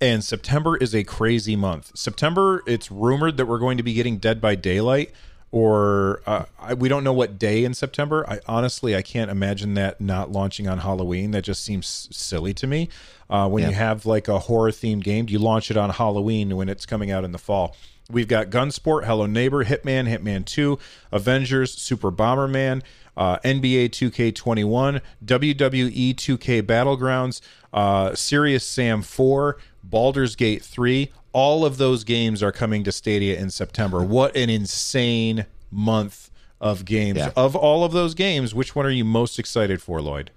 and 0.00 0.22
September 0.22 0.76
is 0.76 0.94
a 0.94 1.04
crazy 1.04 1.56
month. 1.56 1.96
September, 1.96 2.62
it's 2.66 2.90
rumored 2.90 3.36
that 3.36 3.46
we're 3.46 3.58
going 3.58 3.76
to 3.76 3.82
be 3.82 3.94
getting 3.94 4.18
Dead 4.18 4.40
by 4.40 4.54
Daylight, 4.54 5.12
or 5.50 6.22
uh, 6.26 6.44
I, 6.58 6.74
we 6.74 6.88
don't 6.88 7.02
know 7.02 7.12
what 7.12 7.38
day 7.38 7.64
in 7.64 7.72
September. 7.72 8.28
I 8.28 8.40
honestly 8.46 8.94
I 8.94 9.02
can't 9.02 9.30
imagine 9.30 9.74
that 9.74 10.00
not 10.00 10.30
launching 10.30 10.68
on 10.68 10.78
Halloween. 10.78 11.30
That 11.30 11.42
just 11.42 11.64
seems 11.64 12.08
silly 12.12 12.52
to 12.54 12.66
me. 12.66 12.88
Uh, 13.30 13.48
when 13.48 13.62
yeah. 13.62 13.70
you 13.70 13.74
have 13.74 14.06
like 14.06 14.28
a 14.28 14.38
horror 14.40 14.70
themed 14.70 15.02
game, 15.02 15.26
do 15.26 15.32
you 15.32 15.38
launch 15.38 15.70
it 15.70 15.76
on 15.76 15.90
Halloween 15.90 16.56
when 16.56 16.68
it's 16.68 16.84
coming 16.84 17.10
out 17.10 17.24
in 17.24 17.32
the 17.32 17.38
fall? 17.38 17.74
We've 18.10 18.28
got 18.28 18.50
Gunsport, 18.50 19.04
Hello 19.04 19.26
Neighbor, 19.26 19.64
Hitman, 19.64 20.08
Hitman 20.08 20.44
2, 20.44 20.78
Avengers, 21.10 21.72
Super 21.72 22.12
Bomberman, 22.12 22.82
uh, 23.16 23.38
NBA 23.38 23.90
2K21, 23.90 25.00
WWE 25.24 26.14
2K 26.14 26.62
Battlegrounds, 26.62 27.40
uh, 27.72 28.14
Serious 28.14 28.64
Sam 28.64 29.02
4, 29.02 29.56
Baldur's 29.82 30.36
Gate 30.36 30.62
3, 30.62 31.10
all 31.32 31.64
of 31.64 31.78
those 31.78 32.04
games 32.04 32.42
are 32.42 32.52
coming 32.52 32.84
to 32.84 32.92
Stadia 32.92 33.38
in 33.38 33.50
September. 33.50 34.02
What 34.02 34.36
an 34.36 34.48
insane 34.48 35.46
month 35.70 36.30
of 36.60 36.84
games. 36.84 37.18
Yeah. 37.18 37.30
Of 37.36 37.54
all 37.54 37.84
of 37.84 37.92
those 37.92 38.14
games, 38.14 38.54
which 38.54 38.74
one 38.74 38.86
are 38.86 38.90
you 38.90 39.04
most 39.04 39.38
excited 39.38 39.82
for, 39.82 40.00
Lloyd? 40.00 40.30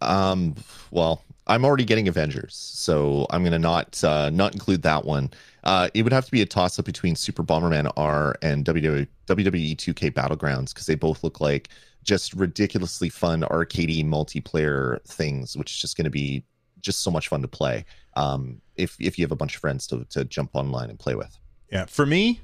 Um, 0.00 0.54
well, 0.90 1.22
I'm 1.46 1.64
already 1.64 1.84
getting 1.84 2.08
Avengers, 2.08 2.54
so 2.54 3.26
I'm 3.28 3.44
gonna 3.44 3.58
not 3.58 4.02
uh, 4.02 4.30
not 4.30 4.54
include 4.54 4.82
that 4.82 5.04
one. 5.04 5.30
Uh, 5.64 5.88
it 5.94 6.02
would 6.02 6.12
have 6.12 6.24
to 6.24 6.30
be 6.30 6.42
a 6.42 6.46
toss 6.46 6.78
up 6.78 6.84
between 6.84 7.14
Super 7.14 7.42
Bomberman 7.42 7.92
R 7.96 8.36
and 8.42 8.64
WWE, 8.64 9.06
WWE 9.26 9.76
2K 9.76 10.10
Battlegrounds 10.12 10.72
because 10.72 10.86
they 10.86 10.94
both 10.94 11.22
look 11.22 11.40
like 11.40 11.68
just 12.02 12.32
ridiculously 12.34 13.08
fun 13.08 13.42
arcadey 13.42 14.04
multiplayer 14.04 15.02
things, 15.04 15.56
which 15.56 15.70
is 15.70 15.78
just 15.78 15.96
going 15.96 16.04
to 16.04 16.10
be 16.10 16.42
just 16.80 17.02
so 17.02 17.10
much 17.10 17.28
fun 17.28 17.42
to 17.42 17.48
play 17.48 17.84
um, 18.14 18.60
if 18.76 18.96
if 18.98 19.18
you 19.18 19.24
have 19.24 19.32
a 19.32 19.36
bunch 19.36 19.54
of 19.54 19.60
friends 19.60 19.86
to 19.88 20.04
to 20.10 20.24
jump 20.24 20.50
online 20.54 20.90
and 20.90 20.98
play 20.98 21.14
with. 21.14 21.38
Yeah, 21.70 21.84
for 21.86 22.06
me, 22.06 22.40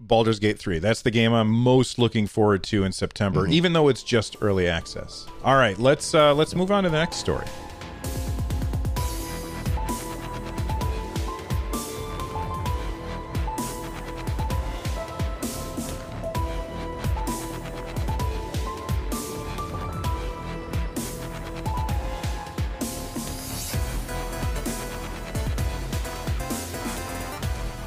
Baldur's 0.00 0.38
Gate 0.38 0.58
3. 0.58 0.78
That's 0.78 1.02
the 1.02 1.10
game 1.10 1.32
I'm 1.32 1.50
most 1.50 1.98
looking 1.98 2.26
forward 2.26 2.62
to 2.64 2.84
in 2.84 2.92
September, 2.92 3.42
mm-hmm. 3.42 3.52
even 3.52 3.72
though 3.72 3.88
it's 3.88 4.02
just 4.02 4.36
early 4.40 4.68
access. 4.68 5.26
All 5.44 5.56
right, 5.56 5.78
let's 5.78 6.14
uh, 6.14 6.34
let's 6.34 6.54
move 6.54 6.70
on 6.70 6.84
to 6.84 6.90
the 6.90 6.98
next 6.98 7.16
story. 7.16 7.46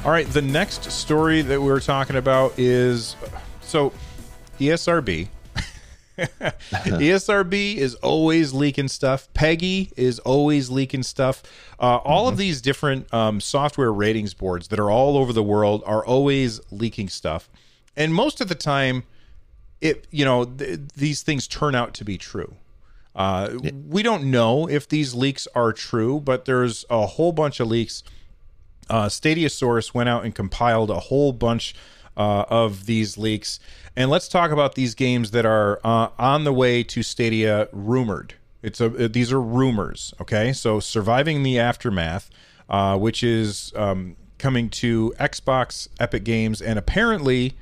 All 0.08 0.12
right, 0.12 0.26
the 0.26 0.40
next 0.40 0.90
story 0.90 1.42
that 1.42 1.60
we're 1.60 1.80
talking 1.80 2.16
about 2.16 2.58
is 2.58 3.14
so 3.60 3.92
ESRB. 4.58 5.28
ESRB 6.18 7.76
is 7.76 7.94
always 7.96 8.54
leaking 8.54 8.88
stuff. 8.88 9.28
PEGI 9.34 9.92
is 9.98 10.18
always 10.20 10.70
leaking 10.70 11.02
stuff. 11.02 11.42
Uh, 11.78 11.96
all 11.96 12.22
mm-hmm. 12.22 12.32
of 12.32 12.38
these 12.38 12.62
different 12.62 13.12
um, 13.12 13.38
software 13.38 13.92
ratings 13.92 14.32
boards 14.32 14.68
that 14.68 14.80
are 14.80 14.90
all 14.90 15.18
over 15.18 15.34
the 15.34 15.42
world 15.42 15.82
are 15.84 16.02
always 16.02 16.58
leaking 16.70 17.10
stuff, 17.10 17.50
and 17.94 18.14
most 18.14 18.40
of 18.40 18.48
the 18.48 18.54
time, 18.54 19.04
it 19.82 20.06
you 20.10 20.24
know 20.24 20.46
th- 20.46 20.80
these 20.96 21.20
things 21.20 21.46
turn 21.46 21.74
out 21.74 21.92
to 21.92 22.04
be 22.06 22.16
true. 22.16 22.54
Uh, 23.14 23.50
yeah. 23.60 23.72
We 23.86 24.02
don't 24.02 24.30
know 24.30 24.70
if 24.70 24.88
these 24.88 25.12
leaks 25.12 25.46
are 25.54 25.74
true, 25.74 26.18
but 26.18 26.46
there's 26.46 26.86
a 26.88 27.04
whole 27.04 27.32
bunch 27.32 27.60
of 27.60 27.68
leaks 27.68 28.02
uh, 28.88 29.08
Stadia 29.08 29.50
Source 29.50 29.94
went 29.94 30.08
out 30.08 30.24
and 30.24 30.34
compiled 30.34 30.90
a 30.90 31.00
whole 31.00 31.32
bunch 31.32 31.74
uh, 32.16 32.44
of 32.48 32.86
these 32.86 33.16
leaks. 33.16 33.60
And 33.96 34.10
let's 34.10 34.28
talk 34.28 34.50
about 34.50 34.74
these 34.74 34.94
games 34.94 35.30
that 35.30 35.46
are 35.46 35.80
uh, 35.84 36.08
on 36.18 36.44
the 36.44 36.52
way 36.52 36.82
to 36.84 37.02
Stadia 37.02 37.68
rumored. 37.72 38.34
It's 38.62 38.80
a 38.80 38.88
these 38.88 39.32
are 39.32 39.40
rumors. 39.40 40.12
Okay, 40.20 40.52
so 40.52 40.80
surviving 40.80 41.44
the 41.44 41.58
aftermath, 41.58 42.28
uh, 42.68 42.98
which 42.98 43.22
is 43.22 43.72
um, 43.76 44.16
coming 44.38 44.68
to 44.70 45.14
Xbox, 45.20 45.88
Epic 46.00 46.24
Games, 46.24 46.60
and 46.60 46.78
apparently 46.78 47.54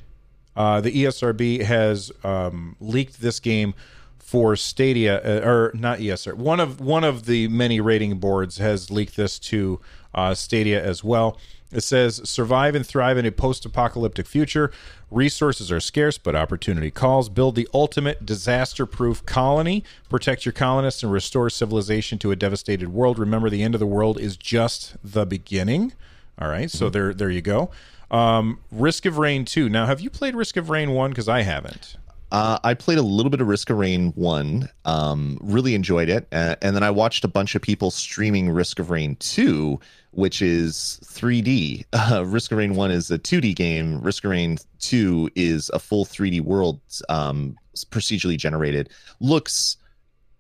uh, 0.57 0.81
the 0.81 0.91
ESRB 0.91 1.63
has 1.63 2.11
um, 2.25 2.77
leaked 2.81 3.21
this 3.21 3.41
game 3.41 3.75
for 4.19 4.57
Stadia, 4.57 5.21
uh, 5.21 5.47
or 5.47 5.71
not 5.75 5.99
ESR. 5.99 6.35
One 6.35 6.61
of 6.61 6.81
one 6.81 7.05
of 7.05 7.27
the 7.27 7.47
many 7.49 7.81
rating 7.81 8.19
boards 8.19 8.59
has 8.59 8.91
leaked 8.91 9.17
this 9.17 9.39
to 9.39 9.81
uh, 10.17 10.35
Stadia 10.35 10.83
as 10.83 11.05
well. 11.05 11.39
It 11.73 11.83
says 11.83 12.21
survive 12.29 12.75
and 12.75 12.87
thrive 12.87 13.19
in 13.19 13.27
a 13.27 13.33
post 13.33 13.65
apocalyptic 13.65 14.27
future. 14.27 14.73
Resources 15.11 15.71
are 15.71 15.81
scarce, 15.81 16.17
but 16.17 16.35
opportunity 16.35 16.91
calls. 16.91 17.29
Build 17.29 17.55
the 17.55 17.69
ultimate 17.75 18.25
disaster 18.25 18.87
proof 18.87 19.25
colony. 19.27 19.85
Protect 20.09 20.47
your 20.47 20.53
colonists 20.53 21.03
and 21.03 21.13
restore 21.13 21.51
civilization 21.51 22.19
to 22.21 22.31
a 22.31 22.37
devastated 22.37 22.89
world. 22.89 23.19
Remember, 23.19 23.51
the 23.51 23.63
end 23.63 23.75
of 23.75 23.81
the 23.81 23.87
world 23.87 24.19
is 24.19 24.37
just 24.37 24.97
the 25.05 25.27
beginning. 25.27 25.93
All 26.39 26.49
right, 26.49 26.71
so 26.71 26.87
mm-hmm. 26.87 26.93
there, 26.93 27.15
there 27.15 27.31
you 27.31 27.43
go. 27.43 27.71
Um, 28.11 28.61
Risk 28.71 29.07
of 29.07 29.19
Rain 29.19 29.45
2. 29.45 29.69
Now, 29.69 29.87
have 29.87 30.01
you 30.01 30.11
played 30.11 30.37
Risk 30.37 30.57
of 30.57 30.71
Rain 30.71 30.93
1? 30.93 31.11
Because 31.11 31.29
I 31.29 31.43
haven't. 31.43 31.97
Uh, 32.33 32.59
I 32.65 32.75
played 32.75 32.99
a 32.99 33.03
little 33.03 33.31
bit 33.31 33.41
of 33.41 33.47
Risk 33.47 33.71
of 33.71 33.79
Rain 33.79 34.13
1, 34.17 34.69
um, 34.85 35.39
really 35.41 35.75
enjoyed 35.75 36.09
it. 36.09 36.27
Uh, 36.33 36.57
and 36.61 36.75
then 36.75 36.83
I 36.83 36.91
watched 36.91 37.25
a 37.25 37.29
bunch 37.29 37.55
of 37.55 37.63
people 37.63 37.91
streaming 37.93 38.51
Risk 38.51 38.81
of 38.81 38.91
Rain 38.91 39.17
2, 39.17 39.79
which 40.17 40.43
is 40.43 40.99
3D. 41.05 41.85
Uh, 41.93 42.25
Risk 42.25 42.53
of 42.53 42.59
Rain 42.59 42.75
1 42.75 42.91
is 42.91 43.11
a 43.11 43.19
2D 43.19 43.55
game, 43.57 44.01
Risk 44.01 44.25
of 44.25 44.31
Rain 44.31 44.59
2 44.79 45.31
is 45.35 45.71
a 45.75 45.79
full 45.79 46.05
3D 46.05 46.41
world, 46.41 46.81
um, 47.09 47.57
procedurally 47.91 48.37
generated. 48.37 48.91
Looks 49.19 49.77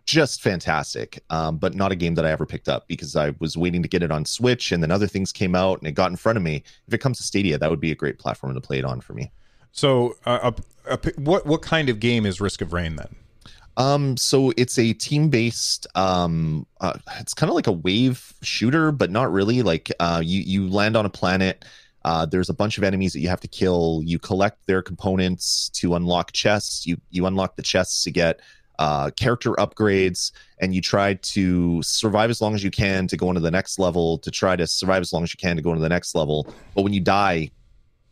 just 0.04 0.40
fantastic, 0.40 1.22
um, 1.30 1.58
but 1.58 1.74
not 1.74 1.90
a 1.90 1.96
game 1.96 2.14
that 2.14 2.24
I 2.24 2.30
ever 2.30 2.46
picked 2.46 2.68
up 2.68 2.86
because 2.86 3.16
I 3.16 3.34
was 3.40 3.56
waiting 3.56 3.82
to 3.82 3.88
get 3.88 4.02
it 4.02 4.12
on 4.12 4.24
Switch 4.24 4.70
and 4.70 4.80
then 4.82 4.92
other 4.92 5.08
things 5.08 5.32
came 5.32 5.56
out 5.56 5.78
and 5.78 5.88
it 5.88 5.92
got 5.92 6.10
in 6.10 6.16
front 6.16 6.36
of 6.36 6.42
me. 6.42 6.62
If 6.86 6.94
it 6.94 6.98
comes 6.98 7.16
to 7.18 7.24
Stadia, 7.24 7.58
that 7.58 7.68
would 7.68 7.80
be 7.80 7.90
a 7.90 7.96
great 7.96 8.18
platform 8.18 8.54
to 8.54 8.60
play 8.60 8.78
it 8.78 8.84
on 8.84 9.00
for 9.00 9.12
me. 9.12 9.32
So, 9.72 10.16
uh, 10.24 10.52
a, 10.86 10.94
a, 10.94 11.12
what 11.16 11.44
what 11.46 11.62
kind 11.62 11.88
of 11.88 12.00
game 12.00 12.24
is 12.24 12.40
Risk 12.40 12.60
of 12.62 12.72
Rain 12.72 12.96
then? 12.96 13.14
Um, 13.76 14.16
so 14.16 14.52
it's 14.56 14.78
a 14.78 14.92
team-based. 14.92 15.86
Um, 15.94 16.66
uh, 16.80 16.94
it's 17.20 17.34
kind 17.34 17.50
of 17.50 17.54
like 17.54 17.66
a 17.66 17.72
wave 17.72 18.32
shooter, 18.42 18.90
but 18.92 19.10
not 19.10 19.30
really. 19.30 19.62
Like, 19.62 19.92
uh, 20.00 20.22
you 20.24 20.40
you 20.40 20.68
land 20.68 20.96
on 20.96 21.04
a 21.04 21.10
planet. 21.10 21.64
Uh, 22.04 22.24
there's 22.24 22.48
a 22.48 22.54
bunch 22.54 22.78
of 22.78 22.84
enemies 22.84 23.12
that 23.12 23.20
you 23.20 23.28
have 23.28 23.40
to 23.40 23.48
kill. 23.48 24.00
You 24.04 24.18
collect 24.18 24.66
their 24.66 24.80
components 24.80 25.70
to 25.74 25.94
unlock 25.96 26.32
chests. 26.32 26.86
You 26.86 27.00
you 27.10 27.26
unlock 27.26 27.56
the 27.56 27.62
chests 27.62 28.04
to 28.04 28.10
get 28.10 28.40
uh, 28.78 29.10
character 29.10 29.52
upgrades, 29.52 30.32
and 30.60 30.74
you 30.74 30.80
try 30.80 31.14
to 31.14 31.82
survive 31.82 32.30
as 32.30 32.40
long 32.40 32.54
as 32.54 32.62
you 32.62 32.70
can 32.70 33.06
to 33.08 33.16
go 33.16 33.28
into 33.28 33.40
the 33.40 33.50
next 33.50 33.78
level. 33.78 34.18
To 34.18 34.30
try 34.30 34.56
to 34.56 34.66
survive 34.66 35.00
as 35.00 35.12
long 35.12 35.22
as 35.22 35.34
you 35.34 35.38
can 35.38 35.56
to 35.56 35.62
go 35.62 35.70
into 35.70 35.82
the 35.82 35.88
next 35.88 36.14
level. 36.14 36.46
But 36.74 36.82
when 36.82 36.92
you 36.92 37.00
die, 37.00 37.50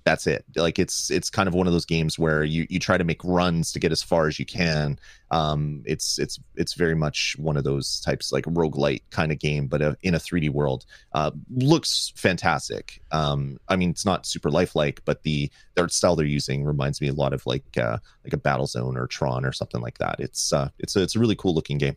that's 0.04 0.26
it. 0.26 0.44
Like 0.54 0.78
it's 0.78 1.10
it's 1.10 1.30
kind 1.30 1.48
of 1.48 1.54
one 1.54 1.66
of 1.66 1.72
those 1.72 1.86
games 1.86 2.18
where 2.18 2.44
you 2.44 2.66
you 2.68 2.78
try 2.78 2.98
to 2.98 3.04
make 3.04 3.24
runs 3.24 3.72
to 3.72 3.80
get 3.80 3.90
as 3.90 4.02
far 4.02 4.26
as 4.26 4.38
you 4.38 4.44
can. 4.44 4.98
Um 5.30 5.82
it's 5.86 6.18
it's 6.18 6.38
it's 6.56 6.74
very 6.74 6.94
much 6.94 7.36
one 7.38 7.56
of 7.56 7.64
those 7.64 8.00
types 8.00 8.30
like 8.30 8.44
roguelite 8.44 9.02
kind 9.10 9.32
of 9.32 9.38
game 9.38 9.66
but 9.66 9.80
uh, 9.80 9.94
in 10.02 10.14
a 10.14 10.18
3d 10.18 10.50
world. 10.50 10.84
Uh 11.12 11.30
looks 11.50 12.12
fantastic. 12.16 13.00
Um 13.12 13.58
i 13.68 13.76
mean 13.76 13.90
it's 13.90 14.04
not 14.04 14.26
super 14.26 14.50
lifelike 14.50 15.00
but 15.06 15.22
the, 15.22 15.50
the 15.74 15.82
art 15.82 15.92
style 15.92 16.16
they're 16.16 16.26
using 16.26 16.64
reminds 16.64 17.00
me 17.00 17.08
a 17.08 17.14
lot 17.14 17.32
of 17.32 17.44
like 17.46 17.64
uh 17.78 17.96
like 18.24 18.34
a 18.34 18.38
battlezone 18.38 18.96
or 18.96 19.06
tron 19.06 19.44
or 19.46 19.52
something 19.52 19.80
like 19.80 19.98
that. 19.98 20.20
It's 20.20 20.52
uh 20.52 20.68
it's 20.78 20.96
a, 20.96 21.02
it's 21.02 21.16
a 21.16 21.18
really 21.18 21.36
cool 21.36 21.54
looking 21.54 21.78
game 21.78 21.96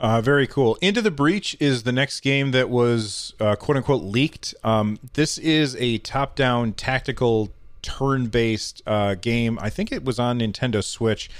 uh, 0.00 0.20
very 0.20 0.46
cool. 0.46 0.76
Into 0.80 1.00
the 1.00 1.10
Breach 1.10 1.56
is 1.60 1.84
the 1.84 1.92
next 1.92 2.20
game 2.20 2.50
that 2.50 2.68
was 2.68 3.34
uh, 3.40 3.56
quote 3.56 3.76
unquote 3.76 4.02
leaked. 4.02 4.54
Um, 4.64 4.98
this 5.14 5.38
is 5.38 5.76
a 5.76 5.98
top 5.98 6.34
down 6.34 6.72
tactical 6.72 7.50
turn 7.82 8.26
based 8.26 8.82
uh, 8.86 9.14
game. 9.14 9.58
I 9.60 9.70
think 9.70 9.92
it 9.92 10.04
was 10.04 10.18
on 10.18 10.40
Nintendo 10.40 10.82
Switch. 10.82 11.30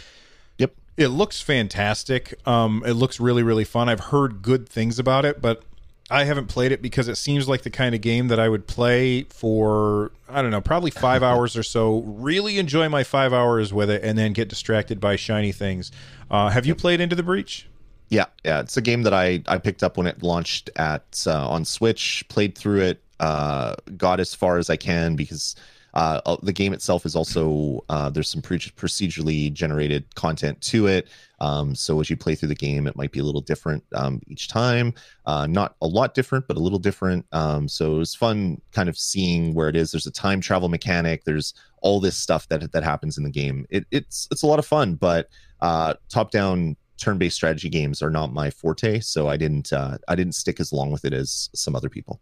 Yep. 0.59 0.72
It 0.96 1.09
looks 1.09 1.40
fantastic. 1.40 2.34
Um, 2.46 2.82
it 2.86 2.92
looks 2.92 3.18
really, 3.18 3.42
really 3.42 3.64
fun. 3.64 3.88
I've 3.88 4.00
heard 4.00 4.42
good 4.42 4.68
things 4.68 4.98
about 4.98 5.24
it, 5.24 5.42
but 5.42 5.62
I 6.11 6.24
haven't 6.24 6.46
played 6.46 6.70
it 6.70 6.82
because 6.82 7.09
it 7.09 7.16
seems 7.16 7.48
like 7.48 7.62
the 7.62 7.70
kind 7.70 7.94
of 7.94 8.02
game 8.02 8.28
that 8.28 8.38
I 8.38 8.48
would 8.48 8.66
play 8.66 9.24
for, 9.24 10.12
I 10.28 10.42
don't 10.42 10.50
know, 10.50 10.61
probably 10.61 10.90
five 10.90 11.22
hours 11.24 11.57
or 11.57 11.62
so, 11.62 12.00
really 12.02 12.59
enjoy 12.59 12.88
my 12.88 13.02
five 13.02 13.32
hours 13.32 13.72
with 13.72 13.90
it, 13.90 14.05
and 14.05 14.18
then 14.18 14.32
get 14.32 14.48
distracted 14.48 15.00
by 15.00 15.16
shiny 15.16 15.50
things. 15.50 15.90
Uh, 16.30 16.50
have 16.50 16.66
you 16.66 16.74
played 16.74 17.00
Into 17.00 17.16
the 17.16 17.22
Breach? 17.22 17.66
Yeah, 18.15 18.27
yeah, 18.45 18.61
it's 18.61 18.77
a 18.77 18.81
game 18.81 19.03
that 19.03 19.12
I 19.12 19.43
I 19.49 19.59
picked 19.59 19.83
up 19.83 19.97
when 19.97 20.07
it 20.07 20.23
launched 20.23 20.71
at 20.77 21.25
uh, 21.27 21.49
on 21.49 21.65
Switch. 21.65 22.25
Played 22.29 22.57
through 22.57 22.83
it, 22.83 23.03
uh, 23.19 23.75
got 23.97 24.21
as 24.21 24.33
far 24.33 24.57
as 24.59 24.71
I 24.71 24.77
can 24.77 25.17
because 25.17 25.57
uh, 25.95 26.21
uh 26.25 26.37
the 26.41 26.53
game 26.53 26.73
itself 26.73 27.07
is 27.07 27.17
also 27.17 27.83
uh, 27.89 28.11
there's 28.11 28.29
some 28.29 28.41
pre- 28.41 28.59
procedurally 28.59 29.53
generated 29.53 30.15
content 30.15 30.61
to 30.61 30.87
it. 30.87 31.09
Um, 31.41 31.75
so 31.75 32.01
as 32.01 32.09
you 32.09 32.17
play 32.17 32.37
through 32.37 32.51
the 32.51 32.55
game, 32.55 32.87
it 32.87 32.95
might 32.95 33.11
be 33.11 33.19
a 33.19 33.25
little 33.25 33.41
different 33.41 33.83
um, 33.97 34.21
each 34.29 34.47
time. 34.47 34.95
Uh, 35.27 35.49
not 35.49 35.75
a 35.83 35.87
lot 35.89 36.15
different, 36.15 36.47
but 36.47 36.57
a 36.57 36.61
little 36.61 36.79
different. 36.79 37.27
Um, 37.33 37.67
so 37.67 37.97
it 37.97 37.99
was 37.99 38.15
fun, 38.15 38.61
kind 38.71 38.89
of 38.89 38.97
seeing 38.97 39.55
where 39.55 39.69
it 39.69 39.75
is. 39.75 39.91
There's 39.91 40.07
a 40.07 40.12
time 40.12 40.41
travel 40.41 40.69
mechanic. 40.69 41.25
There's 41.25 41.53
all 41.83 41.99
this 41.99 42.17
stuff 42.17 42.47
that 42.47 42.71
that 42.71 42.85
happens 42.85 43.19
in 43.19 43.25
the 43.25 43.31
game. 43.31 43.67
It, 43.71 43.87
it's 43.91 44.29
it's 44.31 44.45
a 44.45 44.47
lot 44.47 44.61
of 44.61 44.67
fun, 44.67 44.95
but 44.95 45.31
uh, 45.61 45.95
top 46.09 46.31
down 46.31 46.77
turn-based 47.05 47.36
strategy 47.36 47.68
games 47.68 48.02
are 48.02 48.11
not 48.11 48.32
my 48.32 48.50
forte, 48.50 49.00
so 49.00 49.28
I 49.28 49.36
didn't 49.36 49.72
uh, 49.72 49.98
I 50.09 50.14
didn't 50.14 50.34
stick 50.34 50.59
as 50.59 50.72
long 50.72 50.90
with 50.90 51.05
it 51.05 51.12
as 51.12 51.50
some 51.55 51.76
other 51.76 51.88
people. 51.88 52.20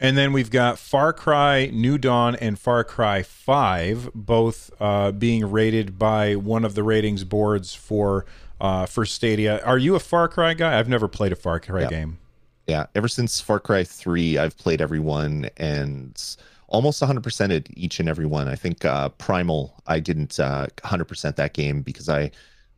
And 0.00 0.16
then 0.16 0.32
we've 0.32 0.50
got 0.50 0.78
Far 0.78 1.12
Cry 1.12 1.66
New 1.66 1.98
Dawn 1.98 2.34
and 2.36 2.58
Far 2.58 2.82
Cry 2.84 3.22
5, 3.22 4.10
both 4.14 4.70
uh, 4.80 5.12
being 5.12 5.50
rated 5.50 5.98
by 5.98 6.34
one 6.36 6.64
of 6.64 6.74
the 6.74 6.82
ratings 6.82 7.24
boards 7.24 7.74
for 7.74 8.24
uh, 8.60 8.86
for 8.86 9.04
Stadia. 9.04 9.60
Are 9.64 9.78
you 9.78 9.94
a 9.94 10.00
Far 10.00 10.28
Cry 10.28 10.54
guy? 10.54 10.78
I've 10.78 10.88
never 10.88 11.08
played 11.08 11.32
a 11.32 11.36
Far 11.36 11.60
Cry 11.60 11.82
yeah. 11.82 11.88
game. 11.88 12.18
Yeah, 12.66 12.86
ever 12.94 13.08
since 13.08 13.40
Far 13.40 13.60
Cry 13.60 13.84
3, 13.84 14.38
I've 14.38 14.56
played 14.56 14.80
every 14.80 15.00
one 15.00 15.50
and 15.56 16.20
almost 16.68 17.02
100%ed 17.02 17.68
each 17.74 18.00
and 18.00 18.08
every 18.08 18.24
one. 18.24 18.48
I 18.48 18.54
think 18.54 18.84
uh, 18.84 19.10
Primal, 19.10 19.74
I 19.86 20.00
didn't 20.00 20.40
uh, 20.40 20.68
100% 20.78 21.36
that 21.36 21.52
game 21.54 21.82
because 21.82 22.08
I 22.08 22.30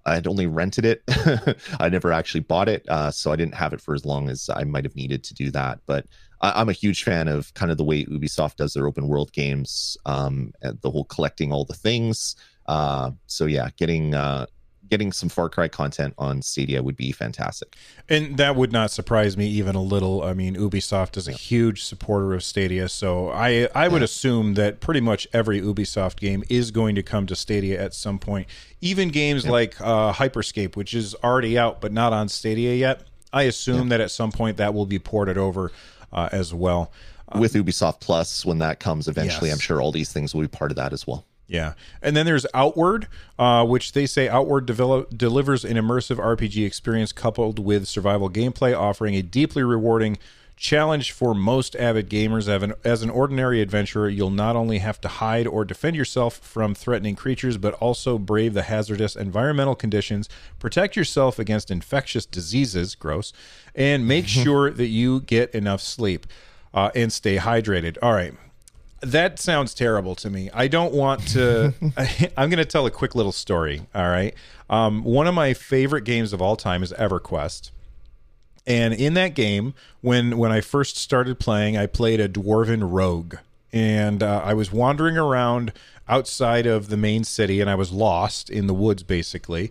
I 0.07 0.15
had 0.15 0.27
only 0.27 0.47
rented 0.47 0.85
it. 0.85 1.03
I 1.81 1.89
never 1.89 2.13
actually 2.13 2.41
bought 2.41 2.69
it, 2.69 2.85
uh, 2.89 3.11
so 3.11 3.33
I 3.33 3.37
didn't 3.37 3.55
have 3.55 3.73
it 3.73 3.81
for 3.81 3.95
as 3.95 4.05
long 4.05 4.29
as 4.29 4.51
I 4.55 4.65
might 4.65 4.85
have 4.85 4.97
needed 4.97 5.25
to 5.25 5.35
do 5.35 5.51
that. 5.53 5.81
But 5.87 6.07
I, 6.41 6.61
am 6.61 6.69
a 6.69 6.73
huge 6.73 7.05
fan 7.05 7.29
of 7.29 7.53
kind 7.55 7.71
of 7.71 7.79
the 7.79 7.85
way 7.85 8.05
Ubisoft 8.05 8.57
does 8.57 8.75
their 8.75 8.87
open 8.87 9.09
world 9.09 9.33
games, 9.33 9.97
um, 10.05 10.53
the 10.63 10.91
whole 10.91 11.05
collecting 11.05 11.53
all 11.53 11.65
the 11.65 11.75
things. 11.75 12.37
Uh, 12.67 13.13
so 13.27 13.47
yeah, 13.47 13.71
getting 13.77 14.15
uh, 14.15 14.47
getting 14.89 15.13
some 15.13 15.29
Far 15.29 15.49
Cry 15.49 15.69
content 15.69 16.15
on 16.19 16.43
Stadia 16.43 16.83
would 16.83 16.97
be 16.97 17.13
fantastic. 17.13 17.77
And 18.09 18.37
that 18.37 18.57
would 18.57 18.73
not 18.73 18.91
surprise 18.91 19.37
me 19.37 19.47
even 19.49 19.75
a 19.75 19.83
little. 19.83 20.23
I 20.23 20.35
mean, 20.35 20.57
Ubisoft 20.57 21.17
is 21.17 21.29
a 21.29 21.33
yeah. 21.33 21.37
huge 21.37 21.85
supporter 21.85 22.35
of 22.35 22.43
Stadia, 22.45 22.89
so 22.89 23.31
I 23.31 23.69
I 23.75 23.89
would 23.89 24.01
yeah. 24.01 24.05
assume 24.05 24.55
that 24.55 24.81
pretty 24.81 25.01
much 25.01 25.27
every 25.33 25.61
Ubisoft 25.61 26.17
game 26.17 26.45
is 26.49 26.71
going 26.71 26.95
to 26.95 27.03
come 27.03 27.27
to 27.27 27.37
Stadia 27.37 27.81
at 27.83 27.95
some 27.95 28.19
point. 28.19 28.47
Even 28.81 29.09
games 29.09 29.45
yeah. 29.45 29.51
like 29.51 29.81
uh, 29.81 30.13
Hyperscape, 30.13 30.77
which 30.77 30.95
is 30.95 31.15
already 31.25 31.59
out 31.59 31.81
but 31.81 31.93
not 31.93 32.13
on 32.13 32.29
Stadia 32.29 32.75
yet. 32.75 33.03
I 33.33 33.45
assume 33.45 33.89
that 33.89 34.01
at 34.01 34.13
some 34.13 34.31
point 34.31 34.59
that 34.59 34.75
will 34.75 34.87
be 34.87 35.01
ported 35.01 35.37
over 35.37 35.73
uh, 36.13 36.29
as 36.31 36.55
well. 36.55 36.93
With 37.35 37.55
Ubisoft 37.55 37.99
Plus, 37.99 38.45
when 38.45 38.59
that 38.59 38.79
comes 38.79 39.09
eventually, 39.09 39.49
yes. 39.49 39.57
I'm 39.57 39.61
sure 39.61 39.81
all 39.81 39.91
these 39.91 40.13
things 40.13 40.35
will 40.35 40.43
be 40.43 40.49
part 40.49 40.71
of 40.71 40.77
that 40.77 40.93
as 40.93 41.05
well. 41.05 41.25
Yeah. 41.47 41.75
And 42.01 42.17
then 42.17 42.27
there's 42.27 42.47
Outward, 42.55 43.07
uh, 43.39 43.67
which 43.67 43.93
they 43.93 44.07
say 44.07 44.29
Outward 44.29 44.67
develop, 44.67 45.17
delivers 45.17 45.65
an 45.65 45.77
immersive 45.77 46.17
RPG 46.17 46.65
experience 46.65 47.13
coupled 47.13 47.59
with 47.59 47.87
survival 47.87 48.31
gameplay, 48.31 48.77
offering 48.77 49.15
a 49.15 49.23
deeply 49.23 49.63
rewarding 49.63 50.19
challenge 50.57 51.13
for 51.13 51.35
most 51.35 51.77
avid 51.77 52.09
gamers. 52.09 52.49
As 52.49 52.63
an, 52.63 52.75
as 52.83 53.03
an 53.03 53.11
ordinary 53.11 53.61
adventurer, 53.61 54.09
you'll 54.09 54.31
not 54.31 54.57
only 54.57 54.79
have 54.79 55.01
to 55.03 55.09
hide 55.09 55.47
or 55.47 55.65
defend 55.65 55.97
yourself 55.97 56.39
from 56.39 56.75
threatening 56.75 57.17
creatures, 57.17 57.59
but 57.59 57.75
also 57.75 58.17
brave 58.19 58.55
the 58.55 58.63
hazardous 58.63 59.15
environmental 59.15 59.75
conditions, 59.75 60.29
protect 60.59 60.97
yourself 60.97 61.39
against 61.39 61.71
infectious 61.71 62.25
diseases, 62.25 62.95
gross, 62.95 63.33
and 63.75 64.09
make 64.09 64.27
sure 64.29 64.71
that 64.71 64.87
you 64.87 65.21
get 65.21 65.55
enough 65.55 65.81
sleep. 65.81 66.27
Uh, 66.73 66.91
and 66.97 67.13
stay 67.13 67.37
hydrated. 67.37 67.97
All 68.03 68.13
right 68.13 68.35
that 69.05 69.39
sounds 69.39 69.75
terrible 69.75 70.15
to 70.17 70.31
me. 70.31 70.51
I 70.53 70.69
don't 70.69 70.93
want 70.93 71.29
to. 71.29 71.75
I, 71.97 72.31
am 72.37 72.51
going 72.51 72.59
to 72.59 72.65
tell 72.65 72.87
a 72.87 72.91
quick 72.91 73.15
little 73.15 73.33
story. 73.33 73.83
All 73.95 74.09
right. 74.09 74.35
Um, 74.69 75.05
one 75.05 75.27
of 75.27 75.35
my 75.35 75.55
favorite 75.55 76.05
games 76.05 76.33
of 76.33 76.41
all 76.41 76.57
time 76.57 76.83
is 76.83 76.93
EverQuest. 76.93 77.71
And 78.67 78.95
in 78.95 79.15
that 79.15 79.35
game, 79.35 79.75
when 80.01 80.39
when 80.39 80.51
I 80.51 80.61
first 80.61 80.97
started 80.97 81.39
playing, 81.39 81.77
I 81.77 81.87
played 81.87 82.19
a 82.21 82.29
dwarven 82.29 82.91
rogue, 82.91 83.37
and 83.73 84.23
uh, 84.23 84.41
I 84.43 84.55
was 84.55 84.73
wandering 84.73 85.19
around 85.19 85.73
outside 86.09 86.67
of 86.67 86.89
the 86.89 86.97
main 86.97 87.25
city, 87.25 87.61
and 87.61 87.69
I 87.69 87.75
was 87.75 87.93
lost 87.93 88.49
in 88.49 88.67
the 88.67 88.75
woods, 88.75 89.03
basically. 89.03 89.71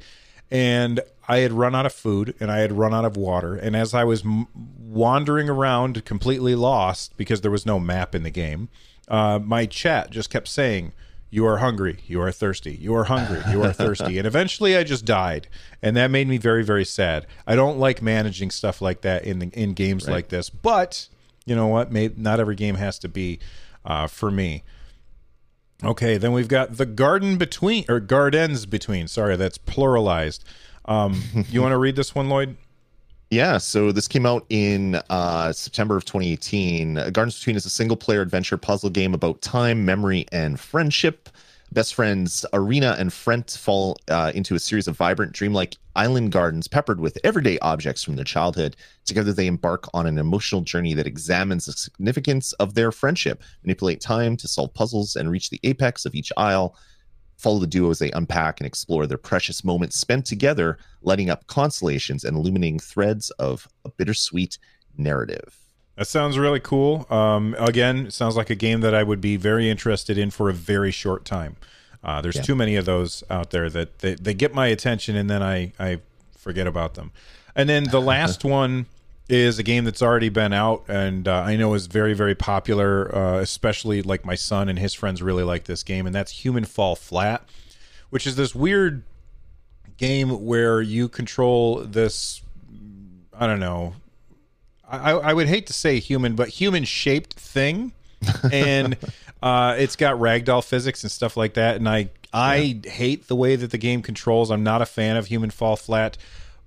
And 0.51 0.99
I 1.27 1.37
had 1.37 1.53
run 1.53 1.73
out 1.73 1.87
of 1.87 1.93
food, 1.93 2.35
and 2.39 2.51
I 2.51 2.59
had 2.59 2.71
run 2.71 2.93
out 2.93 3.05
of 3.05 3.17
water. 3.17 3.55
And 3.55 3.75
as 3.75 3.93
I 3.93 4.03
was 4.03 4.23
m- 4.23 4.47
wandering 4.53 5.49
around, 5.49 6.05
completely 6.05 6.53
lost 6.53 7.17
because 7.17 7.41
there 7.41 7.51
was 7.51 7.65
no 7.65 7.79
map 7.79 8.13
in 8.13 8.21
the 8.21 8.29
game, 8.29 8.69
uh, 9.07 9.39
my 9.39 9.65
chat 9.65 10.09
just 10.09 10.29
kept 10.29 10.47
saying, 10.47 10.93
"You 11.29 11.45
are 11.45 11.57
hungry. 11.57 11.99
You 12.07 12.21
are 12.21 12.31
thirsty. 12.31 12.75
You 12.75 12.95
are 12.95 13.05
hungry. 13.05 13.41
You 13.51 13.63
are 13.63 13.73
thirsty." 13.73 14.17
and 14.19 14.27
eventually, 14.27 14.77
I 14.77 14.83
just 14.83 15.05
died, 15.05 15.47
and 15.81 15.95
that 15.97 16.11
made 16.11 16.27
me 16.27 16.37
very, 16.37 16.63
very 16.63 16.85
sad. 16.85 17.25
I 17.45 17.55
don't 17.55 17.77
like 17.77 18.01
managing 18.01 18.51
stuff 18.51 18.81
like 18.81 19.01
that 19.01 19.25
in 19.25 19.39
the, 19.39 19.47
in 19.53 19.73
games 19.73 20.07
right. 20.07 20.13
like 20.13 20.29
this, 20.29 20.49
but 20.49 21.07
you 21.45 21.55
know 21.55 21.67
what? 21.67 21.91
May, 21.91 22.11
not 22.15 22.39
every 22.39 22.55
game 22.55 22.75
has 22.75 22.97
to 22.99 23.09
be 23.09 23.39
uh, 23.85 24.07
for 24.07 24.31
me. 24.31 24.63
Okay, 25.83 26.17
then 26.17 26.31
we've 26.31 26.47
got 26.47 26.77
the 26.77 26.85
garden 26.85 27.37
between 27.37 27.83
or 27.89 27.99
gardens 27.99 28.65
between. 28.65 29.07
Sorry, 29.07 29.35
that's 29.35 29.57
pluralized. 29.57 30.39
Um, 30.85 31.21
you 31.49 31.61
want 31.61 31.73
to 31.73 31.77
read 31.77 31.95
this 31.95 32.15
one, 32.15 32.29
Lloyd? 32.29 32.55
Yeah, 33.33 33.57
so 33.57 33.91
this 33.91 34.07
came 34.07 34.27
out 34.27 34.45
in 34.49 35.01
uh, 35.09 35.51
September 35.53 35.97
of 35.97 36.05
2018. 36.05 36.93
Gardens 37.11 37.39
Between 37.39 37.55
is 37.55 37.65
a 37.65 37.69
single 37.69 37.97
player 37.97 38.21
adventure 38.21 38.57
puzzle 38.57 38.91
game 38.91 39.15
about 39.15 39.41
time, 39.41 39.83
memory, 39.83 40.27
and 40.31 40.59
friendship. 40.59 41.29
Best 41.71 41.95
friends 41.95 42.45
Arina 42.53 42.95
and 42.99 43.11
Frendt 43.11 43.49
fall 43.49 43.97
uh, 44.07 44.31
into 44.35 44.53
a 44.53 44.59
series 44.59 44.87
of 44.87 44.95
vibrant, 44.95 45.31
dreamlike 45.31 45.77
island 45.95 46.31
gardens 46.31 46.67
peppered 46.67 46.99
with 46.99 47.17
everyday 47.23 47.57
objects 47.63 48.03
from 48.03 48.17
their 48.17 48.23
childhood. 48.23 48.75
Together, 49.03 49.33
they 49.33 49.47
embark 49.47 49.87
on 49.95 50.05
an 50.05 50.19
emotional 50.19 50.61
journey 50.61 50.93
that 50.93 51.07
examines 51.07 51.65
the 51.65 51.71
significance 51.71 52.53
of 52.53 52.75
their 52.75 52.91
friendship, 52.91 53.41
manipulate 53.63 53.99
time 53.99 54.37
to 54.37 54.47
solve 54.47 54.71
puzzles, 54.75 55.15
and 55.15 55.31
reach 55.31 55.49
the 55.49 55.59
apex 55.63 56.05
of 56.05 56.13
each 56.13 56.31
isle 56.37 56.75
follow 57.43 57.59
the 57.59 57.67
duo 57.67 57.91
as 57.91 57.99
they 57.99 58.09
unpack 58.11 58.59
and 58.59 58.65
explore 58.65 59.05
their 59.05 59.17
precious 59.17 59.63
moments 59.65 59.97
spent 59.97 60.25
together, 60.25 60.77
lighting 61.01 61.29
up 61.29 61.45
constellations 61.47 62.23
and 62.23 62.37
illuminating 62.37 62.79
threads 62.79 63.29
of 63.31 63.67
a 63.83 63.89
bittersweet 63.89 64.57
narrative. 64.97 65.57
That 65.97 66.07
sounds 66.07 66.39
really 66.39 66.61
cool. 66.61 67.05
Um, 67.11 67.55
again, 67.59 68.07
it 68.07 68.13
sounds 68.13 68.37
like 68.37 68.49
a 68.49 68.55
game 68.55 68.79
that 68.81 68.95
I 68.95 69.03
would 69.03 69.21
be 69.21 69.35
very 69.35 69.69
interested 69.69 70.17
in 70.17 70.31
for 70.31 70.49
a 70.49 70.53
very 70.53 70.89
short 70.89 71.25
time. 71.25 71.57
Uh, 72.01 72.21
there's 72.21 72.37
yeah. 72.37 72.41
too 72.41 72.55
many 72.55 72.77
of 72.77 72.85
those 72.85 73.23
out 73.29 73.51
there 73.51 73.69
that 73.69 73.99
they, 73.99 74.15
they 74.15 74.33
get 74.33 74.53
my 74.53 74.67
attention 74.67 75.15
and 75.15 75.29
then 75.29 75.43
I, 75.43 75.73
I 75.77 75.99
forget 76.37 76.65
about 76.65 76.95
them. 76.95 77.11
And 77.55 77.69
then 77.69 77.83
the 77.83 78.01
last 78.13 78.43
one 78.43 78.87
is 79.33 79.59
a 79.59 79.63
game 79.63 79.83
that's 79.83 80.01
already 80.01 80.29
been 80.29 80.53
out 80.53 80.85
and 80.87 81.27
uh, 81.27 81.41
I 81.41 81.55
know 81.55 81.73
is 81.73 81.87
very 81.87 82.13
very 82.13 82.35
popular. 82.35 83.13
Uh, 83.13 83.39
especially 83.39 84.01
like 84.01 84.25
my 84.25 84.35
son 84.35 84.69
and 84.69 84.79
his 84.79 84.93
friends 84.93 85.21
really 85.21 85.43
like 85.43 85.65
this 85.65 85.83
game, 85.83 86.05
and 86.05 86.15
that's 86.15 86.31
Human 86.31 86.65
Fall 86.65 86.95
Flat, 86.95 87.43
which 88.09 88.25
is 88.25 88.35
this 88.35 88.53
weird 88.55 89.03
game 89.97 90.45
where 90.45 90.81
you 90.81 91.09
control 91.09 91.83
this. 91.83 92.41
I 93.37 93.47
don't 93.47 93.59
know. 93.59 93.95
I, 94.87 95.11
I 95.11 95.33
would 95.33 95.47
hate 95.47 95.65
to 95.67 95.73
say 95.73 95.99
human, 95.99 96.35
but 96.35 96.49
human 96.49 96.83
shaped 96.83 97.33
thing, 97.33 97.93
and 98.51 98.95
Uh, 99.43 99.75
it's 99.77 99.97
got 99.97 100.15
ragdoll 100.19 100.63
physics 100.63 101.03
and 101.03 101.11
stuff 101.11 101.35
like 101.35 101.55
that, 101.55 101.75
and 101.75 101.89
I 101.89 102.09
I 102.31 102.55
yeah. 102.55 102.89
hate 102.89 103.27
the 103.27 103.35
way 103.35 103.57
that 103.57 103.71
the 103.71 103.77
game 103.77 104.01
controls. 104.01 104.49
I'm 104.49 104.63
not 104.63 104.81
a 104.81 104.85
fan 104.85 105.17
of 105.17 105.27
Human 105.27 105.49
Fall 105.49 105.75
Flat, 105.75 106.17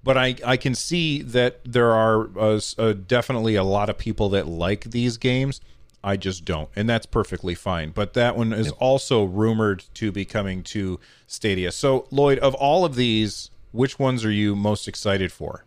but 0.07 0.16
I 0.16 0.36
I 0.44 0.57
can 0.57 0.74
see 0.74 1.20
that 1.20 1.61
there 1.64 1.90
are 1.92 2.30
uh, 2.38 2.61
uh, 2.78 2.92
definitely 2.92 3.57
a 3.57 3.64
lot 3.64 3.90
of 3.90 3.98
people 3.98 4.28
that 4.30 4.46
like 4.46 4.84
these 4.84 5.18
games. 5.18 5.61
I 6.04 6.16
just 6.16 6.44
don't, 6.44 6.68
and 6.76 6.88
that's 6.88 7.04
perfectly 7.04 7.57
fine. 7.57 7.90
But 7.90 8.14
that 8.14 8.36
one 8.36 8.52
is 8.52 8.70
also 8.72 9.24
rumored 9.24 9.84
to 9.94 10.12
be 10.12 10.24
coming 10.24 10.62
to 10.64 11.00
Stadia. 11.26 11.72
So 11.72 12.07
Lloyd, 12.12 12.38
of 12.38 12.54
all 12.54 12.84
of 12.84 12.94
these, 12.94 13.50
which 13.72 13.98
ones 13.98 14.24
are 14.24 14.30
you 14.30 14.54
most 14.54 14.86
excited 14.86 15.32
for? 15.32 15.64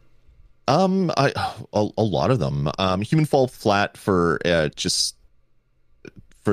Um, 0.69 1.11
I 1.17 1.33
a, 1.73 1.89
a 1.97 2.03
lot 2.03 2.31
of 2.31 2.39
them. 2.39 2.71
Um, 2.79 3.01
Human 3.01 3.25
Fall 3.25 3.47
Flat 3.47 3.97
for 3.97 4.39
uh, 4.45 4.69
just 4.69 5.15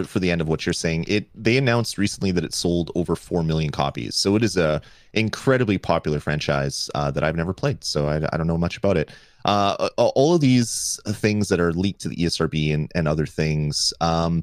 for 0.02 0.08
for 0.08 0.18
the 0.18 0.30
end 0.30 0.40
of 0.40 0.48
what 0.48 0.66
you're 0.66 0.72
saying. 0.72 1.04
It 1.08 1.28
they 1.34 1.56
announced 1.56 1.98
recently 1.98 2.30
that 2.32 2.44
it 2.44 2.54
sold 2.54 2.90
over 2.94 3.16
four 3.16 3.42
million 3.42 3.70
copies, 3.70 4.14
so 4.14 4.36
it 4.36 4.42
is 4.42 4.56
a 4.56 4.80
incredibly 5.12 5.78
popular 5.78 6.20
franchise 6.20 6.90
uh, 6.94 7.10
that 7.10 7.24
I've 7.24 7.36
never 7.36 7.54
played. 7.54 7.82
So 7.84 8.06
I, 8.06 8.16
I 8.32 8.36
don't 8.36 8.46
know 8.46 8.58
much 8.58 8.76
about 8.76 8.96
it. 8.96 9.10
Uh, 9.44 9.88
all 9.96 10.34
of 10.34 10.40
these 10.40 11.00
things 11.06 11.48
that 11.48 11.60
are 11.60 11.72
leaked 11.72 12.00
to 12.02 12.08
the 12.08 12.16
ESRB 12.16 12.74
and, 12.74 12.90
and 12.94 13.06
other 13.06 13.26
things. 13.26 13.92
Um, 14.00 14.42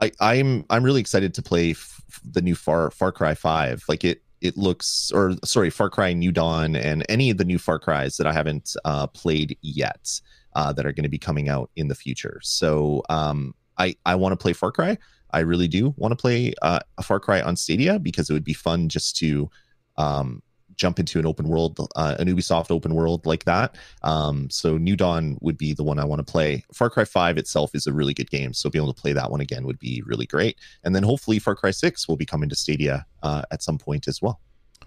I, 0.00 0.12
I'm 0.20 0.64
I'm 0.70 0.84
really 0.84 1.00
excited 1.00 1.34
to 1.34 1.42
play 1.42 1.70
f- 1.70 2.02
the 2.24 2.42
new 2.42 2.54
Far 2.54 2.90
Far 2.90 3.12
Cry 3.12 3.34
Five. 3.34 3.82
Like 3.88 4.04
it 4.04 4.22
it 4.40 4.56
looks 4.56 5.10
or 5.14 5.34
sorry 5.44 5.70
far 5.70 5.88
cry 5.88 6.12
new 6.12 6.32
dawn 6.32 6.74
and 6.74 7.04
any 7.08 7.30
of 7.30 7.38
the 7.38 7.44
new 7.44 7.60
far 7.60 7.78
cries 7.78 8.16
that 8.16 8.26
i 8.26 8.32
haven't 8.32 8.74
uh, 8.84 9.06
played 9.06 9.56
yet 9.62 10.20
uh, 10.56 10.72
that 10.72 10.84
are 10.84 10.90
going 10.90 11.04
to 11.04 11.08
be 11.08 11.16
coming 11.16 11.48
out 11.48 11.70
in 11.76 11.86
the 11.86 11.94
future 11.94 12.40
so 12.42 13.04
um, 13.08 13.54
i 13.82 13.94
i 14.06 14.14
want 14.14 14.32
to 14.32 14.36
play 14.36 14.52
far 14.52 14.72
cry 14.72 14.96
i 15.30 15.40
really 15.40 15.68
do 15.68 15.94
want 15.96 16.12
to 16.12 16.16
play 16.16 16.52
uh, 16.62 16.80
a 16.98 17.02
far 17.02 17.20
cry 17.20 17.40
on 17.40 17.56
stadia 17.56 17.98
because 17.98 18.30
it 18.30 18.32
would 18.32 18.44
be 18.44 18.54
fun 18.54 18.88
just 18.88 19.16
to 19.16 19.50
um, 19.98 20.42
jump 20.76 20.98
into 20.98 21.18
an 21.18 21.26
open 21.26 21.48
world, 21.48 21.78
uh, 21.96 22.16
an 22.18 22.28
Ubisoft 22.28 22.70
open 22.70 22.94
world 22.94 23.24
like 23.26 23.44
that. 23.44 23.76
Um, 24.02 24.48
so 24.50 24.76
New 24.78 24.96
Dawn 24.96 25.38
would 25.40 25.56
be 25.56 25.72
the 25.72 25.84
one 25.84 25.98
I 25.98 26.04
want 26.04 26.24
to 26.24 26.30
play. 26.30 26.64
Far 26.72 26.90
Cry 26.90 27.04
5 27.04 27.38
itself 27.38 27.70
is 27.74 27.86
a 27.86 27.92
really 27.92 28.14
good 28.14 28.30
game, 28.30 28.52
so 28.52 28.70
being 28.70 28.82
able 28.82 28.92
to 28.92 29.00
play 29.00 29.12
that 29.12 29.30
one 29.30 29.40
again 29.40 29.64
would 29.64 29.78
be 29.78 30.02
really 30.06 30.26
great. 30.26 30.58
And 30.84 30.94
then 30.94 31.02
hopefully 31.02 31.38
Far 31.38 31.54
Cry 31.54 31.70
6 31.70 32.08
will 32.08 32.16
be 32.16 32.26
coming 32.26 32.48
to 32.48 32.56
Stadia 32.56 33.06
uh, 33.22 33.42
at 33.50 33.62
some 33.62 33.78
point 33.78 34.08
as 34.08 34.20
well. 34.20 34.40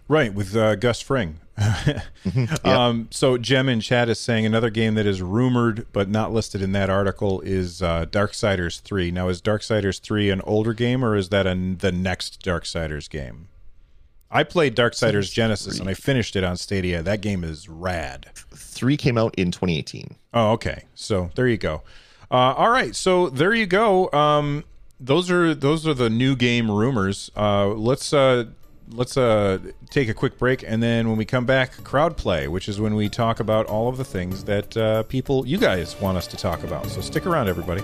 Right, 0.07 0.33
with 0.33 0.55
uh, 0.55 0.75
Gus 0.75 1.01
Fring. 1.01 1.39
mm-hmm, 1.57 2.45
um, 2.67 3.07
so 3.11 3.37
Jem 3.37 3.69
in 3.69 3.79
chat 3.79 4.09
is 4.09 4.19
saying 4.19 4.45
another 4.45 4.69
game 4.69 4.95
that 4.95 5.05
is 5.05 5.21
rumored 5.21 5.87
but 5.93 6.09
not 6.09 6.31
listed 6.31 6.61
in 6.61 6.73
that 6.73 6.89
article 6.89 7.41
is 7.41 7.81
uh, 7.81 8.05
Darksiders 8.05 8.81
3. 8.81 9.11
Now, 9.11 9.29
is 9.29 9.41
Darksiders 9.41 9.99
3 9.99 10.29
an 10.29 10.41
older 10.41 10.73
game 10.73 11.03
or 11.03 11.15
is 11.15 11.29
that 11.29 11.47
a, 11.47 11.55
the 11.55 11.91
next 11.91 12.43
Darksiders 12.43 13.09
game? 13.09 13.47
I 14.29 14.43
played 14.43 14.75
Darksiders 14.75 15.31
Genesis 15.31 15.79
and 15.79 15.87
I 15.89 15.93
finished 15.93 16.35
it 16.35 16.43
on 16.43 16.57
Stadia. 16.57 17.01
That 17.01 17.21
game 17.21 17.43
is 17.43 17.69
rad. 17.69 18.31
Three 18.53 18.97
came 18.97 19.17
out 19.17 19.33
in 19.35 19.51
2018. 19.51 20.15
Oh, 20.33 20.51
okay. 20.51 20.83
So 20.93 21.31
there 21.35 21.47
you 21.47 21.57
go. 21.57 21.83
Uh, 22.29 22.53
all 22.57 22.69
right, 22.69 22.95
so 22.95 23.29
there 23.29 23.53
you 23.53 23.65
go. 23.65 24.11
Um, 24.11 24.63
those 24.99 25.29
are 25.29 25.53
those 25.53 25.87
are 25.87 25.93
the 25.93 26.09
new 26.09 26.35
game 26.35 26.71
rumors. 26.71 27.29
Uh, 27.35 27.67
let's 27.67 28.13
uh, 28.13 28.45
let's 28.89 29.17
uh, 29.17 29.59
take 29.89 30.09
a 30.09 30.13
quick 30.13 30.37
break, 30.37 30.63
and 30.65 30.81
then 30.81 31.07
when 31.07 31.17
we 31.17 31.25
come 31.25 31.45
back, 31.45 31.83
crowd 31.83 32.17
play, 32.17 32.47
which 32.47 32.67
is 32.67 32.79
when 32.79 32.95
we 32.95 33.09
talk 33.09 33.39
about 33.39 33.65
all 33.65 33.87
of 33.87 33.97
the 33.97 34.05
things 34.05 34.43
that 34.45 34.77
uh, 34.77 35.03
people, 35.03 35.45
you 35.47 35.57
guys, 35.57 35.99
want 35.99 36.17
us 36.17 36.27
to 36.27 36.37
talk 36.37 36.63
about. 36.63 36.87
So 36.87 37.01
stick 37.01 37.25
around, 37.25 37.47
everybody. 37.47 37.81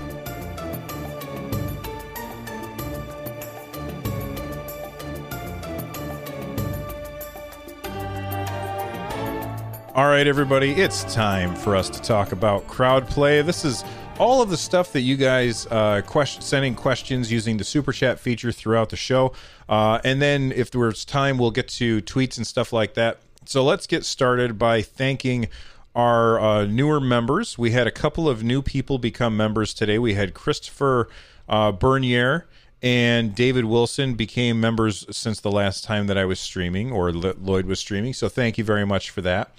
All 9.94 10.08
right, 10.08 10.26
everybody, 10.26 10.72
it's 10.72 11.04
time 11.14 11.54
for 11.54 11.76
us 11.76 11.90
to 11.90 12.02
talk 12.02 12.32
about 12.32 12.66
crowd 12.68 13.08
play. 13.10 13.42
This 13.42 13.66
is 13.66 13.84
all 14.20 14.42
of 14.42 14.50
the 14.50 14.58
stuff 14.58 14.92
that 14.94 15.02
you 15.02 15.18
guys 15.18 15.68
uh, 15.68 16.02
question, 16.06 16.42
sending 16.42 16.76
questions 16.76 17.32
using 17.32 17.58
the 17.58 17.64
super 17.64 17.92
chat 17.92 18.20
feature 18.20 18.52
throughout 18.52 18.90
the 18.90 18.96
show, 18.96 19.34
uh, 19.70 20.00
and 20.04 20.22
then 20.22 20.52
if 20.52 20.72
there's 20.72 21.06
time, 21.06 21.38
we'll 21.38 21.52
get 21.52 21.68
to 21.68 22.02
tweets 22.02 22.38
and 22.38 22.46
stuff 22.46 22.72
like 22.72 22.94
that. 22.94 23.20
So 23.46 23.64
let's 23.64 23.88
get 23.88 24.06
started 24.06 24.60
by 24.60 24.82
thanking 24.82 25.48
our 25.96 26.40
uh, 26.40 26.66
newer 26.66 27.00
members. 27.00 27.58
We 27.58 27.72
had 27.72 27.88
a 27.88 27.92
couple 27.92 28.30
of 28.30 28.44
new 28.44 28.62
people 28.62 28.98
become 28.98 29.36
members 29.36 29.74
today. 29.74 30.00
We 30.00 30.14
had 30.14 30.34
Christopher 30.34 31.10
uh, 31.50 31.72
Bernier 31.72 32.48
and 32.82 33.36
David 33.36 33.66
Wilson 33.66 34.16
became 34.16 34.60
members 34.60 35.06
since 35.16 35.40
the 35.40 35.52
last 35.52 35.84
time 35.84 36.08
that 36.08 36.18
I 36.18 36.26
was 36.26 36.40
streaming 36.40 36.92
or 36.92 37.12
Lloyd 37.12 37.66
was 37.66 37.80
streaming. 37.80 38.14
So 38.14 38.30
thank 38.30 38.58
you 38.58 38.64
very 38.64 38.86
much 38.86 39.10
for 39.10 39.22
that. 39.22 39.54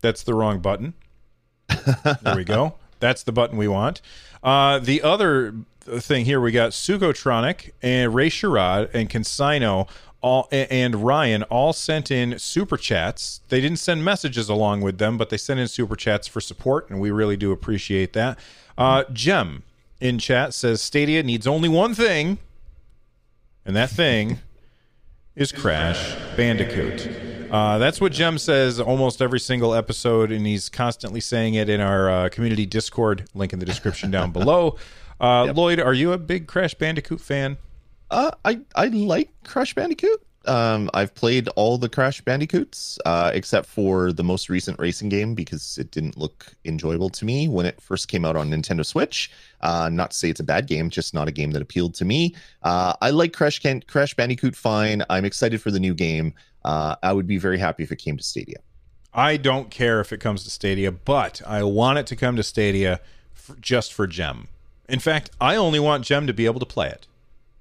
That's 0.00 0.22
the 0.22 0.34
wrong 0.34 0.60
button. 0.60 0.94
there 2.22 2.36
we 2.36 2.44
go. 2.44 2.76
That's 3.02 3.24
the 3.24 3.32
button 3.32 3.58
we 3.58 3.68
want. 3.68 4.00
Uh, 4.42 4.78
the 4.78 5.02
other 5.02 5.54
thing 5.80 6.24
here, 6.24 6.40
we 6.40 6.52
got 6.52 6.70
Sugotronic 6.70 7.72
and 7.82 8.14
Ray 8.14 8.30
Sherrod 8.30 8.94
and 8.94 9.10
Consino 9.10 9.88
all 10.22 10.48
and 10.52 10.94
Ryan 10.94 11.42
all 11.44 11.72
sent 11.72 12.12
in 12.12 12.38
super 12.38 12.76
chats. 12.76 13.40
They 13.48 13.60
didn't 13.60 13.80
send 13.80 14.04
messages 14.04 14.48
along 14.48 14.82
with 14.82 14.98
them, 14.98 15.18
but 15.18 15.30
they 15.30 15.36
sent 15.36 15.58
in 15.58 15.66
super 15.66 15.96
chats 15.96 16.28
for 16.28 16.40
support, 16.40 16.88
and 16.88 17.00
we 17.00 17.10
really 17.10 17.36
do 17.36 17.50
appreciate 17.50 18.12
that. 18.12 18.38
Uh, 18.78 19.02
Jem 19.12 19.64
in 20.00 20.20
chat 20.20 20.54
says 20.54 20.80
Stadia 20.80 21.24
needs 21.24 21.44
only 21.44 21.68
one 21.68 21.92
thing, 21.92 22.38
and 23.66 23.74
that 23.74 23.90
thing 23.90 24.38
is 25.34 25.50
Crash 25.50 26.14
Bandicoot. 26.36 27.31
Uh, 27.52 27.76
that's 27.76 28.00
what 28.00 28.12
Jem 28.12 28.38
says 28.38 28.80
almost 28.80 29.20
every 29.20 29.38
single 29.38 29.74
episode, 29.74 30.32
and 30.32 30.46
he's 30.46 30.70
constantly 30.70 31.20
saying 31.20 31.52
it 31.52 31.68
in 31.68 31.82
our 31.82 32.08
uh, 32.10 32.28
community 32.30 32.64
Discord. 32.64 33.28
Link 33.34 33.52
in 33.52 33.58
the 33.58 33.66
description 33.66 34.10
down 34.10 34.32
below. 34.32 34.76
Uh, 35.20 35.44
yep. 35.48 35.56
Lloyd, 35.56 35.78
are 35.78 35.92
you 35.92 36.12
a 36.12 36.18
big 36.18 36.46
Crash 36.46 36.74
Bandicoot 36.74 37.20
fan? 37.20 37.58
Uh, 38.10 38.30
I 38.44 38.60
I 38.74 38.86
like 38.86 39.30
Crash 39.44 39.74
Bandicoot. 39.74 40.24
Um, 40.46 40.90
I've 40.92 41.14
played 41.14 41.48
all 41.48 41.78
the 41.78 41.88
Crash 41.88 42.20
Bandicoots 42.20 42.98
uh, 43.06 43.30
except 43.32 43.66
for 43.66 44.12
the 44.12 44.24
most 44.24 44.48
recent 44.48 44.78
racing 44.78 45.08
game 45.08 45.34
because 45.34 45.78
it 45.78 45.90
didn't 45.90 46.16
look 46.16 46.52
enjoyable 46.64 47.10
to 47.10 47.24
me 47.24 47.48
when 47.48 47.64
it 47.66 47.80
first 47.80 48.08
came 48.08 48.24
out 48.24 48.34
on 48.34 48.50
Nintendo 48.50 48.84
Switch. 48.84 49.30
Uh, 49.60 49.88
not 49.92 50.10
to 50.10 50.16
say 50.16 50.30
it's 50.30 50.40
a 50.40 50.44
bad 50.44 50.66
game, 50.66 50.90
just 50.90 51.14
not 51.14 51.28
a 51.28 51.32
game 51.32 51.52
that 51.52 51.62
appealed 51.62 51.94
to 51.94 52.04
me. 52.04 52.34
Uh, 52.62 52.92
I 53.00 53.10
like 53.10 53.32
Crash 53.32 53.60
Can- 53.60 53.82
Crash 53.82 54.14
Bandicoot 54.14 54.56
fine. 54.56 55.04
I'm 55.08 55.24
excited 55.24 55.62
for 55.62 55.70
the 55.70 55.80
new 55.80 55.94
game. 55.94 56.34
Uh, 56.64 56.96
I 57.02 57.12
would 57.12 57.26
be 57.26 57.38
very 57.38 57.58
happy 57.58 57.82
if 57.82 57.92
it 57.92 57.96
came 57.96 58.16
to 58.16 58.22
Stadia. 58.22 58.58
I 59.14 59.36
don't 59.36 59.70
care 59.70 60.00
if 60.00 60.12
it 60.12 60.20
comes 60.20 60.44
to 60.44 60.50
Stadia, 60.50 60.90
but 60.90 61.42
I 61.46 61.62
want 61.64 61.98
it 61.98 62.06
to 62.08 62.16
come 62.16 62.36
to 62.36 62.42
Stadia 62.42 63.00
for, 63.32 63.56
just 63.56 63.92
for 63.92 64.06
Jem. 64.06 64.48
In 64.88 64.98
fact, 64.98 65.30
I 65.40 65.56
only 65.56 65.80
want 65.80 66.04
Jem 66.04 66.26
to 66.26 66.32
be 66.32 66.46
able 66.46 66.60
to 66.60 66.66
play 66.66 66.88
it. 66.88 67.06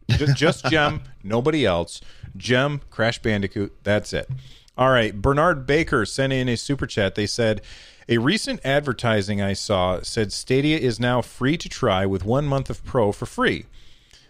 Just, 0.09 0.35
just 0.37 0.65
Jem, 0.65 1.01
nobody 1.23 1.65
else. 1.65 2.01
Jem, 2.37 2.81
Crash 2.89 3.19
Bandicoot, 3.19 3.73
that's 3.83 4.13
it. 4.13 4.29
All 4.77 4.89
right, 4.89 5.21
Bernard 5.21 5.67
Baker 5.67 6.05
sent 6.05 6.31
in 6.31 6.47
a 6.47 6.55
super 6.55 6.87
chat. 6.87 7.15
They 7.15 7.27
said, 7.27 7.61
a 8.07 8.17
recent 8.17 8.59
advertising 8.65 9.41
I 9.41 9.53
saw 9.53 10.01
said 10.01 10.33
Stadia 10.33 10.77
is 10.77 10.99
now 10.99 11.21
free 11.21 11.57
to 11.57 11.69
try 11.69 12.05
with 12.05 12.25
one 12.25 12.45
month 12.45 12.69
of 12.69 12.83
Pro 12.83 13.11
for 13.11 13.25
free. 13.25 13.65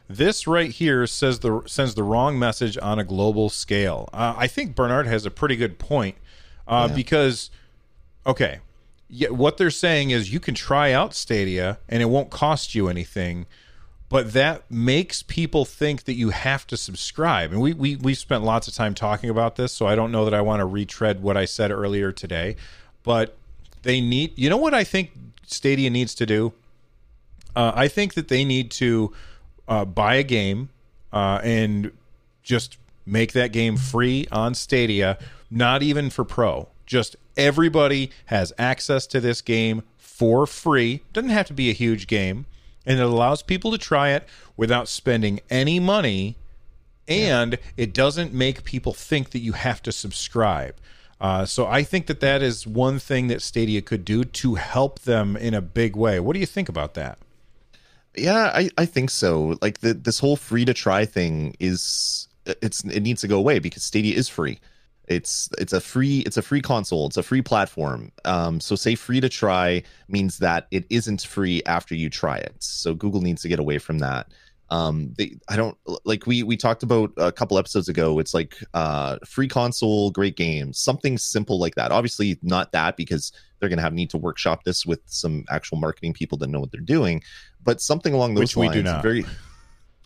This 0.07 0.45
right 0.45 0.71
here 0.71 1.07
says 1.07 1.39
the 1.39 1.61
sends 1.67 1.95
the 1.95 2.03
wrong 2.03 2.37
message 2.37 2.77
on 2.81 2.99
a 2.99 3.03
global 3.03 3.49
scale. 3.49 4.09
Uh, 4.11 4.35
I 4.37 4.47
think 4.47 4.75
Bernard 4.75 5.07
has 5.07 5.25
a 5.25 5.31
pretty 5.31 5.55
good 5.55 5.79
point 5.79 6.15
uh, 6.67 6.87
yeah. 6.89 6.95
because, 6.95 7.49
okay, 8.25 8.59
yeah, 9.09 9.29
what 9.29 9.57
they're 9.57 9.69
saying 9.69 10.09
is 10.09 10.33
you 10.33 10.39
can 10.39 10.55
try 10.55 10.91
out 10.91 11.13
Stadia 11.13 11.79
and 11.89 12.01
it 12.01 12.05
won't 12.05 12.29
cost 12.29 12.75
you 12.75 12.87
anything, 12.87 13.45
but 14.09 14.33
that 14.33 14.69
makes 14.69 15.23
people 15.23 15.65
think 15.65 16.03
that 16.05 16.13
you 16.13 16.29
have 16.29 16.65
to 16.67 16.77
subscribe. 16.77 17.51
And 17.51 17.61
we 17.61 17.73
we 17.73 17.95
we 17.95 18.13
spent 18.13 18.43
lots 18.43 18.67
of 18.67 18.73
time 18.73 18.93
talking 18.93 19.29
about 19.29 19.55
this, 19.55 19.71
so 19.71 19.85
I 19.85 19.95
don't 19.95 20.11
know 20.11 20.25
that 20.25 20.33
I 20.33 20.41
want 20.41 20.61
to 20.61 20.65
retread 20.65 21.21
what 21.21 21.37
I 21.37 21.45
said 21.45 21.71
earlier 21.71 22.11
today, 22.11 22.55
but 23.03 23.37
they 23.83 24.01
need. 24.01 24.37
You 24.37 24.49
know 24.49 24.57
what 24.57 24.73
I 24.73 24.83
think 24.83 25.11
Stadia 25.45 25.89
needs 25.89 26.15
to 26.15 26.25
do? 26.25 26.53
Uh, 27.55 27.71
I 27.75 27.87
think 27.87 28.13
that 28.13 28.29
they 28.29 28.45
need 28.45 28.71
to 28.71 29.13
uh, 29.71 29.85
buy 29.85 30.15
a 30.15 30.23
game 30.23 30.69
uh, 31.13 31.39
and 31.43 31.91
just 32.43 32.77
make 33.05 33.31
that 33.31 33.53
game 33.53 33.77
free 33.77 34.27
on 34.29 34.53
Stadia, 34.53 35.17
not 35.49 35.81
even 35.81 36.09
for 36.09 36.25
pro. 36.25 36.67
Just 36.85 37.15
everybody 37.37 38.11
has 38.25 38.51
access 38.57 39.07
to 39.07 39.21
this 39.21 39.41
game 39.41 39.83
for 39.97 40.45
free. 40.45 41.03
Doesn't 41.13 41.29
have 41.29 41.47
to 41.47 41.53
be 41.53 41.69
a 41.69 41.73
huge 41.73 42.07
game. 42.07 42.45
And 42.85 42.99
it 42.99 43.05
allows 43.05 43.43
people 43.43 43.71
to 43.71 43.77
try 43.77 44.09
it 44.09 44.27
without 44.57 44.89
spending 44.89 45.39
any 45.49 45.79
money. 45.79 46.35
And 47.07 47.53
yeah. 47.53 47.59
it 47.77 47.93
doesn't 47.93 48.33
make 48.33 48.65
people 48.65 48.93
think 48.93 49.29
that 49.29 49.39
you 49.39 49.53
have 49.53 49.81
to 49.83 49.93
subscribe. 49.93 50.75
Uh, 51.21 51.45
so 51.45 51.67
I 51.67 51.83
think 51.83 52.07
that 52.07 52.19
that 52.19 52.41
is 52.41 52.67
one 52.67 52.99
thing 52.99 53.27
that 53.27 53.41
Stadia 53.41 53.81
could 53.81 54.03
do 54.03 54.25
to 54.25 54.55
help 54.55 54.99
them 55.01 55.37
in 55.37 55.53
a 55.53 55.61
big 55.61 55.95
way. 55.95 56.19
What 56.19 56.33
do 56.33 56.39
you 56.39 56.45
think 56.45 56.67
about 56.67 56.95
that? 56.95 57.19
Yeah, 58.15 58.51
I, 58.53 58.69
I 58.77 58.85
think 58.85 59.09
so. 59.09 59.57
Like 59.61 59.79
the, 59.79 59.93
this 59.93 60.19
whole 60.19 60.35
free 60.35 60.65
to 60.65 60.73
try 60.73 61.05
thing 61.05 61.55
is 61.59 62.27
it's 62.45 62.83
it 62.83 63.01
needs 63.01 63.21
to 63.21 63.27
go 63.27 63.37
away 63.37 63.59
because 63.59 63.83
Stadia 63.83 64.15
is 64.15 64.27
free. 64.27 64.59
It's 65.07 65.49
it's 65.57 65.73
a 65.73 65.81
free 65.81 66.19
it's 66.19 66.37
a 66.37 66.41
free 66.41 66.61
console. 66.61 67.07
It's 67.07 67.17
a 67.17 67.23
free 67.23 67.41
platform. 67.41 68.11
Um, 68.25 68.59
so 68.59 68.75
say 68.75 68.95
free 68.95 69.21
to 69.21 69.29
try 69.29 69.83
means 70.07 70.39
that 70.39 70.67
it 70.71 70.85
isn't 70.89 71.21
free 71.21 71.61
after 71.65 71.95
you 71.95 72.09
try 72.09 72.37
it. 72.37 72.55
So 72.59 72.93
Google 72.93 73.21
needs 73.21 73.41
to 73.43 73.47
get 73.47 73.59
away 73.59 73.77
from 73.77 73.99
that. 73.99 74.27
Um, 74.71 75.13
they 75.17 75.37
I 75.49 75.57
don't 75.57 75.77
like 76.05 76.25
we 76.25 76.43
we 76.43 76.55
talked 76.55 76.81
about 76.81 77.11
a 77.17 77.31
couple 77.31 77.57
episodes 77.57 77.89
ago. 77.89 78.19
It's 78.19 78.33
like 78.33 78.55
uh, 78.73 79.17
free 79.25 79.49
console, 79.49 80.11
great 80.11 80.37
games, 80.37 80.79
something 80.79 81.17
simple 81.17 81.59
like 81.59 81.75
that. 81.75 81.91
Obviously 81.91 82.39
not 82.41 82.71
that 82.71 82.95
because 82.95 83.33
they're 83.59 83.67
gonna 83.67 83.81
have 83.81 83.93
need 83.93 84.09
to 84.11 84.17
workshop 84.17 84.63
this 84.63 84.85
with 84.85 85.01
some 85.05 85.43
actual 85.49 85.77
marketing 85.77 86.13
people 86.13 86.37
that 86.37 86.47
know 86.47 86.61
what 86.61 86.71
they're 86.71 86.79
doing, 86.79 87.21
but 87.61 87.81
something 87.81 88.13
along 88.13 88.35
those 88.35 88.55
which 88.55 88.57
lines. 88.57 88.75
We 88.75 88.81
do 88.81 88.83
not. 88.83 89.03
Very, 89.03 89.25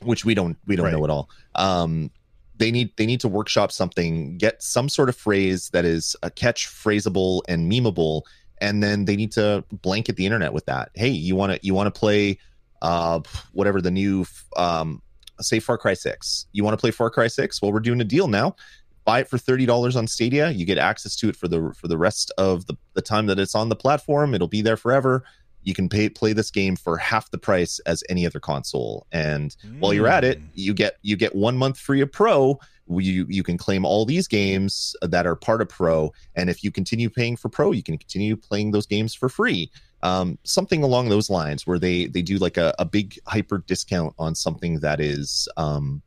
which 0.02 0.26
we 0.26 0.34
don't 0.34 0.58
we 0.66 0.76
don't 0.76 0.86
right. 0.86 0.94
know 0.94 1.04
at 1.04 1.12
all. 1.12 1.30
Um, 1.54 2.10
they 2.58 2.72
need 2.72 2.92
they 2.98 3.06
need 3.06 3.22
to 3.22 3.28
workshop 3.28 3.72
something, 3.72 4.38
get 4.38 4.64
some 4.64 4.90
sort 4.90 5.10
of 5.10 5.16
phrase 5.16 5.70
that 5.70 5.86
is 5.86 6.16
a 6.24 6.32
catch 6.32 6.68
phraseable 6.68 7.44
and 7.48 7.72
memeable, 7.72 8.24
and 8.60 8.82
then 8.82 9.06
they 9.06 9.16
need 9.16 9.32
to 9.34 9.64
blanket 9.72 10.16
the 10.16 10.26
internet 10.26 10.54
with 10.54 10.66
that. 10.66 10.90
Hey, 10.96 11.10
you 11.10 11.36
want 11.36 11.54
to 11.54 11.60
you 11.62 11.76
want 11.76 11.94
to 11.94 11.98
play 12.00 12.40
uh 12.86 13.20
whatever 13.54 13.82
the 13.82 13.92
new 13.92 14.26
um 14.56 15.02
say 15.42 15.60
Far 15.60 15.78
Cry 15.78 15.94
6. 15.94 16.46
You 16.54 16.64
want 16.64 16.78
to 16.78 16.82
play 16.82 16.92
Far 16.92 17.10
Cry 17.10 17.28
6? 17.28 17.62
Well, 17.62 17.74
we're 17.74 17.82
doing 17.82 18.00
a 18.00 18.06
deal 18.06 18.30
now. 18.30 18.56
Buy 19.04 19.20
it 19.20 19.28
for 19.28 19.38
$30 19.38 19.98
on 19.98 20.08
Stadia. 20.08 20.50
You 20.50 20.66
get 20.66 20.78
access 20.78 21.16
to 21.18 21.30
it 21.30 21.36
for 21.36 21.48
the 21.48 21.74
for 21.78 21.88
the 21.88 21.98
rest 21.98 22.32
of 22.38 22.66
the, 22.68 22.76
the 22.94 23.02
time 23.02 23.26
that 23.28 23.38
it's 23.38 23.54
on 23.54 23.70
the 23.70 23.76
platform. 23.76 24.34
It'll 24.34 24.48
be 24.48 24.62
there 24.62 24.78
forever 24.78 25.26
you 25.66 25.74
can 25.74 25.90
pay 25.90 26.08
play 26.08 26.32
this 26.32 26.52
game 26.52 26.76
for 26.76 26.98
half 26.98 27.30
the 27.32 27.38
price 27.38 27.80
as 27.86 28.04
any 28.08 28.26
other 28.26 28.40
console 28.40 29.06
and 29.12 29.58
mm. 29.66 29.80
while 29.80 29.94
you're 29.94 30.08
at 30.08 30.24
it 30.24 30.40
you 30.54 30.74
get 30.74 30.98
you 31.02 31.18
get 31.18 31.36
one 31.36 31.58
month 31.58 31.78
free 31.78 32.02
of 32.02 32.12
pro 32.12 32.58
you 32.88 33.26
you 33.28 33.44
can 33.44 33.58
claim 33.58 33.84
all 33.84 34.06
these 34.06 34.28
games 34.28 34.96
that 35.02 35.26
are 35.26 35.36
part 35.36 35.62
of 35.62 35.68
pro 35.68 36.14
and 36.36 36.50
if 36.50 36.64
you 36.64 36.72
continue 36.72 37.10
paying 37.10 37.36
for 37.36 37.50
pro 37.50 37.72
you 37.72 37.84
can 37.84 37.98
continue 37.98 38.38
playing 38.38 38.72
those 38.72 38.86
games 38.86 39.14
for 39.14 39.28
free 39.28 39.70
um, 40.06 40.38
something 40.44 40.84
along 40.84 41.10
those 41.10 41.32
lines 41.32 41.66
where 41.66 41.80
they 41.80 42.06
they 42.06 42.22
do 42.22 42.38
like 42.38 42.58
a, 42.58 42.76
a 42.78 42.86
big 42.86 43.18
hyper 43.26 43.64
discount 43.66 44.14
on 44.20 44.36
something 44.36 44.80
that 44.80 45.00
is 45.02 45.48
um, 45.58 46.04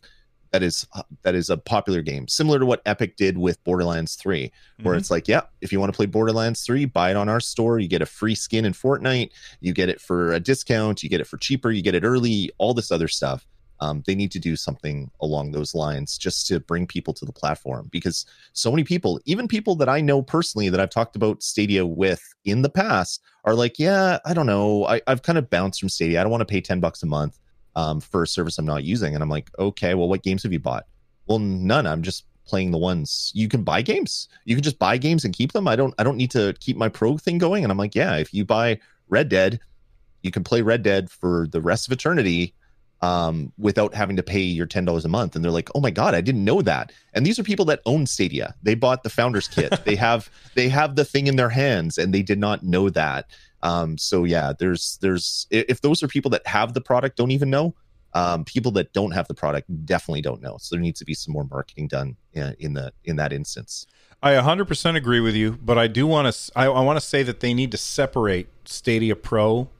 that 0.52 0.62
is 0.62 0.86
uh, 0.94 1.02
that 1.22 1.34
is 1.34 1.50
a 1.50 1.56
popular 1.56 2.00
game 2.00 2.28
similar 2.28 2.60
to 2.60 2.64
what 2.64 2.80
epic 2.86 3.16
did 3.16 3.36
with 3.36 3.62
borderlands 3.64 4.14
3 4.14 4.52
where 4.82 4.92
mm-hmm. 4.92 4.98
it's 4.98 5.10
like 5.10 5.26
yeah 5.26 5.42
if 5.62 5.72
you 5.72 5.80
want 5.80 5.92
to 5.92 5.96
play 5.96 6.06
borderlands 6.06 6.62
3 6.62 6.84
buy 6.84 7.10
it 7.10 7.16
on 7.16 7.28
our 7.28 7.40
store. 7.40 7.80
You 7.80 7.88
get 7.88 8.00
a 8.00 8.06
free 8.06 8.36
skin 8.36 8.64
in 8.64 8.72
fortnite. 8.72 9.30
You 9.60 9.72
get 9.72 9.88
it 9.88 10.00
for 10.00 10.32
a 10.32 10.40
discount. 10.40 11.02
You 11.02 11.08
get 11.08 11.20
it 11.20 11.26
for 11.26 11.36
cheaper. 11.36 11.72
You 11.72 11.82
get 11.82 11.96
it 11.96 12.04
early. 12.04 12.52
All 12.58 12.74
this 12.74 12.92
other 12.92 13.08
stuff 13.08 13.48
um, 13.80 14.02
they 14.06 14.14
need 14.14 14.32
to 14.32 14.38
do 14.38 14.56
something 14.56 15.10
along 15.20 15.52
those 15.52 15.74
lines 15.74 16.18
just 16.18 16.46
to 16.46 16.60
bring 16.60 16.86
people 16.86 17.14
to 17.14 17.24
the 17.24 17.32
platform 17.32 17.88
because 17.90 18.26
so 18.52 18.70
many 18.70 18.84
people 18.84 19.20
even 19.24 19.46
people 19.46 19.74
that 19.74 19.88
i 19.88 20.00
know 20.00 20.20
personally 20.22 20.68
that 20.68 20.80
i've 20.80 20.90
talked 20.90 21.16
about 21.16 21.42
stadia 21.42 21.84
with 21.84 22.22
in 22.44 22.62
the 22.62 22.68
past 22.68 23.22
are 23.44 23.54
like 23.54 23.78
yeah 23.78 24.18
i 24.24 24.34
don't 24.34 24.46
know 24.46 24.86
I, 24.86 25.00
i've 25.06 25.22
kind 25.22 25.38
of 25.38 25.48
bounced 25.50 25.80
from 25.80 25.88
stadia 25.88 26.20
i 26.20 26.22
don't 26.22 26.32
want 26.32 26.40
to 26.40 26.52
pay 26.52 26.60
10 26.60 26.80
bucks 26.80 27.02
a 27.02 27.06
month 27.06 27.38
um, 27.78 28.00
for 28.00 28.24
a 28.24 28.26
service 28.26 28.58
I'm 28.58 28.66
not 28.66 28.82
using. 28.82 29.14
And 29.14 29.22
I'm 29.22 29.30
like, 29.30 29.50
okay, 29.56 29.94
well, 29.94 30.08
what 30.08 30.24
games 30.24 30.42
have 30.42 30.52
you 30.52 30.58
bought? 30.58 30.86
Well, 31.28 31.38
none. 31.38 31.86
I'm 31.86 32.02
just 32.02 32.24
playing 32.44 32.72
the 32.72 32.78
ones 32.78 33.30
you 33.34 33.46
can 33.46 33.62
buy 33.62 33.82
games. 33.82 34.28
You 34.44 34.56
can 34.56 34.64
just 34.64 34.80
buy 34.80 34.96
games 34.96 35.24
and 35.24 35.32
keep 35.32 35.52
them. 35.52 35.68
I 35.68 35.76
don't. 35.76 35.94
I 35.96 36.02
don't 36.02 36.16
need 36.16 36.32
to 36.32 36.54
keep 36.58 36.76
my 36.76 36.88
pro 36.88 37.16
thing 37.16 37.38
going. 37.38 37.64
And 37.64 37.70
I'm 37.70 37.78
like, 37.78 37.94
yeah, 37.94 38.16
if 38.16 38.34
you 38.34 38.44
buy 38.44 38.80
Red 39.08 39.28
Dead, 39.28 39.60
you 40.22 40.32
can 40.32 40.42
play 40.42 40.60
Red 40.60 40.82
Dead 40.82 41.08
for 41.08 41.46
the 41.52 41.60
rest 41.60 41.86
of 41.86 41.92
eternity 41.92 42.54
um, 43.00 43.52
without 43.58 43.94
having 43.94 44.16
to 44.16 44.22
pay 44.22 44.40
your 44.40 44.66
ten 44.66 44.84
dollars 44.84 45.04
a 45.04 45.08
month. 45.08 45.36
And 45.36 45.44
they're 45.44 45.52
like, 45.52 45.70
oh 45.74 45.80
my 45.80 45.90
god, 45.90 46.14
I 46.14 46.20
didn't 46.20 46.44
know 46.44 46.62
that. 46.62 46.92
And 47.14 47.24
these 47.24 47.38
are 47.38 47.44
people 47.44 47.64
that 47.66 47.80
own 47.86 48.06
Stadia. 48.06 48.54
They 48.62 48.74
bought 48.74 49.02
the 49.02 49.10
founders 49.10 49.48
kit. 49.48 49.84
they 49.84 49.96
have 49.96 50.30
they 50.54 50.68
have 50.68 50.96
the 50.96 51.04
thing 51.04 51.26
in 51.26 51.36
their 51.36 51.50
hands, 51.50 51.98
and 51.98 52.12
they 52.12 52.22
did 52.22 52.38
not 52.38 52.62
know 52.62 52.90
that. 52.90 53.26
Um, 53.62 53.98
so 53.98 54.24
yeah, 54.24 54.52
there's 54.58 54.98
there's 55.00 55.46
if 55.50 55.80
those 55.80 56.02
are 56.02 56.08
people 56.08 56.30
that 56.32 56.46
have 56.46 56.74
the 56.74 56.80
product 56.80 57.16
don't 57.16 57.30
even 57.30 57.50
know, 57.50 57.74
um, 58.14 58.44
people 58.44 58.72
that 58.72 58.92
don't 58.92 59.12
have 59.12 59.28
the 59.28 59.34
product 59.34 59.68
definitely 59.86 60.22
don't 60.22 60.40
know. 60.40 60.56
So 60.60 60.74
there 60.74 60.82
needs 60.82 60.98
to 61.00 61.04
be 61.04 61.14
some 61.14 61.32
more 61.32 61.46
marketing 61.50 61.88
done 61.88 62.16
in, 62.32 62.54
in 62.58 62.74
the 62.74 62.92
in 63.04 63.16
that 63.16 63.32
instance. 63.32 63.86
I 64.20 64.32
100% 64.32 64.96
agree 64.96 65.20
with 65.20 65.36
you, 65.36 65.52
but 65.62 65.78
I 65.78 65.86
do 65.86 66.04
want 66.06 66.32
to 66.32 66.52
I, 66.56 66.66
I 66.66 66.80
want 66.80 66.98
to 66.98 67.04
say 67.04 67.22
that 67.22 67.40
they 67.40 67.54
need 67.54 67.70
to 67.72 67.78
separate 67.78 68.48
Stadia 68.64 69.14
Pro 69.14 69.70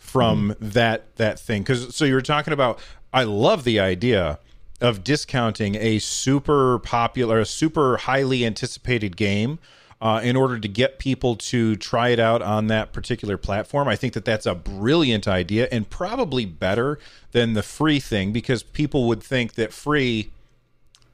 from 0.00 0.50
mm-hmm. 0.50 0.68
that 0.70 1.14
that 1.16 1.38
thing 1.38 1.62
cuz 1.62 1.94
so 1.94 2.04
you 2.04 2.14
were 2.14 2.20
talking 2.22 2.52
about 2.52 2.80
I 3.12 3.24
love 3.24 3.64
the 3.64 3.78
idea 3.78 4.38
of 4.80 5.04
discounting 5.04 5.74
a 5.74 5.98
super 5.98 6.78
popular, 6.78 7.40
a 7.40 7.46
super 7.46 7.98
highly 7.98 8.44
anticipated 8.44 9.16
game 9.16 9.58
uh, 10.00 10.20
in 10.24 10.36
order 10.36 10.58
to 10.58 10.68
get 10.68 10.98
people 10.98 11.36
to 11.36 11.76
try 11.76 12.08
it 12.08 12.18
out 12.18 12.40
on 12.40 12.68
that 12.68 12.92
particular 12.92 13.36
platform. 13.36 13.86
I 13.86 13.96
think 13.96 14.14
that 14.14 14.24
that's 14.24 14.46
a 14.46 14.54
brilliant 14.54 15.28
idea 15.28 15.68
and 15.70 15.88
probably 15.88 16.46
better 16.46 16.98
than 17.32 17.52
the 17.52 17.62
free 17.62 18.00
thing 18.00 18.32
because 18.32 18.62
people 18.62 19.06
would 19.08 19.22
think 19.22 19.54
that 19.54 19.72
free 19.72 20.30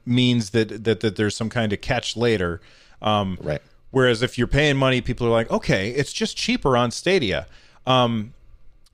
means 0.05 0.51
that 0.51 0.85
that, 0.85 1.01
that 1.01 1.17
there's 1.17 1.35
some 1.35 1.49
kind 1.49 1.73
of 1.73 1.81
catch 1.81 2.15
later. 2.15 2.61
Um, 3.01 3.37
right. 3.41 3.61
Whereas 3.91 4.21
if 4.21 4.37
you're 4.37 4.47
paying 4.47 4.77
money, 4.77 5.01
people 5.01 5.27
are 5.27 5.31
like, 5.31 5.51
okay, 5.51 5.89
it's 5.89 6.13
just 6.13 6.37
cheaper 6.37 6.77
on 6.77 6.91
Stadia. 6.91 7.47
Um, 7.85 8.33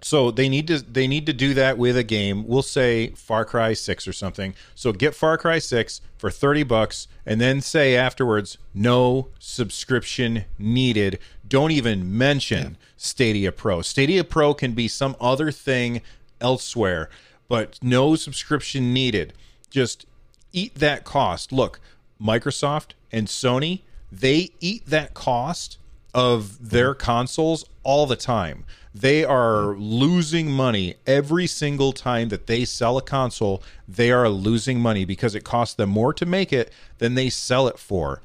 so 0.03 0.31
they 0.31 0.49
need 0.49 0.67
to 0.67 0.81
they 0.81 1.07
need 1.07 1.25
to 1.25 1.33
do 1.33 1.53
that 1.53 1.77
with 1.77 1.95
a 1.95 2.03
game. 2.03 2.45
We'll 2.45 2.61
say 2.61 3.11
Far 3.11 3.45
Cry 3.45 3.73
6 3.73 4.07
or 4.07 4.13
something. 4.13 4.53
So 4.75 4.91
get 4.91 5.15
Far 5.15 5.37
Cry 5.37 5.59
6 5.59 6.01
for 6.17 6.29
30 6.29 6.63
bucks 6.63 7.07
and 7.25 7.39
then 7.39 7.61
say 7.61 7.95
afterwards 7.95 8.57
no 8.73 9.29
subscription 9.39 10.45
needed. 10.59 11.19
Don't 11.47 11.71
even 11.71 12.17
mention 12.17 12.63
yeah. 12.71 12.87
Stadia 12.97 13.51
Pro. 13.51 13.81
Stadia 13.81 14.23
Pro 14.23 14.53
can 14.53 14.73
be 14.73 14.87
some 14.89 15.15
other 15.21 15.51
thing 15.51 16.01
elsewhere, 16.41 17.09
but 17.47 17.79
no 17.81 18.15
subscription 18.15 18.93
needed. 18.93 19.33
Just 19.69 20.05
eat 20.51 20.75
that 20.75 21.05
cost. 21.05 21.53
Look, 21.53 21.79
Microsoft 22.21 22.91
and 23.11 23.27
Sony, 23.27 23.81
they 24.11 24.49
eat 24.59 24.85
that 24.87 25.13
cost 25.13 25.77
of 26.13 26.69
their 26.69 26.93
consoles 26.93 27.65
all 27.83 28.05
the 28.05 28.15
time. 28.15 28.65
They 28.95 29.25
are 29.25 29.75
losing 29.75 30.51
money 30.51 30.95
every 31.07 31.47
single 31.47 31.93
time 31.93 32.29
that 32.29 32.45
they 32.45 32.63
sell 32.63 32.97
a 32.97 33.01
console. 33.01 33.63
They 33.87 34.11
are 34.11 34.29
losing 34.29 34.79
money 34.79 35.03
because 35.03 35.33
it 35.33 35.43
costs 35.43 35.73
them 35.73 35.89
more 35.89 36.13
to 36.13 36.25
make 36.25 36.53
it 36.53 36.71
than 36.99 37.15
they 37.15 37.29
sell 37.29 37.67
it 37.67 37.79
for. 37.79 38.21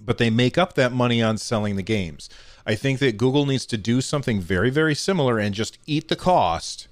But 0.00 0.18
they 0.18 0.30
make 0.30 0.56
up 0.56 0.74
that 0.74 0.92
money 0.92 1.20
on 1.20 1.36
selling 1.36 1.74
the 1.74 1.82
games. 1.82 2.30
I 2.64 2.76
think 2.76 3.00
that 3.00 3.16
Google 3.16 3.44
needs 3.44 3.66
to 3.66 3.76
do 3.76 4.00
something 4.00 4.40
very, 4.40 4.70
very 4.70 4.94
similar 4.94 5.38
and 5.38 5.52
just 5.52 5.78
eat 5.86 6.08
the 6.08 6.16
cost. 6.16 6.86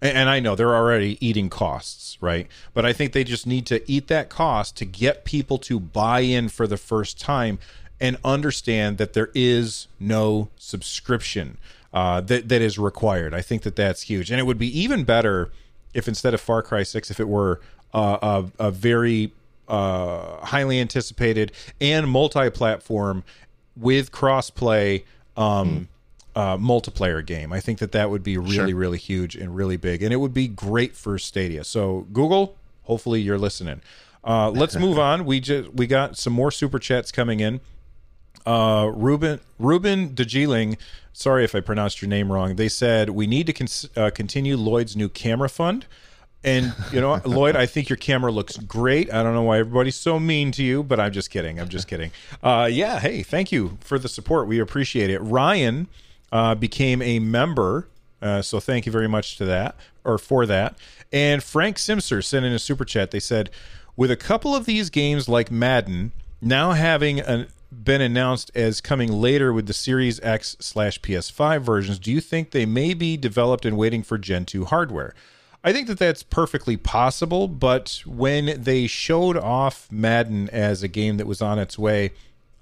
And 0.00 0.30
I 0.30 0.40
know 0.40 0.54
they're 0.54 0.74
already 0.74 1.18
eating 1.20 1.50
costs, 1.50 2.16
right? 2.22 2.46
But 2.72 2.86
I 2.86 2.94
think 2.94 3.12
they 3.12 3.22
just 3.22 3.46
need 3.46 3.66
to 3.66 3.90
eat 3.90 4.08
that 4.08 4.30
cost 4.30 4.78
to 4.78 4.86
get 4.86 5.26
people 5.26 5.58
to 5.58 5.78
buy 5.78 6.20
in 6.20 6.48
for 6.48 6.66
the 6.66 6.78
first 6.78 7.20
time 7.20 7.58
and 8.00 8.16
understand 8.24 8.96
that 8.96 9.12
there 9.12 9.30
is 9.34 9.88
no 9.98 10.48
subscription 10.56 11.58
uh, 11.92 12.20
that 12.22 12.48
that 12.48 12.62
is 12.62 12.78
required. 12.78 13.34
I 13.34 13.40
think 13.40 13.62
that 13.62 13.76
that's 13.76 14.02
huge, 14.02 14.30
and 14.30 14.38
it 14.38 14.44
would 14.44 14.58
be 14.58 14.80
even 14.80 15.04
better 15.04 15.50
if 15.92 16.06
instead 16.06 16.34
of 16.34 16.40
Far 16.40 16.62
Cry 16.62 16.82
Six, 16.82 17.10
if 17.10 17.18
it 17.18 17.28
were 17.28 17.60
uh, 17.92 18.44
a, 18.58 18.66
a 18.66 18.70
very 18.70 19.32
uh, 19.68 20.44
highly 20.46 20.80
anticipated 20.80 21.52
and 21.80 22.08
multi-platform 22.08 23.24
with 23.76 24.12
cross-play 24.12 25.04
um, 25.36 25.88
mm. 26.34 26.60
multiplayer 26.60 27.24
game. 27.24 27.52
I 27.52 27.60
think 27.60 27.78
that 27.78 27.92
that 27.92 28.10
would 28.10 28.22
be 28.22 28.36
really, 28.36 28.54
sure. 28.54 28.74
really 28.74 28.98
huge 28.98 29.36
and 29.36 29.54
really 29.54 29.76
big, 29.76 30.02
and 30.02 30.12
it 30.12 30.16
would 30.16 30.34
be 30.34 30.48
great 30.48 30.94
for 30.96 31.18
Stadia. 31.18 31.64
So 31.64 32.06
Google, 32.12 32.56
hopefully 32.82 33.20
you're 33.20 33.38
listening. 33.38 33.80
Uh, 34.22 34.50
let's 34.50 34.76
move 34.86 34.98
on. 34.98 35.24
We 35.24 35.40
just 35.40 35.72
we 35.72 35.86
got 35.86 36.16
some 36.16 36.32
more 36.32 36.50
super 36.50 36.78
chats 36.78 37.10
coming 37.10 37.40
in. 37.40 37.60
Uh, 38.46 38.90
Ruben 38.94 39.40
Ruben 39.58 40.10
DeGeeling, 40.10 40.76
sorry 41.12 41.44
if 41.44 41.54
I 41.54 41.60
pronounced 41.60 42.00
your 42.00 42.08
name 42.08 42.32
wrong. 42.32 42.56
They 42.56 42.68
said 42.68 43.10
we 43.10 43.26
need 43.26 43.46
to 43.46 43.52
con- 43.52 43.68
uh, 43.96 44.10
continue 44.10 44.56
Lloyd's 44.56 44.96
new 44.96 45.08
camera 45.08 45.48
fund. 45.48 45.86
And 46.42 46.72
you 46.90 47.00
know, 47.00 47.20
Lloyd, 47.24 47.54
I 47.54 47.66
think 47.66 47.90
your 47.90 47.98
camera 47.98 48.32
looks 48.32 48.56
great. 48.56 49.12
I 49.12 49.22
don't 49.22 49.34
know 49.34 49.42
why 49.42 49.58
everybody's 49.58 49.96
so 49.96 50.18
mean 50.18 50.52
to 50.52 50.62
you, 50.62 50.82
but 50.82 50.98
I'm 50.98 51.12
just 51.12 51.30
kidding. 51.30 51.60
I'm 51.60 51.68
just 51.68 51.86
kidding. 51.86 52.12
Uh, 52.42 52.68
yeah, 52.70 52.98
hey, 52.98 53.22
thank 53.22 53.52
you 53.52 53.76
for 53.80 53.98
the 53.98 54.08
support. 54.08 54.48
We 54.48 54.58
appreciate 54.58 55.10
it. 55.10 55.18
Ryan 55.18 55.86
uh, 56.32 56.54
became 56.54 57.02
a 57.02 57.18
member, 57.18 57.88
uh, 58.22 58.40
so 58.40 58.58
thank 58.58 58.86
you 58.86 58.92
very 58.92 59.08
much 59.08 59.36
to 59.36 59.44
that 59.44 59.76
or 60.02 60.16
for 60.16 60.46
that. 60.46 60.76
And 61.12 61.42
Frank 61.42 61.76
Simser 61.76 62.24
sent 62.24 62.46
in 62.46 62.52
a 62.52 62.58
super 62.58 62.86
chat. 62.86 63.10
They 63.10 63.20
said, 63.20 63.50
with 63.96 64.10
a 64.10 64.16
couple 64.16 64.54
of 64.54 64.64
these 64.64 64.88
games 64.88 65.28
like 65.28 65.50
Madden 65.50 66.12
now 66.40 66.72
having 66.72 67.20
an 67.20 67.48
been 67.72 68.00
announced 68.00 68.50
as 68.54 68.80
coming 68.80 69.12
later 69.12 69.52
with 69.52 69.66
the 69.66 69.72
Series 69.72 70.20
X 70.20 70.56
slash 70.60 71.00
PS5 71.00 71.62
versions, 71.62 71.98
do 71.98 72.10
you 72.10 72.20
think 72.20 72.50
they 72.50 72.66
may 72.66 72.94
be 72.94 73.16
developed 73.16 73.64
and 73.64 73.76
waiting 73.76 74.02
for 74.02 74.18
Gen 74.18 74.44
2 74.44 74.66
hardware? 74.66 75.14
I 75.62 75.72
think 75.72 75.88
that 75.88 75.98
that's 75.98 76.22
perfectly 76.22 76.76
possible, 76.76 77.46
but 77.46 78.02
when 78.06 78.62
they 78.62 78.86
showed 78.86 79.36
off 79.36 79.90
Madden 79.92 80.48
as 80.50 80.82
a 80.82 80.88
game 80.88 81.18
that 81.18 81.26
was 81.26 81.42
on 81.42 81.58
its 81.58 81.78
way, 81.78 82.12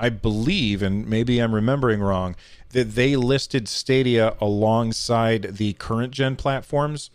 I 0.00 0.08
believe, 0.08 0.82
and 0.82 1.06
maybe 1.06 1.38
I'm 1.38 1.54
remembering 1.54 2.00
wrong, 2.00 2.36
that 2.70 2.94
they 2.94 3.16
listed 3.16 3.68
Stadia 3.68 4.36
alongside 4.40 5.56
the 5.56 5.72
current 5.74 6.12
gen 6.12 6.36
platforms 6.36 7.10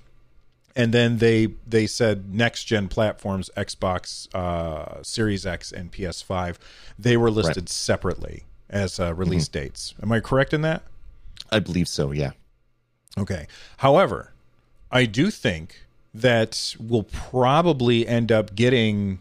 and 0.76 0.94
then 0.94 1.18
they 1.18 1.48
they 1.68 1.88
said 1.88 2.34
next 2.34 2.66
gen 2.66 2.88
platforms 2.88 3.50
xbox 3.58 4.34
uh, 4.36 5.02
series 5.04 5.46
x 5.46 5.72
and 5.72 5.92
ps5 5.92 6.58
they 6.98 7.18
were 7.18 7.32
listed 7.32 7.64
right. 7.64 7.70
separately 7.70 8.44
as 8.70 9.00
uh, 9.00 9.14
release 9.14 9.48
mm-hmm. 9.48 9.66
dates. 9.66 9.94
Am 10.02 10.12
i 10.12 10.20
correct 10.20 10.54
in 10.54 10.62
that? 10.62 10.84
I 11.52 11.60
believe 11.60 11.88
so 11.88 12.12
yeah. 12.12 12.32
Okay. 13.18 13.48
However 13.78 14.34
i 14.92 15.06
do 15.06 15.32
think 15.32 15.86
that 16.14 16.76
we'll 16.80 17.04
probably 17.04 18.08
end 18.08 18.32
up 18.32 18.54
getting 18.56 19.20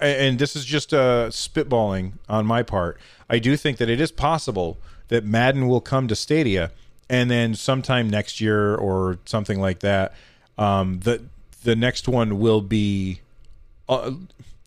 and 0.00 0.38
this 0.38 0.54
is 0.54 0.64
just 0.64 0.94
uh, 0.94 1.28
spitballing 1.28 2.12
on 2.28 2.46
my 2.46 2.62
part. 2.62 2.98
I 3.28 3.38
do 3.38 3.56
think 3.56 3.78
that 3.78 3.90
it 3.90 4.00
is 4.00 4.12
possible 4.12 4.78
that 5.08 5.24
Madden 5.24 5.68
will 5.68 5.80
come 5.80 6.08
to 6.08 6.16
Stadia, 6.16 6.70
and 7.08 7.30
then 7.30 7.54
sometime 7.54 8.08
next 8.08 8.40
year 8.40 8.74
or 8.74 9.18
something 9.24 9.60
like 9.60 9.80
that, 9.80 10.14
um, 10.62 11.00
the 11.00 11.22
the 11.64 11.76
next 11.76 12.08
one 12.08 12.38
will 12.38 12.60
be. 12.60 13.20
Uh, 13.88 14.12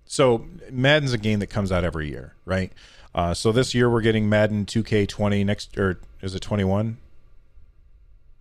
so 0.06 0.46
Madden's 0.70 1.14
a 1.14 1.18
game 1.18 1.40
that 1.40 1.48
comes 1.48 1.72
out 1.72 1.84
every 1.84 2.10
year, 2.10 2.34
right? 2.46 2.72
Uh, 3.14 3.34
so 3.34 3.52
this 3.52 3.74
year 3.74 3.90
we're 3.90 4.02
getting 4.02 4.28
Madden 4.28 4.66
2K20 4.66 5.46
next, 5.46 5.78
or 5.78 6.00
is 6.22 6.36
it 6.36 6.42
21? 6.42 6.98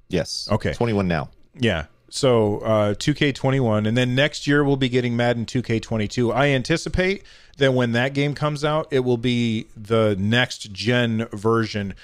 Yes. 0.08 0.48
Okay. 0.50 0.72
21 0.72 1.08
now. 1.08 1.30
Yeah. 1.56 1.86
So 2.10 2.58
uh, 2.58 2.94
2K21, 2.94 3.88
and 3.88 3.96
then 3.96 4.14
next 4.14 4.46
year 4.46 4.62
we'll 4.62 4.76
be 4.76 4.88
getting 4.88 5.16
Madden 5.16 5.46
2K22. 5.46 6.34
I 6.34 6.48
anticipate 6.48 7.24
that 7.56 7.72
when 7.72 7.92
that 7.92 8.14
game 8.14 8.34
comes 8.34 8.64
out, 8.64 8.88
it 8.90 9.00
will 9.00 9.16
be 9.16 9.66
the 9.76 10.16
next 10.18 10.72
gen 10.72 11.26
version, 11.32 11.94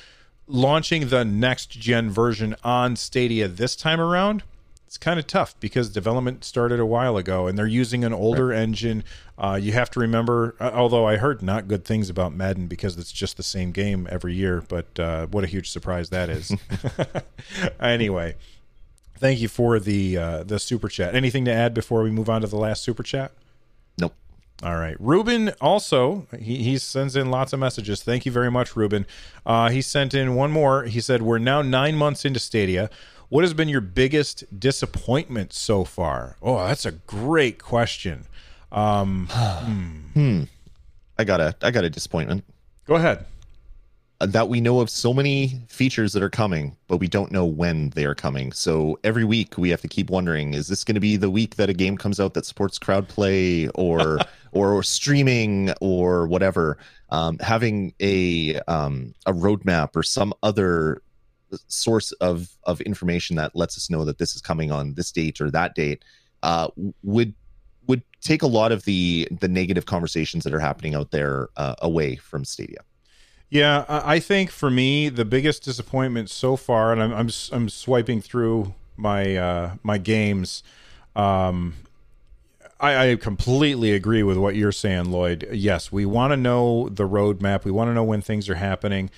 launching 0.46 1.09
the 1.09 1.24
next 1.24 1.70
gen 1.70 2.11
version 2.11 2.57
on 2.64 2.96
Stadia 2.96 3.46
this 3.46 3.76
time 3.76 4.01
around. 4.01 4.42
It's 4.91 4.99
kind 4.99 5.20
of 5.20 5.26
tough 5.28 5.55
because 5.61 5.88
development 5.88 6.43
started 6.45 6.80
a 6.80 6.84
while 6.84 7.16
ago, 7.16 7.47
and 7.47 7.57
they're 7.57 7.64
using 7.64 8.03
an 8.03 8.12
older 8.12 8.49
right. 8.49 8.59
engine. 8.59 9.05
Uh, 9.38 9.57
you 9.62 9.70
have 9.70 9.88
to 9.91 10.01
remember, 10.01 10.57
uh, 10.59 10.72
although 10.74 11.07
I 11.07 11.16
heard 11.16 11.43
not 11.43 11.68
good 11.68 11.84
things 11.84 12.11
about 12.11 12.34
Madden 12.34 12.66
because 12.66 12.99
it's 12.99 13.12
just 13.12 13.36
the 13.36 13.45
same 13.45 13.70
game 13.70 14.09
every 14.11 14.34
year, 14.34 14.64
but 14.66 14.99
uh, 14.99 15.28
what 15.28 15.45
a 15.45 15.47
huge 15.47 15.70
surprise 15.70 16.11
that 16.11 16.28
is. 16.28 16.53
anyway, 17.80 18.34
Thank 19.20 19.41
you 19.41 19.49
for 19.49 19.78
the 19.78 20.16
uh, 20.16 20.43
the 20.45 20.59
super 20.59 20.88
chat. 20.88 21.14
Anything 21.14 21.45
to 21.45 21.53
add 21.53 21.74
before 21.74 22.03
we 22.03 22.11
move 22.11 22.30
on 22.30 22.41
to 22.41 22.47
the 22.47 22.57
last 22.57 22.82
super 22.82 23.03
chat? 23.03 23.32
Nope. 23.99 24.14
All 24.62 24.76
right. 24.76 24.97
Ruben 24.99 25.51
also 25.61 26.26
he, 26.38 26.62
he 26.62 26.78
sends 26.78 27.16
in 27.16 27.30
lots 27.30 27.53
of 27.53 27.61
messages. 27.61 28.03
Thank 28.03 28.24
you 28.24 28.32
very 28.32 28.51
much, 28.51 28.74
Ruben. 28.74 29.07
Uh, 29.45 29.68
he 29.68 29.82
sent 29.82 30.14
in 30.14 30.34
one 30.34 30.51
more. 30.51 30.84
He 30.84 31.03
said, 31.03 31.20
"We're 31.20 31.36
now 31.36 31.61
nine 31.61 31.97
months 31.97 32.24
into 32.24 32.41
Stadia. 32.41 32.88
What 33.31 33.45
has 33.45 33.55
been 33.55 33.68
your 33.68 33.81
biggest 33.81 34.45
disappointment 34.61 35.53
so 35.55 35.85
far?" 35.85 36.37
Oh, 36.43 36.59
that's 36.66 36.85
a 36.85 36.93
great 36.93 37.59
question. 37.59 38.26
Um, 38.70 39.28
hmm. 39.31 39.99
hmm. 40.14 40.43
I 41.18 41.24
got 41.24 41.41
a 41.41 41.55
I 41.62 41.70
got 41.70 41.85
a 41.85 41.91
disappointment. 41.91 42.45
Go 42.87 42.95
ahead. 42.97 43.24
Uh, 44.22 44.26
that 44.26 44.49
we 44.49 44.61
know 44.61 44.81
of 44.81 44.91
so 44.91 45.14
many 45.14 45.61
features 45.68 46.12
that 46.12 46.22
are 46.22 46.28
coming, 46.31 46.76
but 46.89 46.99
we 46.99 47.09
don't 47.09 47.33
know 47.33 47.47
when 47.47 47.89
they 47.91 48.05
are 48.05 48.14
coming. 48.14 48.53
So 48.53 48.99
every 49.03 49.24
week 49.24 49.57
we 49.57 49.70
have 49.70 49.81
to 49.83 49.89
keep 49.89 50.11
wondering: 50.11 50.55
Is 50.55 50.68
this 50.68 50.85
going 50.85 50.95
to 50.95 51.01
be 51.01 51.16
the 51.16 51.31
week 51.31 51.57
that 51.57 51.70
a 51.70 51.72
game 51.72 51.97
comes 51.97 52.20
out 52.20 52.35
that 52.35 52.45
supports 52.45 52.78
crowd 52.78 53.09
play 53.09 53.68
or 53.68 54.18
or 54.53 54.83
streaming 54.83 55.72
or 55.81 56.26
whatever? 56.26 56.78
Um, 57.11 57.39
having 57.39 57.95
a 58.01 58.59
um, 58.66 59.14
a 59.24 59.33
roadmap 59.33 59.97
or 59.97 60.03
some 60.03 60.35
other 60.43 61.01
source 61.68 62.12
of 62.12 62.48
of 62.64 62.80
information 62.82 63.36
that 63.36 63.55
lets 63.57 63.76
us 63.76 63.90
know 63.90 64.05
that 64.05 64.18
this 64.18 64.34
is 64.34 64.42
coming 64.42 64.70
on 64.70 64.94
this 64.94 65.11
date 65.12 65.40
or 65.40 65.51
that 65.51 65.74
date 65.74 66.05
uh, 66.42 66.68
would 67.03 67.34
would 67.86 68.03
take 68.20 68.42
a 68.42 68.46
lot 68.46 68.72
of 68.72 68.84
the 68.84 69.28
the 69.40 69.48
negative 69.48 69.86
conversations 69.86 70.44
that 70.44 70.55
are 70.55 70.61
happening 70.61 70.94
out 70.94 71.11
there 71.11 71.48
uh, 71.57 71.74
away 71.80 72.16
from 72.16 72.44
Stadia. 72.44 72.80
Yeah, 73.48 73.84
I 73.88 74.20
think 74.20 74.51
for 74.51 74.70
me 74.70 75.09
the 75.09 75.24
biggest 75.24 75.64
disappointment 75.64 76.30
so 76.30 76.57
far, 76.57 76.92
and 76.92 77.03
I'm 77.03 77.12
I'm, 77.12 77.30
I'm 77.53 77.68
swiping 77.68 78.20
through 78.20 78.74
my 78.96 79.36
uh, 79.36 79.74
my 79.82 79.98
games. 79.98 80.62
Um, 81.16 81.74
I, 82.78 83.11
I 83.11 83.16
completely 83.16 83.92
agree 83.92 84.22
with 84.22 84.38
what 84.38 84.55
you're 84.55 84.72
saying, 84.72 85.11
Lloyd. 85.11 85.48
Yes, 85.53 85.92
we 85.92 86.07
want 86.07 86.32
to 86.32 86.36
know 86.36 86.88
the 86.88 87.07
roadmap. 87.07 87.64
We 87.64 87.70
want 87.70 87.88
to 87.88 87.94
know 87.94 88.05
when 88.05 88.22
things 88.22 88.48
are 88.48 88.55
happening. 88.55 89.11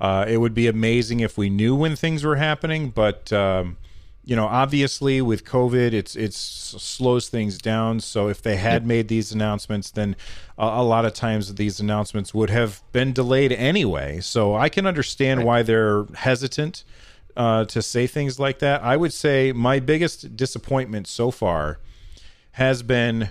Uh, 0.00 0.24
it 0.26 0.38
would 0.38 0.54
be 0.54 0.66
amazing 0.66 1.20
if 1.20 1.36
we 1.36 1.50
knew 1.50 1.74
when 1.74 1.94
things 1.94 2.24
were 2.24 2.36
happening, 2.36 2.88
but 2.88 3.30
um, 3.32 3.76
you 4.24 4.34
know, 4.34 4.46
obviously 4.46 5.20
with 5.20 5.44
COVID, 5.44 5.92
it's 5.92 6.16
it's 6.16 6.38
slows 6.38 7.28
things 7.28 7.58
down. 7.58 8.00
So 8.00 8.28
if 8.28 8.40
they 8.40 8.56
had 8.56 8.86
made 8.86 9.08
these 9.08 9.32
announcements, 9.32 9.90
then 9.90 10.16
a, 10.56 10.64
a 10.64 10.82
lot 10.82 11.04
of 11.04 11.12
times 11.12 11.54
these 11.54 11.80
announcements 11.80 12.32
would 12.32 12.48
have 12.48 12.82
been 12.92 13.12
delayed 13.12 13.52
anyway. 13.52 14.20
So 14.20 14.54
I 14.54 14.68
can 14.68 14.86
understand 14.86 15.40
right. 15.40 15.46
why 15.46 15.62
they're 15.62 16.04
hesitant 16.14 16.84
uh, 17.36 17.66
to 17.66 17.82
say 17.82 18.06
things 18.06 18.38
like 18.38 18.58
that. 18.60 18.82
I 18.82 18.96
would 18.96 19.12
say 19.12 19.52
my 19.52 19.80
biggest 19.80 20.36
disappointment 20.36 21.08
so 21.08 21.30
far 21.30 21.78
has 22.52 22.82
been 22.82 23.30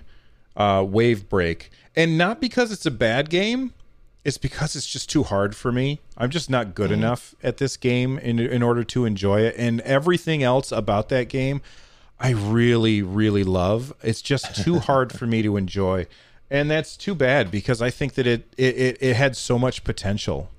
uh, 0.56 0.86
Wave 0.88 1.30
Break, 1.30 1.72
and 1.96 2.18
not 2.18 2.40
because 2.40 2.72
it's 2.72 2.86
a 2.86 2.92
bad 2.92 3.30
game 3.30 3.74
it's 4.30 4.38
because 4.38 4.76
it's 4.76 4.86
just 4.86 5.10
too 5.10 5.24
hard 5.24 5.56
for 5.56 5.72
me. 5.72 6.00
I'm 6.16 6.30
just 6.30 6.52
not 6.52 6.76
good 6.76 6.92
mm-hmm. 6.92 7.02
enough 7.02 7.34
at 7.42 7.58
this 7.58 7.76
game 7.78 8.20
in 8.20 8.40
in 8.40 8.62
order 8.62 8.84
to 8.84 9.06
enjoy 9.06 9.42
it. 9.42 9.56
And 9.58 9.82
everything 9.82 10.44
else 10.44 10.72
about 10.72 11.10
that 11.10 11.30
game, 11.30 11.62
I 12.20 12.30
really, 12.30 13.02
really 13.02 13.44
love. 13.44 13.92
It's 14.04 14.22
just 14.22 14.64
too 14.64 14.78
hard 14.90 15.12
for 15.12 15.26
me 15.26 15.42
to 15.42 15.58
enjoy, 15.58 16.06
and 16.50 16.70
that's 16.70 16.96
too 16.96 17.16
bad 17.16 17.50
because 17.50 17.82
I 17.82 17.90
think 17.90 18.14
that 18.14 18.28
it 18.28 18.54
it 18.56 18.78
it, 18.78 18.98
it 19.02 19.16
had 19.16 19.36
so 19.36 19.58
much 19.58 19.84
potential. 19.84 20.52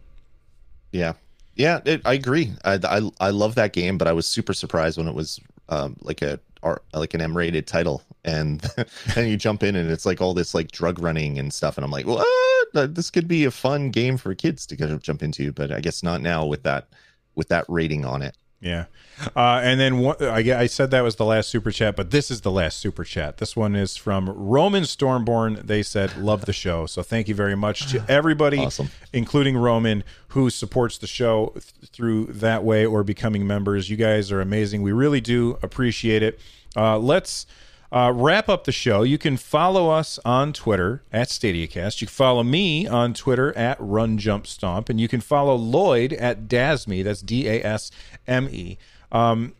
Yeah, 0.90 1.12
yeah, 1.54 1.80
it, 1.84 2.02
I 2.04 2.14
agree. 2.14 2.52
I, 2.64 2.80
I 2.82 3.10
I 3.20 3.30
love 3.30 3.54
that 3.54 3.72
game, 3.72 3.98
but 3.98 4.08
I 4.08 4.12
was 4.12 4.26
super 4.26 4.52
surprised 4.52 4.98
when 4.98 5.06
it 5.06 5.14
was 5.14 5.38
um, 5.68 5.96
like 6.00 6.22
a 6.22 6.40
or 6.62 6.82
like 6.92 7.14
an 7.14 7.20
M-rated 7.20 7.66
title, 7.66 8.02
and 8.24 8.60
then 9.14 9.28
you 9.28 9.36
jump 9.36 9.62
in 9.62 9.76
and 9.76 9.90
it's 9.90 10.06
like 10.06 10.20
all 10.20 10.34
this 10.34 10.54
like 10.54 10.70
drug 10.70 10.98
running 10.98 11.38
and 11.38 11.52
stuff, 11.52 11.76
and 11.76 11.84
I'm 11.84 11.90
like, 11.90 12.06
what? 12.06 12.26
Uh, 12.74 12.86
this 12.86 13.10
could 13.10 13.26
be 13.26 13.44
a 13.44 13.50
fun 13.50 13.90
game 13.90 14.16
for 14.16 14.34
kids 14.34 14.64
to 14.66 14.76
kind 14.76 14.92
of 14.92 15.02
jump 15.02 15.22
into, 15.22 15.52
but 15.52 15.72
I 15.72 15.80
guess 15.80 16.02
not 16.02 16.20
now 16.20 16.46
with 16.46 16.62
that 16.62 16.88
with 17.34 17.48
that 17.48 17.64
rating 17.68 18.04
on 18.04 18.22
it. 18.22 18.36
Yeah. 18.60 18.86
Uh, 19.34 19.60
and 19.62 19.80
then 19.80 19.98
one, 19.98 20.16
I, 20.20 20.60
I 20.60 20.66
said 20.66 20.90
that 20.90 21.02
was 21.02 21.16
the 21.16 21.24
last 21.24 21.48
super 21.48 21.70
chat, 21.70 21.96
but 21.96 22.10
this 22.10 22.30
is 22.30 22.42
the 22.42 22.50
last 22.50 22.78
super 22.78 23.04
chat. 23.04 23.38
This 23.38 23.56
one 23.56 23.74
is 23.74 23.96
from 23.96 24.28
Roman 24.28 24.82
Stormborn. 24.84 25.66
They 25.66 25.82
said, 25.82 26.16
Love 26.18 26.44
the 26.44 26.52
show. 26.52 26.86
So 26.86 27.02
thank 27.02 27.28
you 27.28 27.34
very 27.34 27.56
much 27.56 27.90
to 27.92 28.04
everybody, 28.08 28.58
awesome. 28.58 28.90
including 29.12 29.56
Roman, 29.56 30.04
who 30.28 30.50
supports 30.50 30.98
the 30.98 31.06
show 31.06 31.52
th- 31.54 31.90
through 31.90 32.26
that 32.26 32.62
way 32.62 32.84
or 32.84 33.02
becoming 33.02 33.46
members. 33.46 33.88
You 33.88 33.96
guys 33.96 34.30
are 34.30 34.40
amazing. 34.40 34.82
We 34.82 34.92
really 34.92 35.20
do 35.20 35.58
appreciate 35.62 36.22
it. 36.22 36.38
Uh, 36.76 36.98
let's 36.98 37.46
uh, 37.92 38.12
wrap 38.14 38.48
up 38.48 38.64
the 38.64 38.72
show. 38.72 39.02
You 39.02 39.18
can 39.18 39.36
follow 39.36 39.90
us 39.90 40.18
on 40.24 40.52
Twitter 40.52 41.02
at 41.12 41.28
StadiaCast. 41.28 42.00
You 42.00 42.06
can 42.06 42.12
follow 42.12 42.42
me 42.42 42.86
on 42.86 43.14
Twitter 43.14 43.56
at 43.56 43.76
Run 43.80 44.18
Jump 44.18 44.46
Stomp, 44.46 44.88
and 44.88 45.00
you 45.00 45.08
can 45.08 45.20
follow 45.20 45.54
Lloyd 45.54 46.12
at 46.12 46.48
Dasme. 46.48 47.02
That's 47.02 47.20
D 47.20 47.48
A 47.48 47.62
S 47.64 47.90
M 48.26 48.48
E. 48.50 48.78
Um, 49.10 49.54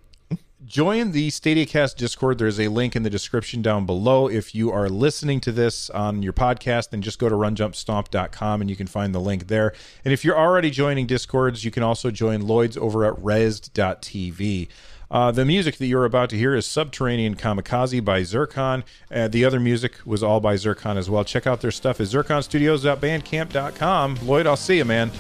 join 0.65 1.13
the 1.13 1.29
StadiaCast 1.29 1.97
Discord. 1.97 2.39
There's 2.39 2.61
a 2.61 2.69
link 2.69 2.95
in 2.95 3.03
the 3.03 3.11
description 3.11 3.63
down 3.63 3.87
below. 3.87 4.29
If 4.29 4.55
you 4.55 4.71
are 4.71 4.89
listening 4.89 5.41
to 5.41 5.53
this 5.53 5.91
on 5.91 6.23
your 6.23 6.33
podcast, 6.33 6.91
then 6.91 7.03
just 7.03 7.19
go 7.19 7.29
to 7.29 7.35
runjumpstomp.com 7.35 8.61
and 8.61 8.71
you 8.71 8.77
can 8.77 8.87
find 8.87 9.15
the 9.15 9.21
link 9.21 9.49
there. 9.49 9.73
And 10.05 10.13
if 10.13 10.25
you're 10.25 10.39
already 10.39 10.71
joining 10.71 11.07
Discords, 11.07 11.65
you 11.65 11.71
can 11.71 11.83
also 11.83 12.11
join 12.11 12.43
Lloyd's 12.43 12.77
over 12.77 13.05
at 13.05 13.15
resd.tv. 13.15 14.69
Uh, 15.11 15.33
the 15.33 15.45
music 15.45 15.77
that 15.79 15.87
you're 15.87 16.05
about 16.05 16.31
to 16.31 16.37
hear 16.37 16.55
is 16.55 16.67
Subterranean 16.67 17.35
Kamikaze 17.35 18.05
by 18.05 18.23
Zircon. 18.23 18.85
Uh, 19.11 19.27
the 19.29 19.45
other 19.45 19.59
music 19.59 19.95
was 20.05 20.23
all 20.23 20.39
by 20.41 20.55
Zircon 20.57 20.97
as 20.97 21.11
well. 21.11 21.25
Check 21.25 21.47
out 21.47 21.61
their 21.61 21.73
stuff 21.73 22.01
at 22.01 22.07
zirconstudios.bandcamp.com. 22.07 24.19
Lloyd, 24.23 24.47
I'll 24.47 24.57
see 24.57 24.77
you, 24.77 24.85
man. 24.85 25.11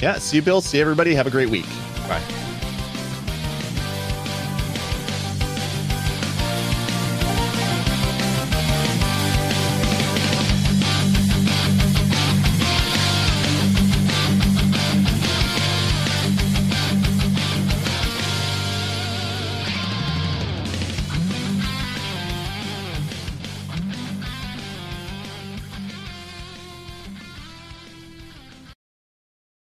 Yeah, 0.00 0.18
see 0.18 0.38
you, 0.38 0.42
Bill. 0.42 0.60
See 0.60 0.80
everybody. 0.80 1.14
Have 1.14 1.26
a 1.26 1.30
great 1.30 1.50
week. 1.50 1.66
Bye. 2.08 2.49